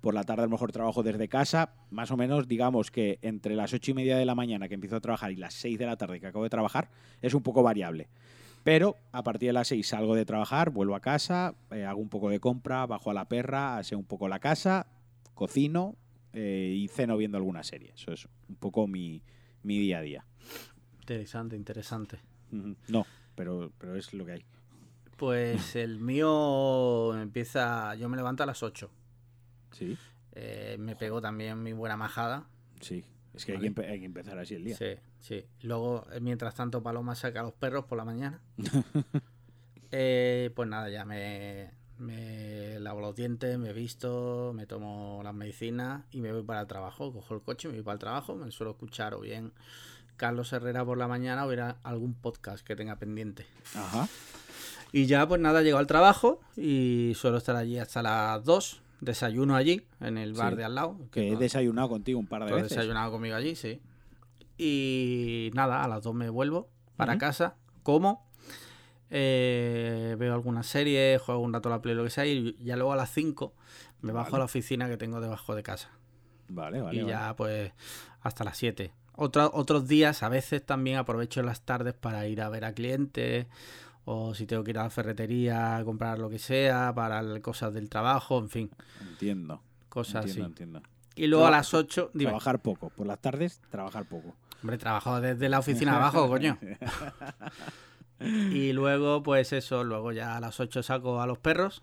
Por 0.00 0.14
la 0.14 0.24
tarde 0.24 0.42
a 0.42 0.46
lo 0.46 0.50
mejor 0.50 0.70
trabajo 0.70 1.02
desde 1.02 1.28
casa, 1.28 1.74
más 1.90 2.10
o 2.10 2.16
menos 2.16 2.46
digamos 2.46 2.90
que 2.90 3.18
entre 3.22 3.56
las 3.56 3.72
ocho 3.72 3.92
y 3.92 3.94
media 3.94 4.18
de 4.18 4.26
la 4.26 4.34
mañana 4.34 4.68
que 4.68 4.74
empiezo 4.74 4.96
a 4.96 5.00
trabajar 5.00 5.32
y 5.32 5.36
las 5.36 5.54
6 5.54 5.78
de 5.78 5.86
la 5.86 5.96
tarde 5.96 6.20
que 6.20 6.26
acabo 6.26 6.44
de 6.44 6.50
trabajar 6.50 6.90
es 7.22 7.32
un 7.34 7.42
poco 7.42 7.62
variable. 7.62 8.08
Pero 8.64 8.96
a 9.12 9.22
partir 9.22 9.50
de 9.50 9.52
las 9.52 9.68
6 9.68 9.86
salgo 9.86 10.14
de 10.14 10.24
trabajar, 10.24 10.70
vuelvo 10.70 10.94
a 10.94 11.00
casa, 11.00 11.54
eh, 11.70 11.84
hago 11.84 12.00
un 12.00 12.08
poco 12.08 12.30
de 12.30 12.40
compra, 12.40 12.86
bajo 12.86 13.10
a 13.10 13.14
la 13.14 13.28
perra, 13.28 13.78
aseo 13.78 13.98
un 13.98 14.06
poco 14.06 14.28
la 14.28 14.40
casa, 14.40 14.86
cocino 15.34 15.96
eh, 16.32 16.74
y 16.74 16.88
ceno 16.88 17.16
viendo 17.16 17.36
alguna 17.36 17.62
serie. 17.62 17.92
Eso 17.94 18.12
es 18.12 18.26
un 18.48 18.56
poco 18.56 18.86
mi, 18.86 19.22
mi 19.62 19.78
día 19.78 19.98
a 19.98 20.02
día. 20.02 20.26
Interesante, 21.00 21.56
interesante. 21.56 22.18
No, 22.88 23.04
pero, 23.34 23.72
pero 23.78 23.96
es 23.96 24.14
lo 24.14 24.24
que 24.24 24.32
hay. 24.32 24.44
Pues 25.16 25.76
el 25.76 25.98
mío 26.00 27.14
empieza. 27.20 27.94
Yo 27.96 28.08
me 28.08 28.16
levanto 28.16 28.42
a 28.42 28.46
las 28.46 28.62
8. 28.62 28.90
Sí, 29.74 29.96
Eh, 30.32 30.76
me 30.78 30.96
pego 30.96 31.20
también 31.20 31.62
mi 31.62 31.72
buena 31.72 31.96
majada. 31.96 32.46
sí. 32.80 33.04
Es 33.34 33.44
que 33.44 33.56
hay, 33.56 33.72
que 33.74 33.84
hay 33.86 34.04
empezar 34.04 34.38
así 34.38 34.54
el 34.54 34.62
día. 34.64 34.76
Sí, 34.76 34.94
sí. 35.18 35.44
Luego, 35.62 36.06
eh, 36.12 36.20
mientras 36.20 36.54
tanto, 36.54 36.84
Paloma 36.84 37.16
saca 37.16 37.40
a 37.40 37.42
los 37.42 37.52
perros 37.52 37.84
por 37.86 37.98
la 37.98 38.04
mañana. 38.04 38.40
Eh, 39.96 40.50
pues 40.56 40.68
nada, 40.68 40.88
ya 40.88 41.04
me, 41.04 41.70
me 41.98 42.78
lavo 42.80 43.00
los 43.00 43.14
dientes, 43.14 43.58
me 43.58 43.72
visto, 43.72 44.52
me 44.54 44.66
tomo 44.66 45.20
las 45.22 45.34
medicinas 45.34 46.04
y 46.10 46.20
me 46.20 46.32
voy 46.32 46.42
para 46.42 46.62
el 46.62 46.66
trabajo. 46.66 47.12
Cojo 47.12 47.34
el 47.34 47.42
coche, 47.42 47.68
me 47.68 47.74
voy 47.74 47.82
para 47.84 47.92
el 47.94 47.98
trabajo. 48.00 48.34
Me 48.34 48.50
suelo 48.50 48.72
escuchar 48.72 49.14
o 49.14 49.20
bien 49.20 49.52
Carlos 50.16 50.52
Herrera 50.52 50.84
por 50.84 50.98
la 50.98 51.06
mañana 51.08 51.44
o 51.44 51.48
ver 51.48 51.60
a- 51.60 51.76
algún 51.84 52.14
podcast 52.14 52.66
que 52.66 52.74
tenga 52.76 52.96
pendiente. 52.96 53.46
Ajá. 53.76 54.08
Y 54.92 55.06
ya, 55.06 55.26
pues 55.28 55.40
nada, 55.40 55.62
llego 55.62 55.78
al 55.78 55.86
trabajo 55.86 56.40
y 56.56 57.12
suelo 57.16 57.38
estar 57.38 57.54
allí 57.56 57.78
hasta 57.78 58.02
las 58.02 58.44
2. 58.44 58.80
Desayuno 59.00 59.54
allí, 59.56 59.86
en 60.00 60.16
el 60.18 60.32
bar 60.34 60.52
Sí. 60.52 60.56
de 60.58 60.64
al 60.64 60.74
lado. 60.74 60.98
Que 61.10 61.28
he 61.28 61.32
no- 61.32 61.38
desayunado 61.38 61.88
contigo 61.88 62.18
un 62.18 62.26
par 62.26 62.44
de 62.44 62.52
veces. 62.52 62.70
desayunado 62.70 63.10
conmigo 63.12 63.36
allí, 63.36 63.54
sí. 63.56 63.80
Y 64.56 65.50
nada, 65.54 65.82
a 65.84 65.88
las 65.88 66.02
2 66.02 66.14
me 66.14 66.28
vuelvo 66.30 66.68
para 66.96 67.18
casa, 67.18 67.56
como, 67.82 68.26
eh, 69.10 70.16
veo 70.18 70.34
alguna 70.34 70.62
serie, 70.62 71.18
juego 71.18 71.40
un 71.40 71.52
rato 71.52 71.68
a 71.68 71.72
la 71.72 71.82
Play, 71.82 71.94
lo 71.94 72.04
que 72.04 72.10
sea, 72.10 72.26
y 72.26 72.56
ya 72.62 72.76
luego 72.76 72.92
a 72.92 72.96
las 72.96 73.10
5 73.12 73.54
me 74.00 74.12
bajo 74.12 74.36
a 74.36 74.38
la 74.38 74.44
oficina 74.44 74.88
que 74.88 74.96
tengo 74.96 75.20
debajo 75.20 75.54
de 75.54 75.62
casa. 75.62 75.90
Vale, 76.48 76.80
vale. 76.82 76.96
y 76.98 77.00
vale. 77.02 77.10
ya 77.12 77.34
pues 77.36 77.72
hasta 78.20 78.44
las 78.44 78.56
7. 78.58 78.92
Otra- 79.16 79.48
otros 79.52 79.86
días 79.88 80.22
a 80.22 80.28
veces 80.28 80.64
también 80.64 80.98
aprovecho 80.98 81.42
las 81.42 81.62
tardes 81.62 81.94
para 81.94 82.26
ir 82.26 82.40
a 82.42 82.48
ver 82.48 82.64
a 82.64 82.72
clientes 82.74 83.46
o 84.04 84.34
si 84.34 84.46
tengo 84.46 84.62
que 84.64 84.70
ir 84.72 84.78
a 84.78 84.84
la 84.84 84.90
ferretería 84.90 85.76
a 85.76 85.84
comprar 85.84 86.18
lo 86.18 86.28
que 86.28 86.38
sea 86.38 86.92
para 86.94 87.22
cosas 87.40 87.72
del 87.74 87.88
trabajo, 87.88 88.38
en 88.38 88.48
fin, 88.50 88.70
Entiendo. 89.00 89.62
cosas 89.88 90.26
entiendo, 90.26 90.42
así. 90.44 90.50
entiendo. 90.52 90.82
Y 91.16 91.26
luego 91.28 91.46
a 91.46 91.50
las 91.50 91.72
8, 91.74 92.10
dime, 92.12 92.30
Trabajar 92.30 92.60
poco. 92.60 92.90
Por 92.90 93.06
las 93.06 93.20
tardes, 93.20 93.60
trabajar 93.70 94.04
poco. 94.06 94.34
hombre, 94.62 94.78
trabajo 94.78 95.20
desde 95.20 95.48
la 95.48 95.58
oficina 95.60 95.96
abajo, 95.96 96.28
coño. 96.28 96.58
Y 98.20 98.72
luego 98.72 99.22
pues 99.22 99.52
eso, 99.52 99.84
luego 99.84 100.12
ya 100.12 100.36
a 100.36 100.40
las 100.40 100.60
8 100.60 100.82
saco 100.82 101.20
a 101.20 101.26
los 101.26 101.38
perros. 101.38 101.82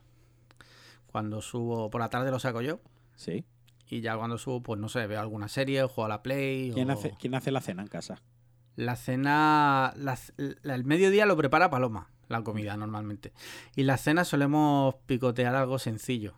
Cuando 1.11 1.41
subo 1.41 1.89
por 1.89 1.99
la 2.01 2.09
tarde 2.09 2.31
lo 2.31 2.39
saco 2.39 2.61
yo. 2.61 2.79
Sí. 3.15 3.43
Y 3.89 3.99
ya 4.01 4.15
cuando 4.17 4.37
subo, 4.37 4.63
pues 4.63 4.79
no 4.79 4.87
sé, 4.87 5.05
veo 5.07 5.19
alguna 5.19 5.49
serie 5.49 5.83
o 5.83 5.89
juego 5.89 6.05
a 6.05 6.09
la 6.09 6.23
Play. 6.23 6.71
¿Quién 6.73 6.89
o- 6.89 6.93
hace, 6.93 7.13
¿Quién 7.19 7.35
hace 7.35 7.51
la 7.51 7.59
cena 7.61 7.81
en 7.81 7.89
casa? 7.89 8.21
La 8.75 8.95
cena, 8.95 9.93
la 9.97 10.17
el 10.37 10.83
mediodía 10.85 11.25
lo 11.25 11.35
prepara 11.37 11.69
Paloma, 11.69 12.09
la 12.29 12.41
comida 12.43 12.77
normalmente. 12.77 13.33
Y 13.75 13.83
la 13.83 13.97
cena 13.97 14.23
solemos 14.25 14.95
picotear 15.05 15.55
algo 15.55 15.77
sencillo. 15.79 16.33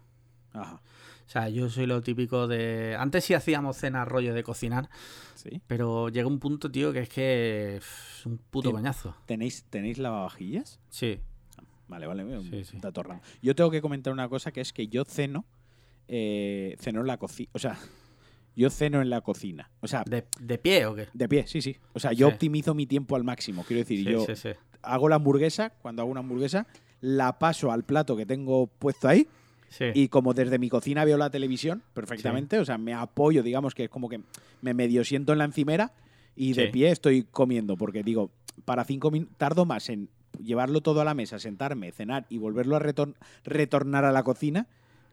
Ajá. 0.54 0.82
O 1.26 1.30
sea, 1.34 1.48
yo 1.50 1.70
soy 1.70 1.86
lo 1.86 2.02
típico 2.02 2.48
de... 2.48 2.96
Antes 3.00 3.24
sí 3.24 3.34
hacíamos 3.34 3.78
cena 3.78 4.04
rollo 4.06 4.34
de 4.34 4.44
cocinar, 4.44 4.90
Sí. 5.36 5.62
pero 5.68 6.10
llega 6.10 6.28
un 6.28 6.40
punto, 6.40 6.70
tío, 6.70 6.92
que 6.92 7.00
es 7.00 7.10
que 7.10 7.78
es 7.78 8.26
un 8.26 8.38
puto 8.38 8.72
coñazo. 8.72 9.16
¿Tenéis, 9.26 9.64
¿Tenéis 9.70 9.98
lavavajillas? 10.00 10.80
Sí, 10.90 11.20
Vale, 11.88 12.08
vale. 12.08 12.24
un 12.26 12.50
Sí, 12.50 12.64
sí. 12.66 12.78
dato 12.82 13.04
random. 13.04 13.26
Yo 13.42 13.56
tengo 13.56 13.70
que 13.72 13.82
comentar 13.82 14.12
una 14.14 14.28
cosa 14.28 14.52
que 14.52 14.62
es 14.62 14.74
que 14.74 14.88
yo 14.88 15.06
ceno, 15.06 15.46
eh, 16.08 16.76
ceno 16.80 17.02
en 17.02 17.08
la 17.08 17.18
cocina. 17.18 17.50
O 17.54 17.60
sea, 17.60 17.78
yo 18.56 18.70
ceno 18.70 19.02
en 19.02 19.10
la 19.10 19.22
cocina. 19.22 19.70
O 19.82 19.88
sea, 19.88 20.04
¿De, 20.04 20.26
de 20.40 20.58
pie 20.58 20.86
o 20.86 20.96
qué? 20.96 21.08
de 21.14 21.28
pie, 21.30 21.46
sí, 21.48 21.62
sí. 21.62 21.78
O 21.94 22.00
sea, 22.00 22.12
yo 22.14 22.28
Sí. 22.28 22.34
optimizo 22.34 22.74
mi 22.74 22.86
tiempo 22.86 23.16
al 23.16 23.24
máximo. 23.24 23.64
Quiero 23.64 23.80
decir, 23.80 24.00
Sí, 24.00 24.12
yo 24.12 24.26
sí, 24.36 24.50
hago 24.82 25.10
la 25.10 25.16
hamburguesa, 25.16 25.70
cuando 25.82 26.02
hago 26.02 26.12
una 26.12 26.20
hamburguesa, 26.20 26.68
la 27.02 27.40
paso 27.40 27.72
al 27.72 27.84
plato 27.84 28.16
que 28.16 28.26
tengo 28.26 28.68
puesto 28.68 29.08
ahí. 29.08 29.28
Y 29.96 30.08
como 30.10 30.36
desde 30.36 30.60
mi 30.60 30.70
cocina 30.70 31.04
veo 31.04 31.18
la 31.18 31.32
televisión 31.32 31.82
perfectamente, 31.96 32.60
o 32.60 32.66
sea, 32.66 32.78
me 32.78 32.94
apoyo, 32.94 33.42
digamos 33.42 33.74
que 33.74 33.86
es 33.86 33.90
como 33.90 34.08
que 34.08 34.22
me 34.62 34.76
medio 34.76 35.04
siento 35.04 35.32
en 35.32 35.40
la 35.40 35.46
encimera 35.46 35.94
y 36.36 36.54
de 36.54 36.68
pie 36.68 36.92
estoy 36.92 37.24
comiendo, 37.24 37.76
porque 37.76 38.04
digo, 38.04 38.30
para 38.66 38.84
cinco 38.86 39.10
minutos, 39.10 39.36
tardo 39.38 39.66
más 39.66 39.90
en 39.90 40.10
llevarlo 40.40 40.82
todo 40.82 41.02
a 41.02 41.06
la 41.06 41.16
mesa, 41.16 41.40
sentarme, 41.40 41.92
cenar 41.92 42.28
y 42.30 42.38
volverlo 42.38 42.76
a 42.76 42.80
retor- 42.82 43.16
retornar 43.46 44.06
a 44.06 44.12
la 44.12 44.22
cocina 44.24 44.68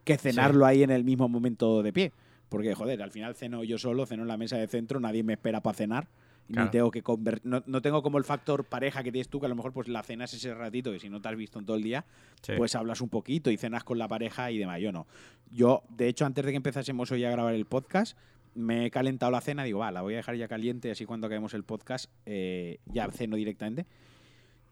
que 0.05 0.19
cenarlo 0.19 0.67
ahí 0.67 0.83
en 0.83 0.91
el 0.91 1.05
mismo 1.05 1.27
momento 1.29 1.83
de 1.83 1.93
pie. 1.95 2.13
Porque, 2.51 2.75
joder, 2.75 3.03
al 3.03 3.11
final 3.11 3.35
ceno 3.35 3.65
yo 3.65 3.79
solo, 3.79 4.05
ceno 4.05 4.23
en 4.23 4.29
la 4.29 4.37
mesa 4.37 4.59
de 4.59 4.67
centro, 4.67 5.01
nadie 5.01 5.23
me 5.23 5.33
espera 5.33 5.63
para 5.63 5.75
cenar. 5.75 6.09
Claro. 6.49 6.65
Ni 6.65 6.71
tengo 6.73 6.91
que 6.91 7.03
conver- 7.05 7.41
no, 7.45 7.63
no 7.65 7.81
tengo 7.81 8.03
como 8.03 8.19
el 8.19 8.25
factor 8.25 8.65
pareja 8.65 9.05
que 9.05 9.13
tienes 9.13 9.29
tú, 9.29 9.39
que 9.39 9.47
a 9.47 9.49
lo 9.49 9.55
mejor 9.55 9.73
pues 9.73 9.87
la 9.87 10.03
cenas 10.03 10.35
ese 10.35 10.53
ratito 10.53 10.91
que 10.91 10.99
si 10.99 11.09
no 11.09 11.23
te 11.23 11.29
has 11.29 11.37
visto 11.37 11.61
en 11.61 11.65
todo 11.65 11.77
el 11.77 11.83
día, 11.85 12.05
sí. 12.43 12.55
pues 12.57 12.75
hablas 12.75 13.01
un 13.01 13.09
poquito 13.09 13.53
y 13.53 13.57
cenas 13.57 13.85
con 13.85 13.99
la 13.99 14.09
pareja 14.09 14.51
y 14.51 14.59
demás. 14.59 14.81
Yo 14.81 14.91
no. 14.91 15.07
Yo, 15.53 15.85
de 15.91 16.09
hecho, 16.09 16.27
antes 16.27 16.45
de 16.45 16.51
que 16.51 16.57
empezásemos 16.57 17.13
hoy 17.13 17.25
a 17.25 17.31
grabar 17.31 17.55
el 17.55 17.67
podcast, 17.67 18.19
me 18.57 18.87
he 18.87 18.91
calentado 18.91 19.31
la 19.31 19.41
cena, 19.41 19.63
digo, 19.63 19.79
va, 19.79 19.93
la 19.93 20.03
voy 20.03 20.15
a 20.15 20.17
dejar 20.17 20.35
ya 20.35 20.49
caliente, 20.49 20.91
así 20.91 21.07
cuando 21.07 21.29
acabemos 21.29 21.55
el 21.55 21.63
podcast 21.63 22.11
eh, 22.27 22.81
ya 22.87 23.09
ceno 23.13 23.37
directamente. 23.37 23.87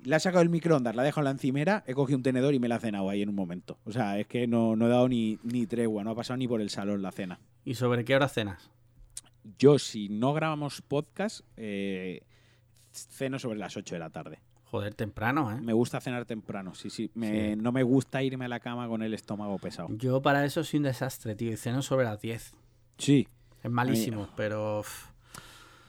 La 0.04 0.16
he 0.16 0.20
sacado 0.20 0.40
del 0.40 0.48
microondas, 0.48 0.94
la 0.94 1.02
he 1.02 1.06
dejado 1.06 1.22
en 1.22 1.24
la 1.26 1.30
encimera, 1.32 1.82
he 1.86 1.94
cogido 1.94 2.16
un 2.18 2.22
tenedor 2.22 2.54
y 2.54 2.58
me 2.60 2.68
la 2.68 2.76
he 2.76 2.80
cenado 2.80 3.10
ahí 3.10 3.22
en 3.22 3.28
un 3.28 3.34
momento. 3.34 3.78
O 3.84 3.92
sea, 3.92 4.18
es 4.18 4.26
que 4.26 4.46
no, 4.46 4.76
no 4.76 4.86
he 4.86 4.88
dado 4.88 5.08
ni, 5.08 5.38
ni 5.42 5.66
tregua, 5.66 6.04
no 6.04 6.10
ha 6.10 6.14
pasado 6.14 6.36
ni 6.36 6.46
por 6.46 6.60
el 6.60 6.70
salón 6.70 7.02
la 7.02 7.10
cena. 7.12 7.40
¿Y 7.64 7.74
sobre 7.74 8.04
qué 8.04 8.14
hora 8.14 8.28
cenas? 8.28 8.70
Yo, 9.58 9.78
si 9.78 10.08
no 10.08 10.32
grabamos 10.34 10.82
podcast, 10.82 11.40
eh, 11.56 12.22
ceno 12.92 13.38
sobre 13.38 13.58
las 13.58 13.76
8 13.76 13.94
de 13.94 13.98
la 13.98 14.10
tarde. 14.10 14.38
Joder, 14.64 14.94
temprano, 14.94 15.50
¿eh? 15.50 15.60
Me 15.62 15.72
gusta 15.72 16.00
cenar 16.00 16.26
temprano, 16.26 16.74
sí, 16.74 16.90
sí. 16.90 17.10
Me- 17.14 17.54
Sí. 17.54 17.60
No 17.60 17.72
me 17.72 17.82
gusta 17.82 18.22
irme 18.22 18.44
a 18.44 18.48
la 18.48 18.60
cama 18.60 18.86
con 18.86 19.02
el 19.02 19.14
estómago 19.14 19.58
pesado. 19.58 19.88
Yo 19.92 20.20
para 20.20 20.44
eso 20.44 20.62
soy 20.62 20.78
un 20.78 20.84
desastre, 20.84 21.34
tío. 21.34 21.50
Y 21.50 21.56
ceno 21.56 21.80
sobre 21.82 22.04
las 22.04 22.20
10. 22.20 22.54
Sí, 22.98 23.26
Es 23.64 23.70
malísimo, 23.70 24.28
pero... 24.36 24.80
uf, 24.80 25.06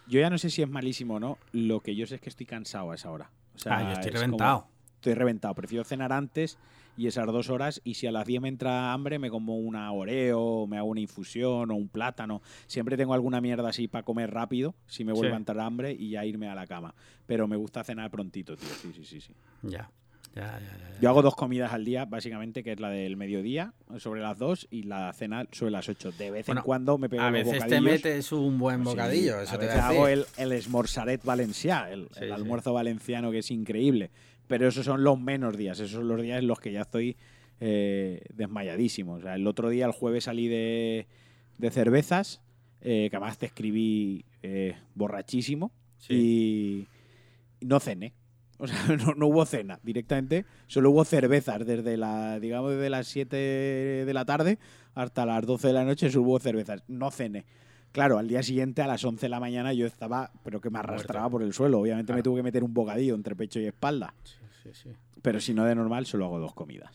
Yo 0.08 0.20
ya 0.22 0.30
no 0.30 0.38
sé 0.38 0.50
si 0.50 0.62
es 0.62 0.70
malísimo 0.70 1.16
o 1.16 1.20
no. 1.20 1.38
Lo 1.52 1.82
que 1.82 1.96
yo 1.96 2.08
sé 2.08 2.16
es 2.16 2.22
que 2.22 2.30
estoy 2.30 2.46
cansado 2.46 2.92
a 2.92 2.96
esa 2.96 3.12
hora. 3.12 3.30
O 3.60 3.62
sea, 3.64 3.78
ah, 3.78 3.84
yo 3.84 3.90
estoy 3.92 4.08
es 4.10 4.12
como- 4.14 4.22
reventado. 4.22 4.68
estoy 4.96 5.14
reventado. 5.14 5.56
Prefiero 5.56 5.84
cenar 5.84 6.14
antes 6.14 6.58
y 6.98 7.08
esas 7.08 7.26
dos 7.28 7.50
horas. 7.50 7.82
Y 7.84 7.94
si 7.96 8.08
a 8.08 8.12
las 8.12 8.26
10 8.26 8.42
me 8.42 8.48
entra 8.50 8.94
hambre, 8.94 9.20
me 9.20 9.30
como 9.30 9.58
una 9.58 9.92
oreo, 9.92 10.66
me 10.68 10.78
hago 10.78 10.88
una 10.90 11.00
infusión 11.02 11.72
o 11.72 11.76
un 11.76 11.88
plátano. 11.90 12.42
Siempre 12.68 12.98
tengo 12.98 13.14
alguna 13.14 13.42
mierda 13.42 13.70
así 13.70 13.88
para 13.88 14.04
comer 14.04 14.32
rápido, 14.32 14.76
si 14.88 15.04
me 15.04 15.12
vuelve 15.14 15.30
Sí. 15.32 15.34
a 15.34 15.38
entrar 15.38 15.60
hambre 15.60 15.92
y 15.92 16.10
ya 16.12 16.26
irme 16.26 16.48
a 16.50 16.56
la 16.56 16.68
cama. 16.68 16.94
Pero 17.26 17.48
me 17.48 17.56
gusta 17.58 17.84
cenar 17.84 18.10
prontito, 18.12 18.56
tío. 18.58 18.70
Sí, 18.82 18.92
sí, 18.94 19.06
sí, 19.06 19.22
sí. 19.22 19.34
Ya. 19.64 19.90
Ya, 20.36 20.44
ya, 20.44 20.60
ya, 20.60 20.90
ya. 20.94 21.00
Yo 21.02 21.10
hago 21.10 21.22
dos 21.22 21.36
comidas 21.36 21.72
al 21.74 21.86
día, 21.86 22.06
básicamente, 22.06 22.64
que 22.64 22.74
es 22.74 22.80
la 22.80 22.90
del 22.90 23.16
mediodía, 23.18 23.74
sobre 23.98 24.22
las 24.22 24.38
2, 24.38 24.68
y 24.70 24.84
la 24.84 25.12
cena 25.14 25.46
sobre 25.52 25.72
las 25.72 25.88
8. 25.90 26.12
De 26.12 26.30
vez 26.32 26.46
Bueno, 26.46 26.62
en 26.62 26.66
cuando 26.66 26.98
me 26.98 27.10
pego 27.10 27.24
A 27.24 27.32
veces 27.32 27.52
te 27.54 27.58
bocadillos. 27.60 27.84
metes 27.84 28.32
un 28.32 28.58
buen 28.60 28.80
Sí, 28.80 28.84
bocadillo, 28.86 29.38
a 29.38 29.44
eso 29.44 29.58
te 29.58 29.66
veces 29.66 29.82
hago 29.82 30.08
el, 30.08 30.26
el 30.38 30.52
esmorzaret 30.52 31.24
valencià, 31.24 31.90
el, 31.92 32.10
Sí, 32.12 32.20
el 32.24 32.28
sí. 32.28 32.32
almuerzo 32.34 32.74
valenciano 32.74 33.32
que 33.32 33.40
es 33.40 33.50
increíble. 33.52 34.12
Pero 34.48 34.68
esos 34.68 34.86
son 34.86 35.04
los 35.04 35.20
menos 35.20 35.56
días, 35.58 35.80
esos 35.80 35.92
son 35.92 36.08
los 36.08 36.22
días 36.22 36.40
en 36.40 36.48
los 36.48 36.60
que 36.60 36.72
ya 36.74 36.82
estoy 36.82 37.16
eh, 37.62 38.22
desmayadísimo. 38.34 39.14
O 39.14 39.22
sea, 39.22 39.36
el 39.36 39.48
otro 39.48 39.70
día, 39.70 39.86
el 39.86 39.92
jueves, 39.94 40.26
salí 40.26 40.48
de, 40.48 41.08
de 41.58 41.72
cervezas, 41.72 42.42
eh, 42.82 43.08
que 43.10 43.16
además 43.16 43.38
te 43.38 43.46
escribí 43.46 44.26
eh, 44.44 44.76
borrachísimo, 44.96 45.72
Sí. 45.98 46.88
y 47.62 47.66
no 47.66 47.80
cené. 47.80 48.14
O 48.60 48.68
sea, 48.68 48.78
no, 49.06 49.16
no 49.16 49.28
hubo 49.28 49.46
cena 49.46 49.80
directamente, 49.84 50.46
solo 50.68 50.92
hubo 50.92 51.04
cervezas 51.06 51.66
desde 51.66 51.98
la, 51.98 52.40
digamos, 52.40 52.72
desde 52.72 52.90
las 52.90 53.08
7 53.08 53.36
de 54.06 54.14
la 54.14 54.26
tarde 54.26 54.60
hasta 54.94 55.26
las 55.26 55.46
12 55.46 55.68
de 55.68 55.74
la 55.74 55.86
noche 55.86 56.12
solo 56.12 56.26
hubo 56.26 56.40
cervezas. 56.40 56.84
No 56.88 57.10
cené. 57.10 57.46
Claro, 57.92 58.20
al 58.20 58.28
día 58.28 58.44
siguiente 58.44 58.82
a 58.82 58.88
las 58.88 59.04
11 59.04 59.26
de 59.26 59.30
la 59.30 59.40
mañana 59.40 59.74
yo 59.74 59.88
estaba, 59.88 60.32
pero 60.44 60.62
que 60.62 60.70
me 60.70 60.78
arrastraba 60.80 61.24
Muerto. 61.24 61.32
por 61.32 61.44
el 61.44 61.54
suelo. 61.54 61.80
Obviamente 61.80 62.14
me 62.14 62.22
tuve 62.22 62.38
que 62.38 62.44
meter 62.44 62.64
un 62.64 62.74
bocadillo 62.74 63.16
entre 63.16 63.36
pecho 63.36 63.60
y 63.60 63.66
espalda. 63.66 64.14
Sí, 64.24 64.36
sí, 64.64 64.70
sí. 64.74 64.90
Pero 65.22 65.40
si 65.40 65.54
no 65.54 65.66
de 65.66 65.74
normal, 65.74 66.06
solo 66.06 66.26
hago 66.26 66.40
dos 66.40 66.54
comidas. 66.54 66.92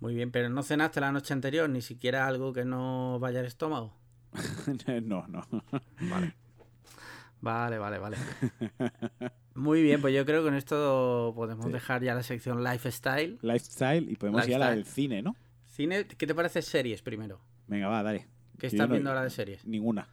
Muy 0.00 0.14
bien, 0.14 0.30
pero 0.30 0.50
no 0.50 0.62
cenaste 0.62 1.00
la 1.00 1.10
noche 1.12 1.32
anterior, 1.32 1.68
ni 1.68 1.80
siquiera 1.80 2.26
algo 2.26 2.52
que 2.52 2.64
no 2.64 3.18
vaya 3.18 3.40
al 3.40 3.46
estómago. 3.46 3.94
no, 5.02 5.26
no. 5.28 5.46
Vale. 6.00 6.34
Vale, 7.40 7.78
vale, 7.78 7.98
vale. 7.98 8.16
Muy 9.54 9.82
bien, 9.82 10.00
pues 10.00 10.12
yo 10.14 10.24
creo 10.26 10.42
que 10.42 10.48
con 10.48 10.54
esto 10.56 11.32
podemos 11.36 11.66
Sí. 11.66 11.72
dejar 11.72 12.02
ya 12.02 12.14
la 12.14 12.22
sección 12.22 12.64
lifestyle. 12.64 13.38
Lifestyle 13.42 14.10
y 14.10 14.16
podemos 14.16 14.46
ir 14.48 14.56
a 14.56 14.58
la 14.58 14.70
Lifestyle. 14.70 14.84
del 14.84 14.92
cine, 14.92 15.22
¿no? 15.22 15.36
Cine, 15.66 16.06
¿qué 16.06 16.26
te 16.26 16.34
parece 16.34 16.60
series 16.62 17.02
primero? 17.02 17.40
Venga, 17.68 17.88
va, 17.88 18.02
dale. 18.02 18.26
¿Qué 18.58 18.66
estás 18.68 18.88
no- 18.88 18.94
viendo 18.94 19.10
ahora 19.10 19.22
de 19.22 19.30
series? 19.30 19.64
Ninguna. 19.64 20.08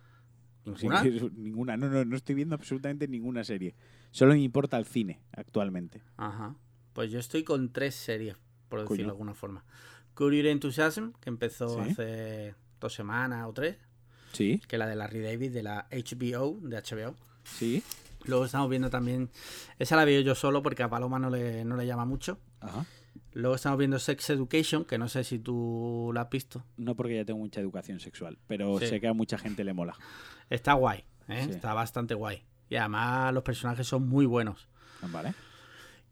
¿Ninguna? 0.65 1.03
Ninguna. 1.37 1.77
No, 1.77 1.89
no, 1.89 2.05
no 2.05 2.15
estoy 2.15 2.35
viendo 2.35 2.53
absolutamente 2.55 3.07
ninguna 3.07 3.43
serie. 3.43 3.75
Solo 4.11 4.33
me 4.33 4.39
importa 4.41 4.77
el 4.77 4.85
cine 4.85 5.19
actualmente. 5.31 6.01
Ajá. 6.17 6.55
Pues 6.93 7.09
yo 7.11 7.19
estoy 7.19 7.43
con 7.43 7.71
tres 7.71 7.95
series, 7.95 8.35
por 8.69 8.79
decirlo 8.81 8.87
Coño. 8.95 9.03
de 9.05 9.09
alguna 9.11 9.33
forma. 9.33 9.65
Curry 10.13 10.47
Enthusiasm, 10.49 11.13
que 11.19 11.29
empezó 11.29 11.83
Sí. 11.83 11.89
hace 11.91 12.55
dos 12.79 12.93
semanas 12.93 13.47
o 13.47 13.53
tres, 13.53 13.77
Sí, 14.33 14.61
que 14.67 14.77
la 14.77 14.87
de 14.87 14.95
Larry 14.95 15.21
David, 15.21 15.51
de 15.51 15.63
la 15.63 15.87
HBO, 15.91 16.59
de 16.61 16.77
HBO. 16.77 17.15
sí. 17.43 17.81
Luego 18.25 18.45
estamos 18.45 18.69
viendo 18.69 18.89
también, 18.89 19.29
esa 19.79 19.95
la 19.95 20.05
veo 20.05 20.21
yo 20.21 20.35
solo 20.35 20.61
porque 20.61 20.83
a 20.83 20.89
Paloma 20.89 21.19
no 21.19 21.29
le, 21.29 21.65
no 21.65 21.75
le 21.75 21.85
llama 21.85 22.05
mucho. 22.05 22.39
Ajá. 22.59 22.85
Luego 23.33 23.55
estamos 23.55 23.77
viendo 23.79 23.97
Sex 23.97 24.29
Education, 24.29 24.85
que 24.85 24.97
no 24.97 25.07
sé 25.07 25.23
si 25.23 25.39
tú 25.39 26.11
la 26.13 26.21
has 26.21 26.29
visto. 26.29 26.63
No 26.77 26.95
porque 26.95 27.15
ya 27.15 27.25
tengo 27.25 27.39
mucha 27.39 27.61
educación 27.61 27.99
sexual, 27.99 28.37
pero 28.47 28.77
Sí. 28.79 28.87
sé 28.87 28.99
que 29.01 29.07
a 29.07 29.13
mucha 29.13 29.37
gente 29.37 29.63
le 29.63 29.73
mola. 29.73 29.95
Está 30.49 30.73
guay, 30.73 31.03
¿eh? 31.29 31.43
Sí. 31.45 31.51
está 31.51 31.73
bastante 31.73 32.13
guay. 32.13 32.43
Y 32.69 32.75
además 32.75 33.33
los 33.33 33.43
personajes 33.43 33.87
son 33.87 34.07
muy 34.07 34.25
buenos. 34.25 34.67
¿Vale? 35.11 35.33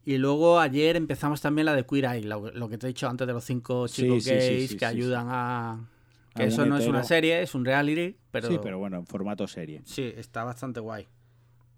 Y 0.04 0.16
luego 0.18 0.58
ayer 0.58 0.96
empezamos 0.96 1.40
también 1.42 1.66
la 1.66 1.74
de 1.74 1.84
Queer 1.84 2.06
Eye, 2.06 2.24
lo, 2.24 2.50
lo 2.50 2.68
que 2.68 2.78
te 2.78 2.86
he 2.86 2.88
dicho 2.88 3.06
antes 3.08 3.26
de 3.26 3.32
los 3.34 3.44
cinco 3.44 3.86
chicos 3.86 4.24
sí, 4.24 4.30
gays 4.30 4.74
que 4.74 4.86
ayudan 4.86 5.26
a... 5.30 5.88
Que 6.34 6.44
A 6.44 6.46
eso 6.46 6.64
no 6.64 6.78
es 6.78 6.86
una 6.86 7.02
serie, 7.04 7.42
es 7.42 7.54
un 7.54 7.64
reality, 7.64 8.16
pero... 8.30 8.48
Sí, 8.48 8.58
pero 8.62 8.78
bueno, 8.78 8.96
en 8.96 9.06
formato 9.06 9.46
serie. 9.46 9.82
Sí, 9.84 10.12
está 10.16 10.42
bastante 10.44 10.80
guay. 10.80 11.06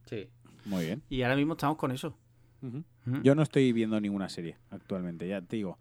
Sí. 0.07 0.29
Muy 0.65 0.87
bien. 0.87 1.03
Y 1.09 1.23
ahora 1.23 1.37
mismo 1.37 1.55
estamos 1.55 1.77
con 1.77 1.91
eso. 1.91 2.17
Yo 3.23 3.35
no 3.35 3.43
estoy 3.43 3.73
viendo 3.73 4.01
ninguna 4.01 4.29
serie 4.29 4.57
actualmente, 4.71 5.27
ya 5.27 5.41
te 5.43 5.57
digo. 5.57 5.79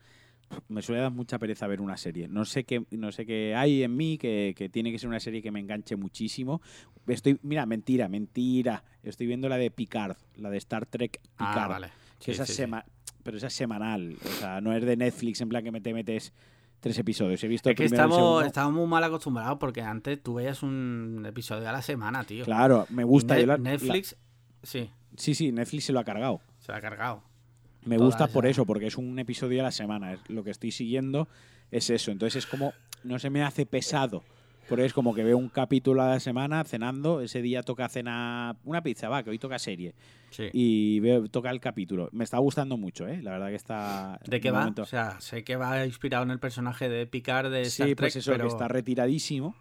Me 0.68 0.82
suele 0.82 1.02
dar 1.02 1.12
mucha 1.12 1.40
pereza 1.40 1.68
ver 1.68 1.80
una 1.80 1.96
serie. 1.96 2.28
No 2.28 2.44
sé 2.44 2.66
qué, 2.66 2.84
no 2.92 3.12
sé 3.12 3.26
qué 3.26 3.56
hay 3.56 3.84
en 3.84 3.96
mí 3.96 4.18
que, 4.18 4.54
que 4.58 4.68
tiene 4.68 4.92
que 4.92 5.00
ser 5.00 5.08
una 5.08 5.20
serie 5.20 5.42
que 5.42 5.52
me 5.52 5.60
enganche 5.60 5.96
muchísimo. 5.96 6.62
Estoy, 7.08 7.40
mira, 7.44 7.66
mentira, 7.66 8.10
mentira. 8.10 8.84
Estoy 9.04 9.28
viendo 9.28 9.48
la 9.48 9.58
de 9.58 9.72
Picard, 9.72 10.18
la 10.36 10.50
de 10.50 10.58
Star 10.58 10.86
Trek 10.88 11.22
Picard. 11.38 11.58
Ah, 11.58 11.68
vale. 11.68 11.88
que 12.20 12.26
Sí, 12.26 12.32
esa 12.32 12.46
sí, 12.46 12.54
sí. 12.54 12.64
Pero 13.24 13.38
esa 13.38 13.48
es 13.48 13.54
semanal. 13.54 14.18
O 14.26 14.30
sea, 14.40 14.60
no 14.62 14.74
es 14.74 14.84
de 14.84 14.98
Netflix 14.98 15.40
en 15.42 15.50
plan 15.50 15.64
que 15.64 15.72
me 15.72 15.82
te 15.82 15.94
metes 15.94 16.34
tres 16.82 16.98
episodios. 17.00 17.42
He 17.44 17.48
visto 17.48 17.70
Es 17.70 17.76
que 17.78 17.84
el 17.84 17.90
primero 17.90 18.10
y 18.10 18.12
el 18.12 18.18
estamos, 18.20 18.46
estamos 18.48 18.74
muy 18.74 18.88
mal 18.88 19.04
acostumbrados 19.06 19.58
porque 19.60 19.82
antes 19.82 20.22
tú 20.22 20.34
veías 20.34 20.62
un 20.64 21.24
episodio 21.26 21.70
a 21.70 21.72
la 21.72 21.82
semana, 21.82 22.26
tío. 22.26 22.44
Claro, 22.44 22.86
me 22.90 23.06
gusta. 23.06 23.36
Ne- 23.36 23.42
yo 23.42 23.48
la- 23.48 23.58
Netflix, 23.58 24.18
sí, 24.64 24.80
la- 24.80 25.18
sí, 25.18 25.34
sí, 25.36 25.52
Netflix 25.54 25.86
se 25.86 25.94
lo 25.94 26.00
ha 26.00 26.04
cargado. 26.04 26.42
se 26.60 26.72
la 26.74 26.80
ha 26.80 26.82
cargado. 26.82 27.24
Me 27.86 27.96
Toda 27.96 28.06
gusta 28.08 28.28
por 28.28 28.46
eso, 28.46 28.66
porque 28.66 28.88
es 28.88 28.98
un 28.98 29.18
episodio 29.18 29.62
a 29.62 29.64
la 29.64 29.72
semana. 29.72 30.14
Es, 30.14 30.20
lo 30.30 30.44
que 30.44 30.52
estoy 30.52 30.72
siguiendo 30.72 31.28
es 31.72 31.90
eso. 31.90 32.12
Entonces 32.12 32.44
es 32.44 32.46
como, 32.50 32.74
no 33.04 33.18
se 33.18 33.30
me 33.32 33.42
hace 33.44 33.66
pesado. 33.66 34.24
Porque 34.70 34.86
es 34.86 34.94
como 34.94 35.14
que 35.14 35.24
veo 35.24 35.38
un 35.38 35.50
capítulo 35.50 36.02
a 36.02 36.08
la 36.12 36.20
semana 36.20 36.64
cenando. 36.64 37.20
Ese 37.22 37.42
día 37.42 37.62
toca 37.64 37.90
cena 37.90 38.56
una 38.64 38.82
pizza, 38.82 39.10
va, 39.10 39.22
que 39.24 39.30
hoy 39.30 39.40
toca 39.40 39.60
serie. 39.60 39.94
Sí. 40.30 40.46
Y 40.54 41.00
veo, 41.02 41.28
toca 41.28 41.50
el 41.50 41.60
capítulo. 41.60 42.08
Me 42.14 42.24
está 42.24 42.38
gustando 42.38 42.78
mucho, 42.78 43.06
¿eh? 43.08 43.22
La 43.22 43.32
verdad 43.32 43.50
que 43.50 43.56
está. 43.56 44.20
¿De 44.26 44.40
qué 44.40 44.50
va? 44.52 44.60
momento- 44.60 44.84
O 44.84 44.86
sea, 44.86 45.20
sé 45.20 45.44
que 45.44 45.58
va 45.58 45.86
inspirado 45.86 46.24
en 46.24 46.32
el 46.32 46.40
personaje 46.40 46.88
de 46.88 47.06
Picard 47.06 47.52
de 47.52 47.64
Star 47.64 47.88
Sí, 47.90 47.96
Trek, 47.96 47.98
pues 47.98 48.16
eso, 48.16 48.32
pero... 48.32 48.46
que 48.46 48.50
está 48.50 48.68
retiradísimo. 48.70 49.56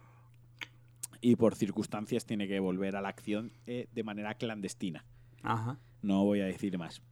Y 1.20 1.36
por 1.36 1.54
circunstancias 1.54 2.24
tiene 2.24 2.46
que 2.48 2.60
volver 2.60 2.96
a 2.96 3.00
la 3.02 3.08
acción 3.08 3.52
eh, 3.66 3.88
de 3.92 4.02
manera 4.04 4.34
clandestina. 4.34 5.04
Ajá. 5.42 5.78
No 6.02 6.24
voy 6.24 6.40
a 6.40 6.46
decir 6.46 6.78
más. 6.78 7.02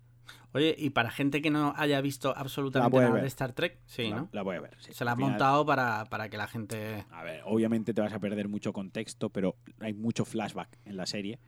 Oye, 0.52 0.74
y 0.78 0.90
para 0.90 1.10
gente 1.10 1.42
que 1.42 1.50
no 1.50 1.74
haya 1.76 2.00
visto 2.00 2.32
absolutamente 2.36 2.96
nada 2.98 3.10
ver. 3.12 3.22
de 3.22 3.28
Star 3.28 3.52
Trek, 3.52 3.78
sí, 3.86 4.08
la, 4.10 4.16
¿no? 4.16 4.28
la 4.32 4.42
voy 4.42 4.56
a 4.56 4.60
ver. 4.60 4.76
sí. 4.80 4.92
Se 4.92 5.04
la 5.04 5.12
has 5.12 5.16
final- 5.16 5.30
montado 5.32 5.66
para, 5.66 6.04
para 6.06 6.28
que 6.28 6.36
la 6.36 6.46
gente... 6.46 7.04
A 7.10 7.22
ver, 7.22 7.42
obviamente 7.44 7.92
te 7.94 8.00
vas 8.00 8.12
a 8.12 8.18
perder 8.18 8.48
mucho 8.48 8.72
contexto, 8.72 9.28
pero 9.30 9.56
hay 9.80 9.92
mucho 9.94 10.24
flashback 10.24 10.78
en 10.84 10.96
la 10.96 11.06
serie 11.06 11.38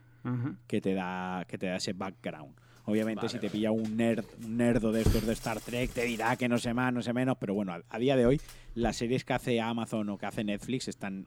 que 0.67 0.81
te 0.83 0.93
da, 0.93 1.45
que 1.49 1.57
te 1.57 1.67
da 1.67 1.77
ese 1.77 1.95
background. 1.95 2.55
Obviamente, 2.85 3.21
Vale, 3.21 3.29
si 3.31 3.39
te 3.39 3.47
vale. 3.47 3.51
pilla 3.59 3.71
un 3.71 3.97
nerd, 3.97 4.25
un 4.45 4.57
nerdo 4.57 4.91
de 4.93 5.03
estos 5.03 5.25
de 5.27 5.33
Star 5.35 5.61
Trek, 5.61 5.91
te 5.93 6.05
dirá 6.05 6.37
que 6.37 6.49
no 6.49 6.59
sé 6.59 6.75
más, 6.75 6.93
no 6.93 7.01
sé 7.03 7.13
menos, 7.13 7.37
pero 7.39 7.55
bueno, 7.55 7.73
a, 7.73 7.81
a 7.89 7.99
día 7.99 8.17
de 8.17 8.27
hoy, 8.27 8.41
las 8.75 8.97
series 8.97 9.25
que 9.25 9.33
hace 9.33 9.61
Amazon 9.61 10.09
o 10.11 10.19
que 10.19 10.27
hace 10.27 10.45
Netflix 10.45 10.89
están. 10.89 11.27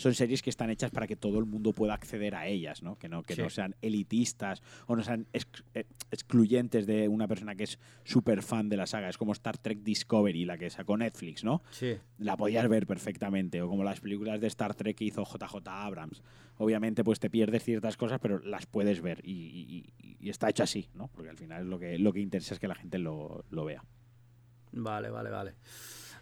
Son 0.00 0.14
series 0.14 0.40
que 0.40 0.48
están 0.48 0.70
hechas 0.70 0.90
para 0.90 1.06
que 1.06 1.14
todo 1.14 1.38
el 1.38 1.44
mundo 1.44 1.74
pueda 1.74 1.92
acceder 1.92 2.34
a 2.34 2.46
ellas, 2.46 2.82
¿no? 2.82 2.96
Que 2.96 3.10
no, 3.10 3.22
que 3.22 3.34
Sí. 3.34 3.42
no 3.42 3.50
sean 3.50 3.76
elitistas 3.82 4.62
o 4.86 4.96
no 4.96 5.02
sean 5.02 5.26
eh, 5.34 5.84
excluyentes 6.10 6.86
de 6.86 7.06
una 7.06 7.28
persona 7.28 7.54
que 7.54 7.64
es 7.64 7.78
súper 8.04 8.42
fan 8.42 8.70
de 8.70 8.78
la 8.78 8.86
saga. 8.86 9.10
Es 9.10 9.18
como 9.18 9.32
Star 9.32 9.58
Trek 9.58 9.80
Discovery, 9.82 10.46
la 10.46 10.56
que 10.56 10.70
sacó 10.70 10.96
Netflix, 10.96 11.44
¿no? 11.44 11.62
Sí. 11.70 11.98
la 12.16 12.38
podías 12.38 12.66
ver 12.66 12.86
perfectamente, 12.86 13.60
o 13.60 13.68
como 13.68 13.84
las 13.84 14.00
películas 14.00 14.40
de 14.40 14.46
Star 14.46 14.74
Trek 14.74 14.96
que 14.96 15.04
hizo 15.04 15.22
JJ 15.24 15.68
Abrams. 15.68 16.22
Obviamente, 16.56 17.04
pues 17.04 17.20
te 17.20 17.28
pierdes 17.28 17.62
ciertas 17.64 17.98
cosas, 17.98 18.20
pero 18.20 18.38
las 18.38 18.64
puedes 18.64 19.02
ver 19.02 19.20
y, 19.22 19.84
y- 20.18 20.28
está 20.30 20.48
hecho 20.48 20.62
así, 20.62 20.88
¿no? 20.94 21.08
Porque 21.08 21.28
al 21.28 21.36
final 21.36 21.68
lo 21.68 21.78
que, 21.78 21.98
lo 21.98 22.12
que 22.14 22.20
interesa 22.20 22.54
es 22.54 22.60
que 22.60 22.68
la 22.68 22.74
gente 22.74 22.98
lo, 22.98 23.44
lo 23.50 23.64
vea. 23.66 23.84
Vale, 24.72 25.10
vale, 25.10 25.28
vale. 25.30 25.54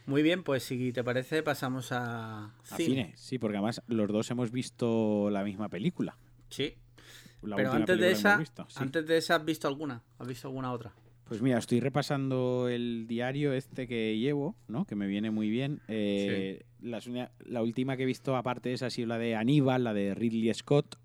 Muy 0.08 0.22
bien, 0.22 0.42
pues 0.42 0.62
si 0.64 0.92
te 0.92 1.04
parece 1.04 1.42
pasamos 1.42 1.92
a 1.92 2.46
A 2.46 2.76
cine, 2.76 3.12
sí, 3.16 3.38
porque 3.38 3.58
además 3.58 3.82
los 3.86 4.08
dos 4.08 4.30
hemos 4.30 4.50
visto 4.50 5.28
la 5.30 5.44
misma 5.44 5.68
película. 5.68 6.16
Sí. 6.50 6.74
La 7.42 7.54
Pero 7.56 7.72
antes 7.72 7.98
de 8.00 8.10
esa, 8.10 8.30
hemos 8.30 8.40
visto, 8.40 8.66
sí. 8.68 8.76
antes 8.80 9.06
de 9.06 9.16
esa, 9.18 9.36
¿has 9.36 9.44
visto 9.44 9.68
alguna? 9.68 10.02
¿Has 10.18 10.26
visto 10.26 10.48
alguna 10.48 10.72
otra? 10.72 10.92
Pues 11.28 11.42
mira, 11.42 11.58
estoy 11.58 11.78
repasando 11.80 12.68
el 12.68 13.06
diario 13.06 13.52
este 13.52 13.86
que 13.86 14.18
llevo, 14.18 14.56
¿no? 14.66 14.86
Que 14.86 14.94
me 14.96 15.06
viene 15.06 15.30
muy 15.30 15.50
bien. 15.50 15.82
Eh, 15.88 16.64
la 16.80 17.62
última 17.62 17.96
que 17.98 18.04
he 18.04 18.06
visto, 18.06 18.34
aparte 18.34 18.70
de 18.70 18.76
esa, 18.76 18.86
ha 18.86 18.90
sido 18.90 19.08
la 19.08 19.18
de 19.18 19.36
Aníbal, 19.36 19.84
la 19.84 19.92
de 19.92 20.14
Ridley 20.14 20.52
Scott. 20.54 20.96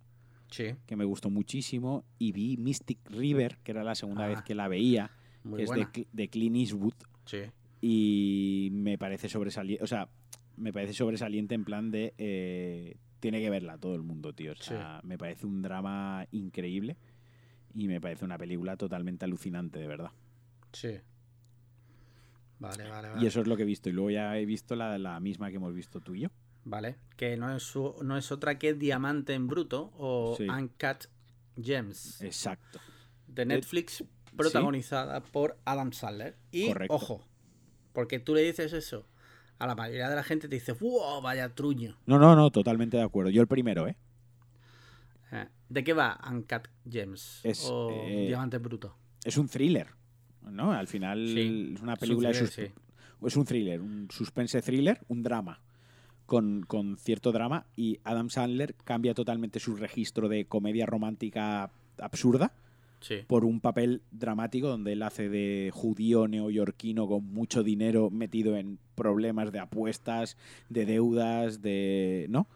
Sí. 0.49 0.75
que 0.85 0.95
me 0.95 1.03
gustó 1.03 1.31
muchísimo 1.31 2.03
y 2.19 2.31
vi 2.31 2.57
Mystic 2.57 2.99
River, 3.09 3.57
que 3.63 3.71
era 3.71 3.83
la 3.83 3.95
segunda 3.95 4.25
Ah, 4.25 4.27
vez 4.27 4.41
que 4.43 4.53
la 4.53 4.67
veía, 4.67 5.09
Muy 5.43 5.57
que 5.57 5.63
es 5.63 5.69
de, 5.71 5.75
buena. 5.77 5.91
De 6.13 6.27
Clint 6.29 6.55
Eastwood 6.57 6.93
Sí. 7.25 7.39
Y 7.85 8.69
me 8.71 8.97
parece 8.97 9.27
sobresaliente, 9.27 9.83
o 9.83 9.87
sea, 9.87 10.07
me 10.55 10.71
parece 10.71 10.93
sobresaliente 10.93 11.53
en 11.53 11.65
plan 11.65 11.91
de 11.91 12.13
eh, 12.17 12.95
tiene 13.19 13.41
que 13.41 13.49
verla 13.49 13.77
todo 13.77 13.95
el 13.95 14.03
mundo, 14.03 14.31
tío. 14.31 14.53
O 14.53 14.55
sea, 14.55 15.01
me 15.03 15.17
parece 15.17 15.45
un 15.45 15.61
drama 15.61 16.25
increíble 16.31 16.95
y 17.75 17.89
me 17.89 17.99
parece 17.99 18.23
una 18.23 18.37
película 18.37 18.77
totalmente 18.77 19.25
alucinante, 19.25 19.79
de 19.79 19.87
verdad. 19.87 20.11
Sí. 20.71 20.97
Vale, 22.59 22.87
vale, 22.87 23.09
vale. 23.09 23.21
Y 23.21 23.27
eso 23.27 23.41
es 23.41 23.47
lo 23.47 23.57
que 23.57 23.63
he 23.63 23.65
visto. 23.65 23.89
Y 23.89 23.91
luego 23.91 24.11
ya 24.11 24.37
he 24.37 24.45
visto 24.45 24.75
la, 24.75 24.97
la 24.97 25.19
misma 25.19 25.49
que 25.49 25.57
hemos 25.57 25.73
visto 25.73 25.99
tú 25.99 26.15
y 26.15 26.21
yo. 26.21 26.29
Vale. 26.63 26.95
Que 27.17 27.35
no 27.35 27.53
es, 27.53 27.63
su- 27.63 27.95
no 28.03 28.15
es 28.17 28.31
otra 28.31 28.57
que 28.57 28.73
Diamante 28.73 29.33
en 29.33 29.47
Bruto 29.47 29.91
o 29.97 30.35
Sí. 30.37 30.47
Uncut 30.47 31.05
Gems 31.61 32.21
Exacto. 32.21 32.79
de 33.27 33.45
Netflix, 33.45 34.03
protagonizada 34.37 35.21
por 35.21 35.57
Adam 35.65 35.91
Sandler. 35.91 36.37
Y, 36.51 36.67
Correcto. 36.67 36.95
ojo, 36.95 37.27
porque 37.93 38.19
tú 38.19 38.35
le 38.35 38.41
dices 38.41 38.73
eso 38.73 39.05
a 39.59 39.67
la 39.67 39.75
mayoría 39.75 40.09
de 40.09 40.15
la 40.15 40.23
gente, 40.23 40.47
te 40.49 40.55
dice, 40.55 40.73
¡wow! 40.73 41.21
Vaya 41.21 41.53
truño. 41.53 41.97
No, 42.05 42.17
no, 42.19 42.35
no, 42.35 42.51
totalmente 42.51 42.97
de 42.97 43.03
acuerdo. 43.03 43.29
Yo 43.31 43.41
el 43.41 43.47
primero, 43.47 43.87
¿eh? 43.87 43.95
Eh, 45.31 45.47
¿De 45.69 45.83
qué 45.83 45.93
va 45.93 46.19
Uncut 46.29 46.67
Gems 46.89 47.39
Es, 47.43 47.65
o 47.71 47.89
eh, 47.91 48.25
Diamante 48.27 48.57
Bruto? 48.57 48.95
Es 49.23 49.37
un 49.37 49.47
thriller, 49.47 49.87
¿no? 50.41 50.73
Al 50.73 50.87
final 50.87 51.27
Sí, 51.27 51.73
es 51.75 51.81
una 51.81 51.93
Es 51.93 51.97
un 51.97 52.01
película 52.01 52.29
de 52.29 52.33
thriller, 52.35 52.71
sí. 52.71 52.73
es 53.25 53.35
un 53.37 53.45
thriller, 53.45 53.81
un 53.81 54.07
suspense 54.11 54.61
thriller, 54.61 54.99
un 55.07 55.23
drama. 55.23 55.61
Con, 56.25 56.63
con 56.63 56.97
cierto 56.97 57.31
drama. 57.31 57.65
Y 57.75 57.99
Adam 58.03 58.29
Sandler 58.29 58.75
cambia 58.83 59.13
totalmente 59.13 59.59
su 59.59 59.75
registro 59.75 60.29
de 60.29 60.45
comedia 60.45 60.85
romántica 60.85 61.69
absurda 61.99 62.53
Sí. 63.03 63.17
por 63.27 63.45
un 63.45 63.59
papel 63.59 64.01
dramático 64.11 64.67
donde 64.67 64.93
él 64.93 65.03
hace 65.03 65.29
de 65.29 65.69
judío 65.71 66.27
neoyorquino 66.27 67.05
con 67.07 67.25
mucho 67.25 67.61
dinero 67.61 68.09
metido 68.09 68.57
en 68.57 68.79
problemas 68.95 69.51
de 69.51 69.59
apuestas, 69.59 70.37
de 70.69 70.85
deudas, 70.87 71.61
de. 71.61 72.25
¿no? 72.29 72.47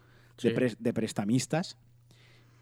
De, 0.42 0.92
prestamistas. 0.92 1.76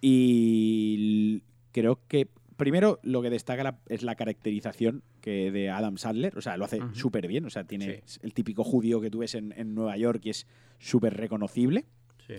Y 0.00 1.42
creo 1.72 2.00
que. 2.08 2.28
Primero, 2.56 2.98
lo 3.02 3.20
que 3.20 3.28
destaca 3.28 3.62
la- 3.62 3.80
es 3.86 4.02
la 4.02 4.14
caracterización 4.14 5.02
que 5.20 5.50
de 5.52 5.68
Adam 5.68 5.98
Sandler. 5.98 6.38
O 6.38 6.40
sea, 6.40 6.56
lo 6.56 6.64
hace 6.64 6.80
súper 6.94 7.26
bien. 7.28 7.44
O 7.44 7.50
sea, 7.50 7.64
tiene 7.64 8.02
Sí. 8.06 8.18
el 8.22 8.32
típico 8.32 8.64
judío 8.64 8.98
que 9.02 9.10
tú 9.10 9.18
ves 9.18 9.34
en, 9.34 9.52
en 9.58 9.74
Nueva 9.74 9.94
York 9.98 10.22
y 10.24 10.30
es 10.30 10.46
súper 10.78 11.14
reconocible. 11.18 11.84
Sí. 12.26 12.34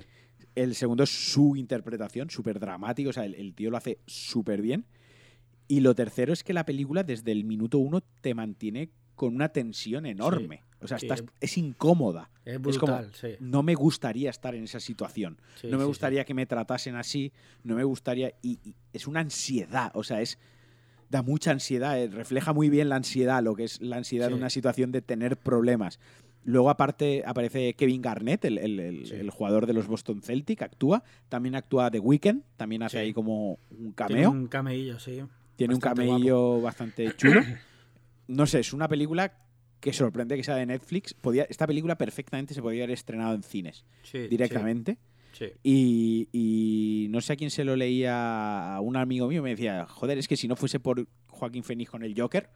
El 0.56 0.74
segundo 0.74 1.04
es 1.04 1.12
su 1.32 1.56
interpretación, 1.56 2.32
súper 2.32 2.60
dramático. 2.60 3.12
O 3.12 3.14
sea, 3.14 3.26
el, 3.26 3.36
el 3.36 3.54
tío 3.54 3.70
lo 3.70 3.78
hace 3.78 4.00
súper 4.08 4.60
bien. 4.64 4.86
Y 5.68 5.82
lo 5.82 5.94
tercero 5.96 6.34
es 6.34 6.44
que 6.44 6.54
la 6.54 6.66
película, 6.66 7.04
desde 7.04 7.32
el 7.32 7.44
minuto 7.44 7.78
uno, 7.78 8.02
te 8.22 8.34
mantiene 8.34 8.90
con 9.16 9.36
una 9.36 9.50
tensión 9.50 10.06
enorme. 10.06 10.64
O 10.80 10.88
sea, 10.88 10.98
estás, 10.98 11.24
es 11.42 11.58
incómoda. 11.58 12.30
Es 12.46 12.54
Es 12.66 12.78
como, 12.78 12.94
brutal, 12.94 13.12
sí. 13.16 13.30
no 13.40 13.64
me 13.64 13.74
gustaría 13.74 14.30
estar 14.30 14.54
en 14.54 14.64
esa 14.66 14.80
situación. 14.80 15.40
Sí, 15.60 15.68
no 15.72 15.78
me 15.80 15.86
gustaría 15.86 16.24
que 16.24 16.34
me 16.36 16.46
tratasen 16.46 16.96
así. 16.96 17.34
No 17.64 17.76
me 17.76 17.84
gustaría. 17.84 18.34
Y, 18.44 18.60
y 18.64 18.76
es 18.94 19.08
una 19.08 19.20
ansiedad. 19.22 19.92
O 19.96 20.04
sea, 20.04 20.22
es. 20.22 20.38
Da 21.10 21.22
mucha 21.24 21.52
ansiedad. 21.52 21.98
eh, 22.00 22.08
Refleja 22.10 22.52
muy 22.54 22.70
bien 22.70 22.90
la 22.90 22.98
ansiedad, 22.98 23.42
lo 23.42 23.56
que 23.56 23.64
es 23.64 23.82
la 23.82 23.96
ansiedad 23.96 24.28
de 24.28 24.34
una 24.36 24.50
situación 24.50 24.92
de 24.92 25.02
tener 25.02 25.38
problemas. 25.38 26.00
Luego, 26.44 26.70
aparte, 26.70 27.24
aparece 27.26 27.74
Kevin 27.76 28.02
Garnett, 28.02 28.44
el, 28.46 28.58
el- 28.58 28.80
el- 28.80 29.06
Sí. 29.08 29.16
el 29.16 29.30
jugador 29.32 29.68
de 29.68 29.74
los 29.74 29.88
Boston 29.88 30.22
Celtic, 30.22 30.62
actúa. 30.62 31.04
También 31.30 31.56
actúa 31.56 31.90
The 31.92 32.00
Weeknd, 32.00 32.44
también 32.58 32.84
hace 32.84 33.00
ahí 33.00 33.14
como 33.14 33.54
un 33.72 33.78
Tiene 33.78 33.94
cameo. 33.96 34.32
un 34.32 34.48
cameillo, 34.48 35.00
sí. 35.00 35.24
Tiene 35.58 35.74
un 35.74 35.82
camello 35.82 36.62
bastante 36.62 37.14
chulo. 37.18 37.42
No 38.30 38.46
sé, 38.46 38.60
es 38.60 38.74
una 38.74 38.90
película 38.90 39.32
que 39.80 39.94
sorprende 39.94 40.36
que 40.36 40.44
sea 40.44 40.56
de 40.56 40.66
Netflix. 40.66 41.14
Podía, 41.14 41.44
esta 41.50 41.66
película 41.66 41.98
perfectamente 41.98 42.54
se 42.54 42.62
podía 42.62 42.84
haber 42.84 42.94
estrenado 42.94 43.34
en 43.36 43.42
cines 43.42 43.86
Sí, 44.04 44.28
directamente. 44.28 44.98
Sí. 45.32 45.46
Y, 45.64 46.28
y 46.34 47.08
no 47.10 47.22
sé 47.22 47.32
a 47.34 47.36
quién 47.38 47.50
se 47.52 47.64
lo 47.64 47.78
leía 47.78 48.76
a 48.76 48.82
un 48.82 48.98
amigo 48.98 49.30
mío. 49.30 49.42
Me 49.42 49.52
decía, 49.52 49.86
joder, 49.88 50.18
es 50.18 50.28
que 50.28 50.36
si 50.36 50.48
no 50.50 50.58
fuese 50.58 50.82
por 50.82 51.08
Joaquín 51.30 51.64
Phoenix 51.64 51.90
con 51.90 52.04
el 52.04 52.20
Joker, 52.20 52.50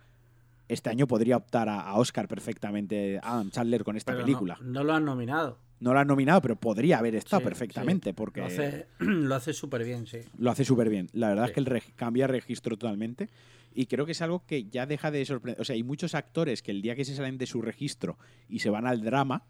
este 0.67 0.89
año 0.89 1.07
podría 1.07 1.37
optar 1.37 1.69
a, 1.69 1.79
a 1.79 1.95
Oscar 1.97 2.27
perfectamente 2.27 3.19
Adam 3.23 3.49
Sandler 3.51 3.85
con 3.85 3.95
esta 3.95 4.11
Pero 4.11 4.19
no- 4.19 4.25
película. 4.25 4.57
No, 4.61 4.83
lo 4.83 4.93
han 4.93 5.05
nominado. 5.05 5.57
No, 5.81 5.93
lo 5.93 5.99
han 5.99 6.07
nominado, 6.07 6.41
pero 6.41 6.55
podría 6.55 6.99
haber 6.99 7.15
estado 7.15 7.41
Sí, 7.41 7.43
perfectamente 7.43 8.13
porque 8.13 8.39
Lo 8.39 9.35
hace, 9.35 9.53
súper 9.53 9.83
bien, 9.83 10.07
sí. 10.07 10.19
lo 10.37 10.49
hace 10.51 10.63
súper 10.63 10.89
bien. 10.89 11.09
La 11.11 11.27
verdad 11.29 11.45
Sí. 11.45 11.49
es 11.49 11.53
que 11.55 11.59
el 11.59 11.65
reg- 11.65 11.93
cambia 11.95 12.27
registro 12.27 12.77
totalmente. 12.77 13.29
Y 13.73 13.87
creo 13.87 14.05
que 14.05 14.11
es 14.13 14.21
algo 14.21 14.45
que 14.45 14.65
ya 14.65 14.85
deja 14.85 15.11
de 15.11 15.25
sorprender. 15.25 15.59
O 15.61 15.65
sea, 15.65 15.73
hay 15.75 15.83
muchos 15.83 16.13
actores 16.15 16.61
que 16.61 16.71
el 16.71 16.81
día 16.81 16.95
que 16.95 17.03
se 17.05 17.15
salen 17.15 17.37
de 17.37 17.47
su 17.47 17.61
registro 17.61 18.17
y 18.47 18.59
se 18.59 18.69
van 18.69 18.85
al 18.87 19.01
drama 19.01 19.43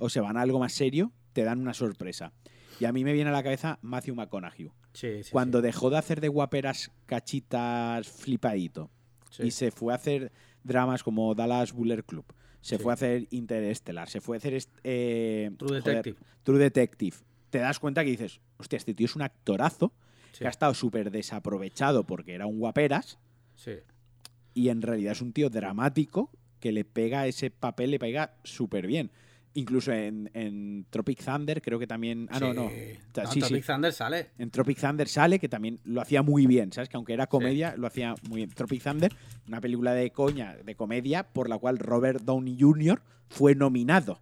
o 0.00 0.08
se 0.08 0.20
van 0.20 0.36
a 0.36 0.42
algo 0.42 0.58
más 0.58 0.72
serio, 0.72 1.12
te 1.32 1.42
dan 1.44 1.60
una 1.60 1.74
sorpresa. 1.74 2.32
Y 2.80 2.84
a 2.84 2.92
mí 2.92 3.02
me 3.04 3.12
viene 3.12 3.30
a 3.30 3.32
la 3.32 3.42
cabeza 3.42 3.78
Matthew 3.82 4.14
McConaughey. 4.14 4.70
Sí, 4.92 5.22
sí, 5.24 5.30
cuando 5.32 5.62
dejó 5.62 5.90
de 5.90 5.98
hacer 5.98 6.20
de 6.20 6.28
guaperas 6.28 6.90
cachitas 7.06 8.06
flipadito 8.08 8.90
y 9.38 9.50
se 9.50 9.70
fue 9.70 9.92
a 9.92 9.96
hacer 9.96 10.32
dramas 10.62 11.02
como 11.02 11.34
Dallas 11.34 11.72
Buller 11.72 12.04
Club, 12.04 12.24
se 12.66 12.76
Sí. 12.78 12.82
fue 12.82 12.92
a 12.92 12.94
hacer 12.94 13.26
Interstellar, 13.30 14.08
se 14.08 14.20
fue 14.20 14.36
a 14.36 14.38
hacer 14.38 14.58
eh, 14.82 15.50
True 15.56 15.68
joder, 15.68 15.82
Detective. 15.84 16.16
True 16.42 16.58
Detective, 16.58 17.16
te 17.50 17.58
das 17.58 17.78
cuenta 17.78 18.02
que 18.04 18.10
dices, 18.10 18.40
hostia, 18.58 18.76
este 18.76 18.92
tío 18.94 19.04
es 19.06 19.14
un 19.16 19.22
actorazo 19.22 19.92
Sí, 20.32 20.40
que 20.40 20.46
ha 20.48 20.50
estado 20.50 20.74
súper 20.74 21.10
desaprovechado 21.10 22.04
porque 22.04 22.34
era 22.34 22.46
un 22.46 22.58
guaperas 22.58 23.18
sí. 23.54 23.72
y 24.52 24.68
en 24.68 24.82
realidad 24.82 25.12
es 25.12 25.22
un 25.22 25.32
tío 25.32 25.48
dramático 25.48 26.30
que 26.60 26.72
le 26.72 26.84
pega 26.84 27.26
ese 27.26 27.50
papel, 27.50 27.92
le 27.92 27.98
pega 27.98 28.34
súper 28.42 28.86
bien. 28.86 29.10
Incluso 29.56 29.90
en, 29.92 30.30
en 30.34 30.86
Tropic 30.90 31.24
Thunder 31.24 31.62
creo 31.62 31.78
que 31.78 31.86
también... 31.86 32.28
Ah, 32.30 32.38
no, 32.38 32.52
no. 32.52 32.66
O 32.66 32.70
sea, 33.14 33.24
No, 33.24 33.32
sí, 33.32 33.40
sí. 33.40 33.48
Tropic 33.48 33.64
Thunder 33.66 33.92
sale. 33.92 34.30
En 34.38 34.50
Tropic 34.50 34.78
Thunder 34.78 35.08
sale, 35.08 35.38
que 35.38 35.48
también 35.48 35.80
lo 35.84 36.02
hacía 36.02 36.22
muy 36.22 36.46
bien, 36.46 36.72
¿sabes? 36.72 36.88
Que 36.90 36.96
aunque 36.96 37.14
era 37.14 37.26
comedia, 37.26 37.74
lo 37.76 37.86
hacía 37.86 38.14
muy 38.28 38.36
bien. 38.38 38.50
Tropic 38.50 38.82
Thunder, 38.82 39.12
una 39.48 39.60
película 39.62 39.94
de 39.94 40.10
coña, 40.10 40.56
de 40.62 40.74
comedia, 40.74 41.22
por 41.24 41.48
la 41.48 41.56
cual 41.58 41.78
Robert 41.78 42.20
Downey 42.22 42.58
Jr. 42.60 43.00
fue 43.28 43.54
nominado. 43.54 44.20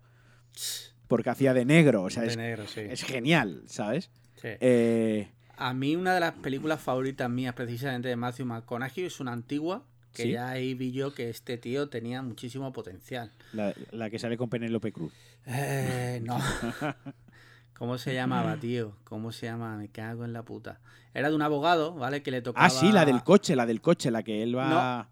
Porque 1.09 1.31
hacía 1.31 1.53
de 1.53 1.65
negro, 1.65 2.05
o 2.05 2.11
sea, 2.11 2.23
de 2.23 2.29
es, 2.29 2.37
negro, 2.37 2.67
sí. 2.67 2.81
es 2.81 3.03
genial, 3.03 3.63
¿sabes? 3.67 4.11
Sí. 4.37 4.49
Eh, 4.61 5.29
A 5.57 5.75
mí 5.75 5.97
una 5.97 6.15
de 6.15 6.21
las 6.21 6.35
películas 6.35 6.81
favoritas 6.81 7.29
mías 7.29 7.55
precisamente 7.55 8.09
de 8.09 8.17
Matthew 8.17 8.47
McConaughey 8.47 9.05
es 9.05 9.21
una 9.21 9.33
antigua 9.33 9.85
que 10.15 10.23
¿Sí? 10.23 10.33
ya 10.33 10.49
ahí 10.49 10.75
vi 10.75 10.93
yo 10.93 11.13
que 11.13 11.29
este 11.29 11.59
tío 11.59 11.89
tenía 11.89 12.23
muchísimo 12.23 12.73
potencial. 12.73 13.33
la, 13.53 13.75
la 13.91 14.09
que 14.11 14.19
sale 14.19 14.37
con 14.39 14.49
Penélope 14.49 14.93
Cruz. 14.93 15.13
Eh, 15.47 16.21
no. 16.25 16.39
¿Cómo 17.77 17.99
se 17.99 18.15
llamaba, 18.15 18.57
tío? 18.57 18.97
¿Cómo 19.05 19.33
se 19.33 19.47
llama? 19.47 19.77
Me 19.77 19.89
cago 19.89 20.25
en 20.25 20.33
la 20.33 20.45
puta. 20.45 20.81
Era 21.13 21.29
de 21.29 21.35
un 21.35 21.43
abogado, 21.43 21.95
¿vale? 21.95 22.23
Que 22.23 22.31
le 22.31 22.41
tocaba 22.41 22.65
Ah, 22.67 22.71
sí, 22.71 22.93
la 22.93 23.05
del 23.05 23.23
coche, 23.25 23.57
la 23.57 23.67
del 23.67 23.81
coche, 23.81 24.11
la 24.11 24.23
que 24.23 24.43
él 24.43 24.57
va... 24.57 25.09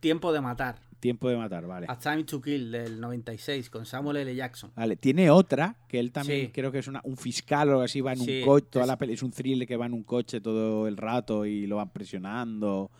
Tiempo 0.00 0.32
de 0.32 0.40
matar. 0.40 0.76
Tiempo 1.00 1.28
de 1.28 1.36
matar, 1.36 1.66
vale. 1.66 1.86
A 1.88 1.98
Time 1.98 2.24
to 2.24 2.40
Kill 2.40 2.70
del 2.70 3.00
96 3.00 3.68
con 3.68 3.84
Samuel 3.84 4.18
L. 4.18 4.34
Jackson. 4.34 4.70
Vale, 4.76 4.96
tiene 4.96 5.28
otra 5.30 5.76
que 5.88 5.98
él 5.98 6.12
también 6.12 6.46
Sí. 6.46 6.52
creo 6.52 6.70
que 6.72 6.78
es 6.78 6.86
una- 6.88 7.00
un 7.04 7.16
fiscal 7.16 7.68
o 7.68 7.72
algo 7.72 7.82
así, 7.82 8.00
va 8.00 8.12
en 8.12 8.20
Sí, 8.20 8.38
un 8.40 8.46
coche, 8.46 8.66
toda 8.70 8.84
es- 8.84 8.88
la 8.88 8.96
peli 8.96 9.12
es 9.14 9.22
un 9.22 9.30
thriller 9.32 9.66
que 9.68 9.76
va 9.76 9.86
en 9.86 9.92
un 9.92 10.04
coche 10.04 10.40
todo 10.40 10.86
el 10.88 10.96
rato 10.96 11.44
y 11.46 11.66
lo 11.66 11.76
van 11.76 11.90
presionando. 11.90 12.90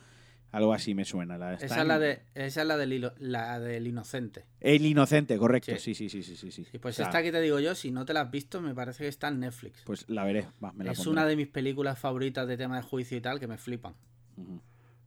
Algo 0.54 0.72
así 0.72 0.94
me 0.94 1.04
suena. 1.04 1.36
La, 1.36 1.54
Esa 1.54 1.80
es 1.82 1.86
la, 1.86 1.98
de, 1.98 2.22
esa 2.34 2.62
es 2.62 2.66
la, 2.66 2.76
del, 2.76 3.12
la 3.18 3.58
del 3.60 3.86
inocente. 3.86 4.44
El 4.60 4.86
inocente, 4.86 5.36
correcto. 5.36 5.72
Sí, 5.78 5.94
Sí. 5.94 6.08
sí, 6.08 6.22
sí, 6.22 6.36
sí, 6.36 6.50
sí. 6.52 6.66
Y 6.72 6.78
pues 6.78 6.98
esta 7.00 7.22
que 7.22 7.32
te 7.32 7.40
digo 7.40 7.58
yo, 7.60 7.74
si 7.74 7.90
no 7.90 8.04
te 8.04 8.12
la 8.12 8.22
has 8.22 8.30
visto, 8.30 8.60
me 8.60 8.74
parece 8.74 9.04
que 9.04 9.08
está 9.08 9.28
en 9.28 9.40
Netflix. 9.40 9.82
Pues 9.84 10.08
la 10.08 10.24
veré, 10.24 10.46
va, 10.64 10.72
me 10.72 10.84
la 10.84 10.92
es 10.92 10.98
pondré. 10.98 11.12
una 11.12 11.26
de 11.26 11.36
mis 11.36 11.48
películas 11.48 11.98
favoritas 11.98 12.46
de 12.46 12.56
tema 12.56 12.76
de 12.76 12.82
juicio 12.82 13.16
y 13.16 13.20
tal 13.20 13.40
que 13.40 13.46
me 13.48 13.58
flipan. 13.58 13.94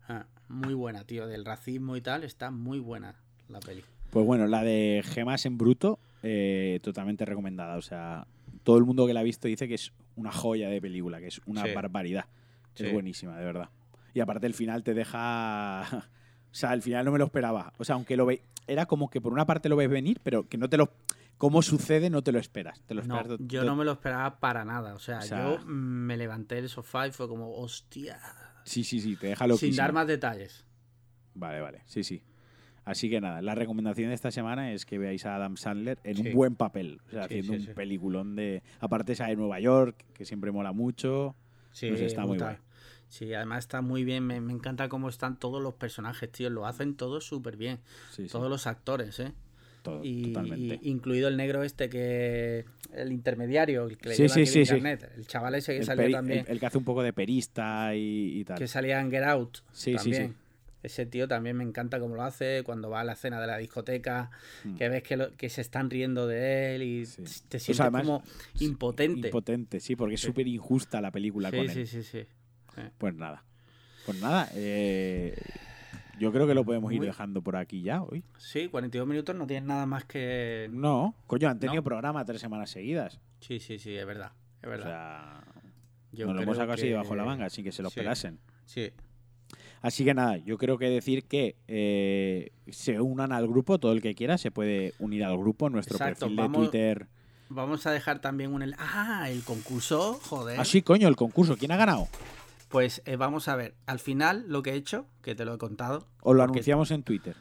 Ah, 0.07 0.25
muy 0.47 0.73
buena, 0.73 1.03
tío. 1.03 1.27
Del 1.27 1.45
racismo 1.45 1.95
y 1.97 2.01
tal, 2.01 2.23
está 2.23 2.51
muy 2.51 2.79
buena 2.79 3.15
la 3.49 3.59
peli. 3.59 3.83
Pues 4.09 4.25
bueno, 4.25 4.47
la 4.47 4.63
de 4.63 5.03
Gemas 5.05 5.45
en 5.45 5.57
Bruto, 5.57 5.99
eh, 6.23 6.79
totalmente 6.81 7.25
recomendada. 7.25 7.75
O 7.77 7.81
sea, 7.81 8.25
todo 8.63 8.77
el 8.77 8.85
mundo 8.85 9.05
que 9.07 9.13
la 9.13 9.19
ha 9.21 9.23
visto 9.23 9.47
dice 9.47 9.67
que 9.67 9.75
es 9.75 9.91
una 10.15 10.31
joya 10.31 10.69
de 10.69 10.81
película, 10.81 11.19
que 11.19 11.27
es 11.27 11.41
una 11.45 11.63
Sí. 11.65 11.73
barbaridad. 11.73 12.25
Sí. 12.73 12.85
Es 12.85 12.93
buenísima, 12.93 13.37
de 13.37 13.43
verdad. 13.45 13.69
Y 14.13 14.19
aparte 14.19 14.47
el 14.47 14.53
final 14.53 14.83
te 14.83 14.93
deja... 14.93 16.09
O 16.49 16.55
sea, 16.59 16.73
el 16.73 16.81
final 16.81 17.05
no 17.05 17.11
me 17.11 17.19
lo 17.19 17.25
esperaba. 17.25 17.71
O 17.77 17.83
sea, 17.83 17.95
aunque 17.95 18.15
lo 18.17 18.25
ve... 18.25 18.41
Era 18.65 18.85
como 18.87 19.09
que 19.09 19.21
por 19.21 19.31
una 19.33 19.45
parte 19.45 19.69
lo 19.69 19.75
ves 19.75 19.89
venir, 19.89 20.19
pero 20.23 20.47
que 20.47 20.57
no 20.57 20.67
te 20.69 20.77
lo... 20.77 20.91
Cómo 21.37 21.61
sucede 21.61 22.09
no 22.09 22.23
te 22.23 22.31
lo 22.31 22.39
esperas. 22.39 22.81
Te 22.87 22.95
lo 22.95 23.03
No, 23.03 23.17
esperas 23.17 23.39
yo 23.41 23.63
no 23.63 23.75
me 23.75 23.85
lo 23.85 23.91
esperaba 23.91 24.39
para 24.39 24.65
nada. 24.65 24.95
O 24.95 24.99
sea, 24.99 25.19
O 25.19 25.21
sea- 25.21 25.57
yo 25.59 25.65
me 25.67 26.17
levanté 26.17 26.55
del 26.55 26.69
sofá 26.69 27.05
y 27.05 27.11
fue 27.11 27.27
como, 27.27 27.53
hostia. 27.57 28.17
Sí, 28.63 28.83
sí, 28.83 28.99
sí, 29.01 29.15
te 29.17 29.27
deja 29.27 29.45
loquísimo. 29.45 29.71
Sin 29.73 29.77
dar 29.77 29.93
más 29.93 30.07
detalles. 30.07 30.65
Vale, 31.35 31.59
vale. 31.61 31.81
Sí, 31.85 32.03
sí. 32.03 32.23
Así 32.85 33.09
que 33.09 33.21
nada, 33.21 33.41
la 33.43 33.53
recomendación 33.53 34.07
de 34.09 34.15
esta 34.15 34.31
semana 34.31 34.71
es 34.71 34.85
que 34.85 34.97
veáis 34.97 35.25
a 35.27 35.35
Adam 35.35 35.57
Sandler 35.57 35.99
en 36.05 36.15
Sí. 36.15 36.27
un 36.29 36.33
buen 36.33 36.55
papel. 36.55 37.01
O 37.07 37.11
sea, 37.11 37.27
Sí, 37.27 37.39
haciendo 37.39 37.53
sí, 37.63 37.69
un 37.69 37.75
peliculón 37.75 38.35
de... 38.35 38.63
Aparte 38.79 39.11
esa 39.13 39.27
de 39.27 39.35
Nueva 39.35 39.59
York, 39.59 40.05
que 40.13 40.25
siempre 40.25 40.51
mola 40.51 40.71
mucho. 40.71 41.35
Sí, 41.71 41.95
sé, 41.95 42.05
está 42.05 42.25
muy 42.25 42.39
guay. 42.39 42.55
Sí, 43.09 43.33
además 43.33 43.59
está 43.65 43.81
muy 43.81 44.03
bien. 44.03 44.25
Me, 44.25 44.41
me 44.41 44.51
encanta 44.53 44.89
cómo 44.89 45.09
están 45.09 45.39
todos 45.39 45.61
los 45.61 45.73
personajes, 45.75 46.31
tío. 46.31 46.49
Lo 46.49 46.65
hacen 46.65 46.95
todos 46.95 47.25
súper 47.25 47.55
bien. 47.57 47.79
Sí, 48.11 48.23
sí, 48.23 48.29
Todos 48.29 48.49
los 48.49 48.67
actores, 48.67 49.19
¿eh? 49.19 49.31
todo, 49.81 50.01
Y, 50.03 50.33
totalmente. 50.33 50.79
y 50.81 50.89
incluido 50.89 51.27
el 51.29 51.37
negro 51.37 51.63
este 51.63 51.89
que. 51.89 52.65
El 52.93 53.11
intermediario, 53.13 53.85
el 53.87 53.97
que 53.97 54.09
le 54.09 54.15
lleva 54.15 54.33
sí, 54.33 54.41
a 54.41 54.45
sí. 54.45 54.63
Garnett. 54.65 55.09
El 55.15 55.27
chaval 55.27 55.55
ese 55.55 55.73
que 55.73 55.79
el, 55.79 55.85
salió 55.85 56.03
peri- 56.05 56.11
también. 56.11 56.39
el- 56.47 56.51
el 56.53 56.59
que 56.59 56.65
hace 56.65 56.77
un 56.77 56.83
poco 56.83 57.03
de 57.03 57.13
perista 57.13 57.95
y, 57.95 58.39
y 58.39 58.43
tal. 58.43 58.57
que 58.57 58.67
salía 58.67 58.99
en 58.99 59.09
Get 59.11 59.23
Out. 59.23 59.57
Sí, 59.71 59.91
sí, 59.91 59.95
también. 59.95 60.27
sí. 60.29 60.33
Ese 60.83 61.05
tío 61.05 61.27
también 61.27 61.57
me 61.57 61.63
encanta 61.63 61.99
cómo 61.99 62.15
lo 62.15 62.23
hace, 62.23 62.61
cuando 62.63 62.89
va 62.89 63.01
a 63.01 63.03
la 63.03 63.13
escena 63.13 63.41
de 63.41 63.47
la 63.47 63.57
discoteca, 63.57 64.29
Mm. 64.63 64.75
que 64.75 64.89
ves 64.89 65.03
que, 65.03 65.17
lo- 65.17 65.35
que 65.35 65.49
se 65.49 65.61
están 65.61 65.89
riendo 65.89 66.27
de 66.27 66.75
él 66.75 66.83
y 66.83 67.05
Sí. 67.05 67.15
te 67.47 67.57
O 67.57 67.59
sientes 67.59 67.75
sea, 67.77 67.85
además, 67.85 68.03
como 68.03 68.23
impotente. 68.59 69.27
Impotente, 69.29 69.79
sí, 69.79 69.95
porque 69.95 70.15
es 70.15 70.21
Sí. 70.21 70.27
súper 70.27 70.47
injusta 70.47 71.01
la 71.01 71.11
película 71.11 71.49
con 71.51 71.59
él. 71.61 71.69
sí, 71.71 71.85
sí, 71.87 72.03
sí. 72.03 72.25
Pues 72.97 73.13
nada. 73.15 73.43
Pues 74.05 74.19
nada, 74.21 74.49
eh, 74.55 75.35
yo 76.19 76.31
creo 76.31 76.47
que 76.47 76.53
lo 76.53 76.63
podemos 76.63 76.91
ir 76.93 77.01
dejando 77.01 77.41
por 77.41 77.55
aquí 77.57 77.81
ya 77.81 78.01
hoy. 78.01 78.23
Sí, 78.37 78.67
42 78.69 79.07
minutos 79.07 79.35
no 79.35 79.45
tienes 79.45 79.67
nada 79.67 79.85
más 79.85 80.05
que... 80.05 80.69
No, 80.71 81.13
coño, 81.27 81.49
han 81.49 81.59
tenido 81.59 81.81
No. 81.81 81.83
programa 81.83 82.23
tres 82.25 82.39
semanas 82.41 82.69
seguidas. 82.69 83.19
Sí, 83.41 83.59
sí, 83.59 83.77
sí, 83.79 83.95
es 83.95 84.05
verdad. 84.05 84.31
Es 84.61 84.67
O 84.67 84.69
verdad. 84.69 84.85
sea, 84.85 85.43
Yo 86.13 86.25
nos 86.27 86.35
lo 86.37 86.41
hemos 86.43 86.55
sacado 86.57 86.73
así 86.73 86.83
que- 86.83 86.89
debajo 86.89 87.09
de 87.09 87.15
la 87.17 87.25
manga, 87.25 87.49
sin 87.49 87.63
que 87.65 87.71
se 87.71 87.83
lo 87.83 87.89
sí. 87.89 87.99
esperasen. 87.99 88.39
Sí, 88.65 88.91
Así 89.81 90.03
que 90.03 90.13
nada, 90.15 90.37
yo 90.37 90.57
creo 90.57 90.77
que 90.79 90.89
decir 90.89 91.23
que 91.25 91.55
eh, 91.67 92.51
se 92.69 92.99
unan 92.99 93.31
al 93.31 93.47
grupo, 93.47 93.77
todo 93.77 93.91
el 93.91 94.01
que 94.01 94.15
quiera 94.15 94.37
se 94.39 94.49
puede 94.49 94.93
unir 94.97 95.23
al 95.23 95.37
grupo, 95.37 95.69
nuestro 95.69 95.97
Exacto, 95.97 96.21
perfil 96.21 96.35
de 96.35 96.41
vamos- 96.41 96.57
Twitter. 96.71 97.07
vamos 97.49 97.85
a 97.85 97.91
dejar 97.91 98.19
también 98.19 98.53
un... 98.53 98.63
el- 98.63 98.75
Ah, 98.79 99.27
el 99.29 99.43
concurso, 99.43 100.19
joder. 100.23 100.59
Ah, 100.59 100.65
sí, 100.65 100.81
coño, 100.81 101.07
el 101.07 101.15
concurso, 101.15 101.55
¿quién 101.57 101.71
ha 101.71 101.77
ganado? 101.77 102.07
Pues 102.69 103.01
eh, 103.05 103.15
vamos 103.15 103.47
a 103.47 103.55
ver, 103.55 103.75
al 103.85 103.99
final 103.99 104.45
lo 104.47 104.61
que 104.63 104.71
he 104.71 104.75
hecho, 104.75 105.05
que 105.21 105.35
te 105.35 105.45
lo 105.45 105.53
he 105.53 105.57
contado... 105.57 106.07
O 106.21 106.33
lo 106.33 106.43
porque- 106.43 106.57
anunciamos 106.59 106.91
en 106.91 107.03
Twitter. 107.03 107.35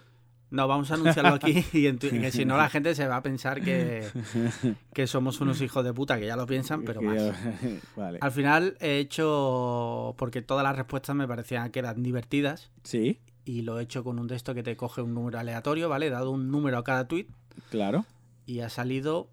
No, 0.49 0.69
vamos 0.69 0.93
a 0.93 0.95
anunciarlo 0.95 1.35
aquí 1.35 1.65
y 1.73 1.89
en 1.89 1.99
Twi- 1.99 2.21
que 2.21 2.31
si 2.31 2.45
no 2.45 2.57
la 2.57 2.69
gente 2.71 2.95
se 2.95 3.09
va 3.09 3.17
a 3.17 3.23
pensar 3.23 3.61
que, 3.63 4.07
que 4.95 5.09
somos 5.09 5.41
unos 5.41 5.61
hijos 5.61 5.85
de 5.85 5.93
puta, 5.93 6.21
que 6.21 6.27
ya 6.27 6.37
lo 6.37 6.47
piensan, 6.47 6.85
pero 6.85 7.03
más. 7.03 7.17
vale. 7.97 8.19
Al 8.23 8.31
final 8.31 8.77
he 8.81 8.99
hecho, 8.99 10.15
porque 10.17 10.43
todas 10.43 10.63
las 10.63 10.77
respuestas 10.77 11.17
me 11.17 11.27
parecían 11.27 11.71
que 11.73 11.81
eran 11.81 12.01
divertidas, 12.05 12.71
Sí, 12.85 13.19
y 13.45 13.63
lo 13.63 13.81
he 13.81 13.83
hecho 13.83 14.05
con 14.05 14.21
un 14.21 14.29
texto 14.29 14.55
que 14.55 14.63
te 14.63 14.77
coge 14.77 15.03
un 15.03 15.15
número 15.15 15.41
aleatorio, 15.41 15.89
¿vale? 15.89 16.07
He 16.07 16.11
dado 16.11 16.31
un 16.31 16.49
número 16.53 16.79
a 16.79 16.85
cada 16.85 17.09
tweet 17.09 17.27
claro. 17.71 18.07
y 18.47 18.61
ha 18.61 18.69
salido... 18.69 19.29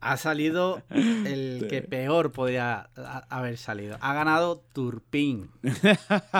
ha 0.00 0.16
salido 0.16 0.82
el 0.90 1.66
que 1.68 1.82
peor 1.82 2.32
podría 2.32 2.88
a- 2.96 3.26
haber 3.30 3.56
salido. 3.58 3.96
Ha 4.00 4.14
ganado 4.14 4.62
Turpin. 4.72 5.50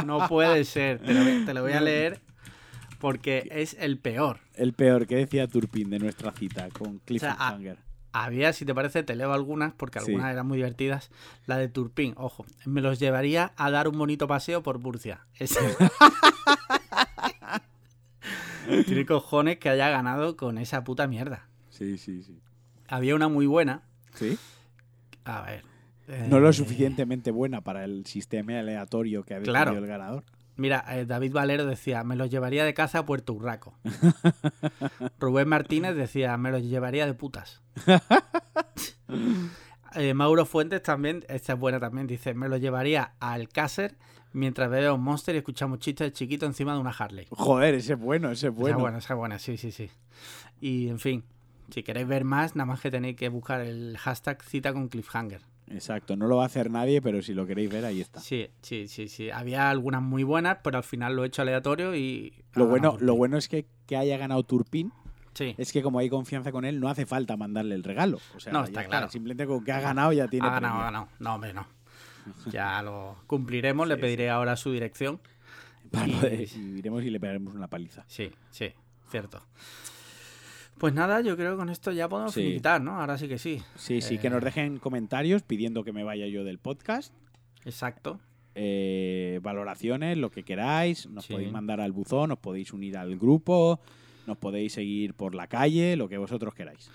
No 0.06 0.28
puede 0.28 0.64
ser. 0.64 1.00
Te 1.00 1.12
lo, 1.14 1.24
voy- 1.24 1.44
te 1.44 1.54
lo 1.54 1.62
voy 1.62 1.72
a 1.72 1.80
leer 1.80 2.20
porque 3.00 3.48
es 3.52 3.74
el 3.78 3.98
peor. 3.98 4.40
El 4.54 4.72
peor 4.72 5.06
que 5.06 5.16
decía 5.16 5.46
Turpin 5.48 5.90
de 5.90 5.98
nuestra 5.98 6.32
cita 6.32 6.68
con 6.70 6.98
Cliffhanger. 7.00 7.78
Había, 8.12 8.52
si 8.52 8.64
te 8.64 8.74
parece, 8.74 9.02
te 9.02 9.14
leo 9.14 9.32
algunas 9.32 9.74
porque 9.74 10.00
Sí. 10.00 10.06
algunas 10.06 10.32
eran 10.32 10.46
muy 10.46 10.56
divertidas. 10.56 11.10
La 11.46 11.58
de 11.58 11.68
Turpin, 11.68 12.14
ojo, 12.16 12.44
me 12.64 12.80
los 12.80 12.98
llevaría 12.98 13.52
a 13.56 13.70
dar 13.70 13.86
un 13.86 13.98
bonito 13.98 14.26
paseo 14.26 14.62
por 14.62 14.78
Murcia. 14.78 15.20
Ese- 15.38 15.60
Tiene 18.86 19.06
cojones 19.06 19.58
que 19.58 19.68
haya 19.68 19.88
ganado 19.90 20.36
con 20.36 20.58
esa 20.58 20.84
puta 20.84 21.06
mierda. 21.06 21.46
Sí, 21.70 21.96
sí, 21.98 22.22
sí. 22.22 22.40
Había 22.88 23.14
una 23.14 23.28
muy 23.28 23.46
buena. 23.46 23.82
¿Sí? 24.14 24.36
A 25.24 25.42
ver. 25.42 25.62
No 26.28 26.40
lo 26.40 26.48
eh, 26.48 26.52
suficientemente 26.54 27.30
buena 27.30 27.60
para 27.60 27.84
el 27.84 28.06
sistema 28.06 28.58
aleatorio 28.58 29.24
que 29.24 29.34
ha 29.34 29.38
decidido 29.40 29.52
Claro. 29.62 29.76
el 29.78 29.86
ganador. 29.86 30.24
Mira, 30.56 30.84
eh, 30.88 31.04
David 31.06 31.32
Valero 31.32 31.66
decía, 31.66 32.02
me 32.02 32.16
los 32.16 32.30
llevaría 32.30 32.64
de 32.64 32.74
caza 32.74 33.00
a 33.00 33.06
Puerto 33.06 33.32
Urraco. 33.34 33.78
Rubén 35.20 35.46
Martínez 35.48 35.94
decía, 35.94 36.36
me 36.36 36.50
los 36.50 36.62
llevaría 36.62 37.06
de 37.06 37.14
putas. 37.14 37.62
Eh, 39.94 40.12
Mauro 40.12 40.44
Fuentes 40.44 40.82
también, 40.82 41.24
esta 41.28 41.54
es 41.54 41.58
buena 41.58 41.80
también, 41.80 42.06
dice, 42.06 42.34
me 42.34 42.48
los 42.48 42.60
llevaría 42.60 43.14
a 43.20 43.32
Alcácer 43.32 43.96
mientras 44.34 44.68
bebemos 44.70 45.00
Monster 45.00 45.34
y 45.34 45.38
escuchamos 45.38 45.78
chistes 45.78 46.08
de 46.08 46.12
chiquito 46.12 46.44
encima 46.44 46.74
de 46.74 46.78
una 46.78 46.90
Harley. 46.90 47.26
Joder, 47.30 47.74
ese 47.74 47.94
es 47.94 47.98
bueno, 47.98 48.30
ese 48.30 48.48
es 48.48 48.52
Esa 48.52 48.60
bueno. 48.60 48.76
es 48.76 48.80
buena, 48.82 48.98
esa 48.98 49.14
es 49.14 49.18
buena, 49.18 49.38
sí, 49.38 49.56
sí, 49.56 49.72
sí. 49.72 49.90
Y 50.60 50.88
en 50.88 50.98
fin, 50.98 51.24
si 51.70 51.82
queréis 51.82 52.06
ver 52.08 52.24
más, 52.24 52.56
nada 52.56 52.66
más 52.66 52.80
que 52.80 52.90
tenéis 52.90 53.16
que 53.16 53.28
buscar 53.28 53.60
el 53.60 53.96
hashtag 53.98 54.42
cita 54.42 54.72
con 54.72 54.88
cliffhanger. 54.88 55.42
Exacto, 55.70 56.16
no 56.16 56.26
lo 56.28 56.36
va 56.36 56.44
a 56.44 56.46
hacer 56.46 56.70
nadie, 56.70 57.02
pero 57.02 57.20
si 57.20 57.34
lo 57.34 57.46
queréis 57.46 57.70
ver, 57.70 57.84
ahí 57.84 58.00
está. 58.00 58.20
Sí, 58.20 58.48
sí, 58.62 58.88
sí, 58.88 59.08
sí. 59.08 59.30
Había 59.30 59.68
algunas 59.68 60.00
muy 60.00 60.22
buenas, 60.22 60.58
pero 60.64 60.78
al 60.78 60.84
final 60.84 61.14
lo 61.14 61.24
he 61.24 61.26
hecho 61.26 61.42
aleatorio 61.42 61.94
y... 61.94 62.32
Lo 62.54 62.66
bueno, 62.66 62.96
lo 63.00 63.14
bueno 63.16 63.36
es 63.36 63.48
que, 63.48 63.66
que 63.86 63.96
haya 63.96 64.16
ganado 64.16 64.42
Turpin 64.44 64.92
Sí. 65.34 65.54
es 65.56 65.70
que 65.72 65.82
como 65.82 65.98
hay 66.00 66.08
confianza 66.08 66.50
con 66.50 66.64
él, 66.64 66.80
no 66.80 66.88
hace 66.88 67.06
falta 67.06 67.36
mandarle 67.36 67.74
el 67.76 67.84
regalo. 67.84 68.18
O 68.34 68.40
sea, 68.40 68.52
No, 68.52 68.60
ya 68.60 68.64
está 68.64 68.84
claro. 68.86 69.08
Simplemente 69.08 69.46
con 69.46 69.62
que 69.62 69.70
ha 69.70 69.80
ganado 69.80 70.12
ya 70.12 70.26
tiene 70.26 70.48
ha 70.48 70.50
ganado, 70.52 70.74
ha 70.74 70.78
premio. 70.78 70.84
ganado. 70.86 71.08
No, 71.20 71.34
hombre, 71.34 71.52
no. 71.52 71.66
Ya 72.50 72.82
lo 72.82 73.16
cumpliremos, 73.26 73.86
le 73.86 73.94
Sí, 73.96 74.00
pediré 74.00 74.30
ahora 74.30 74.56
su 74.56 74.72
dirección. 74.72 75.20
Para 75.92 76.06
y 76.08 76.48
iremos 76.78 77.04
y 77.04 77.10
le 77.10 77.20
pegaremos 77.20 77.54
una 77.54 77.68
paliza. 77.68 78.04
Sí, 78.08 78.30
sí, 78.50 78.72
cierto. 79.10 79.42
Pues 80.78 80.94
nada, 80.94 81.20
yo 81.20 81.36
creo 81.36 81.52
que 81.52 81.56
con 81.58 81.68
esto 81.70 81.90
ya 81.92 82.08
podemos 82.08 82.32
Sí. 82.34 82.40
finiquitar, 82.42 82.80
¿no? 82.80 83.00
Ahora 83.00 83.18
sí 83.18 83.26
que 83.28 83.38
sí. 83.38 83.62
Sí, 83.76 84.00
sí, 84.00 84.14
Eh, 84.14 84.18
que 84.18 84.30
nos 84.30 84.42
dejen 84.42 84.78
comentarios 84.78 85.42
pidiendo 85.42 85.82
que 85.84 85.92
me 85.92 86.04
vaya 86.04 86.26
yo 86.28 86.44
del 86.44 86.58
podcast. 86.58 87.12
Exacto. 87.64 88.20
eh, 88.60 89.38
valoraciones, 89.40 90.18
lo 90.18 90.30
que 90.32 90.42
queráis. 90.42 91.06
Nos 91.08 91.26
Sí. 91.26 91.32
podéis 91.32 91.52
mandar 91.52 91.80
al 91.80 91.92
buzón, 91.92 92.32
os 92.32 92.38
podéis 92.40 92.72
unir 92.72 92.96
al 92.96 93.16
grupo, 93.16 93.78
nos 94.26 94.36
podéis 94.36 94.72
seguir 94.72 95.14
por 95.14 95.36
la 95.36 95.46
calle, 95.46 95.94
lo 95.94 96.08
que 96.08 96.18
vosotros 96.18 96.54
queráis. 96.54 96.90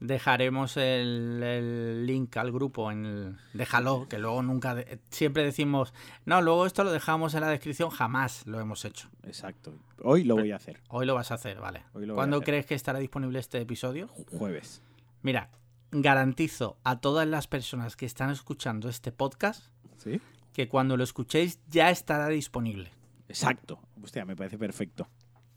Dejaremos 0.00 0.76
el, 0.76 1.42
el 1.42 2.06
link 2.06 2.36
al 2.36 2.52
grupo 2.52 2.90
en 2.92 3.06
el, 3.06 3.36
déjalo, 3.54 4.06
que 4.08 4.18
luego 4.18 4.42
nunca 4.42 4.74
de- 4.74 4.98
siempre 5.10 5.42
decimos, 5.42 5.94
no, 6.26 6.42
luego 6.42 6.66
esto 6.66 6.84
lo 6.84 6.92
dejamos 6.92 7.34
en 7.34 7.40
la 7.40 7.48
descripción, 7.48 7.88
jamás 7.90 8.46
lo 8.46 8.60
hemos 8.60 8.84
hecho. 8.84 9.08
Exacto. 9.22 9.74
Hoy 10.02 10.24
lo 10.24 10.36
voy 10.36 10.52
a 10.52 10.56
hacer. 10.56 10.82
Hoy 10.90 11.06
lo 11.06 11.14
vas 11.14 11.30
a 11.30 11.34
hacer, 11.34 11.58
vale. 11.60 11.84
¿Cuándo 12.14 12.36
hacer. 12.36 12.44
crees 12.46 12.66
que 12.66 12.74
estará 12.74 12.98
disponible 12.98 13.38
este 13.38 13.58
episodio? 13.58 14.08
Jueves. 14.36 14.82
Mira, 15.22 15.48
garantizo 15.90 16.76
a 16.84 17.00
todas 17.00 17.26
las 17.26 17.46
personas 17.46 17.96
que 17.96 18.04
están 18.04 18.28
escuchando 18.30 18.88
este 18.90 19.12
podcast 19.12 19.64
¿Sí? 19.96 20.20
que 20.52 20.68
cuando 20.68 20.96
lo 20.98 21.04
escuchéis 21.04 21.58
ya 21.68 21.90
estará 21.90 22.28
disponible. 22.28 22.90
Exacto. 23.28 23.80
Hostia, 24.02 24.24
me 24.26 24.36
parece 24.36 24.58
perfecto. 24.58 25.08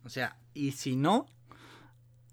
O 0.06 0.10
sea, 0.10 0.38
y 0.54 0.72
si 0.72 0.96
no, 0.96 1.26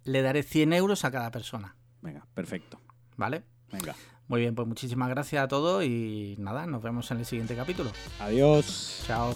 le 0.04 0.22
daré 0.22 0.44
100 0.44 0.72
euros 0.72 1.04
a 1.04 1.10
cada 1.10 1.30
persona, 1.32 1.74
Venga, 2.06 2.24
perfecto. 2.34 2.78
¿vale? 3.16 3.42
Venga. 3.72 3.96
Muy 4.28 4.40
bien, 4.40 4.54
pues 4.54 4.68
muchísimas 4.68 5.08
gracias 5.08 5.42
a 5.42 5.48
todos 5.48 5.84
y 5.84 6.36
nada, 6.38 6.66
nos 6.66 6.80
vemos 6.80 7.10
en 7.10 7.18
el 7.18 7.26
siguiente 7.26 7.56
capítulo. 7.56 7.90
Adiós. 8.20 9.02
Chao. 9.06 9.34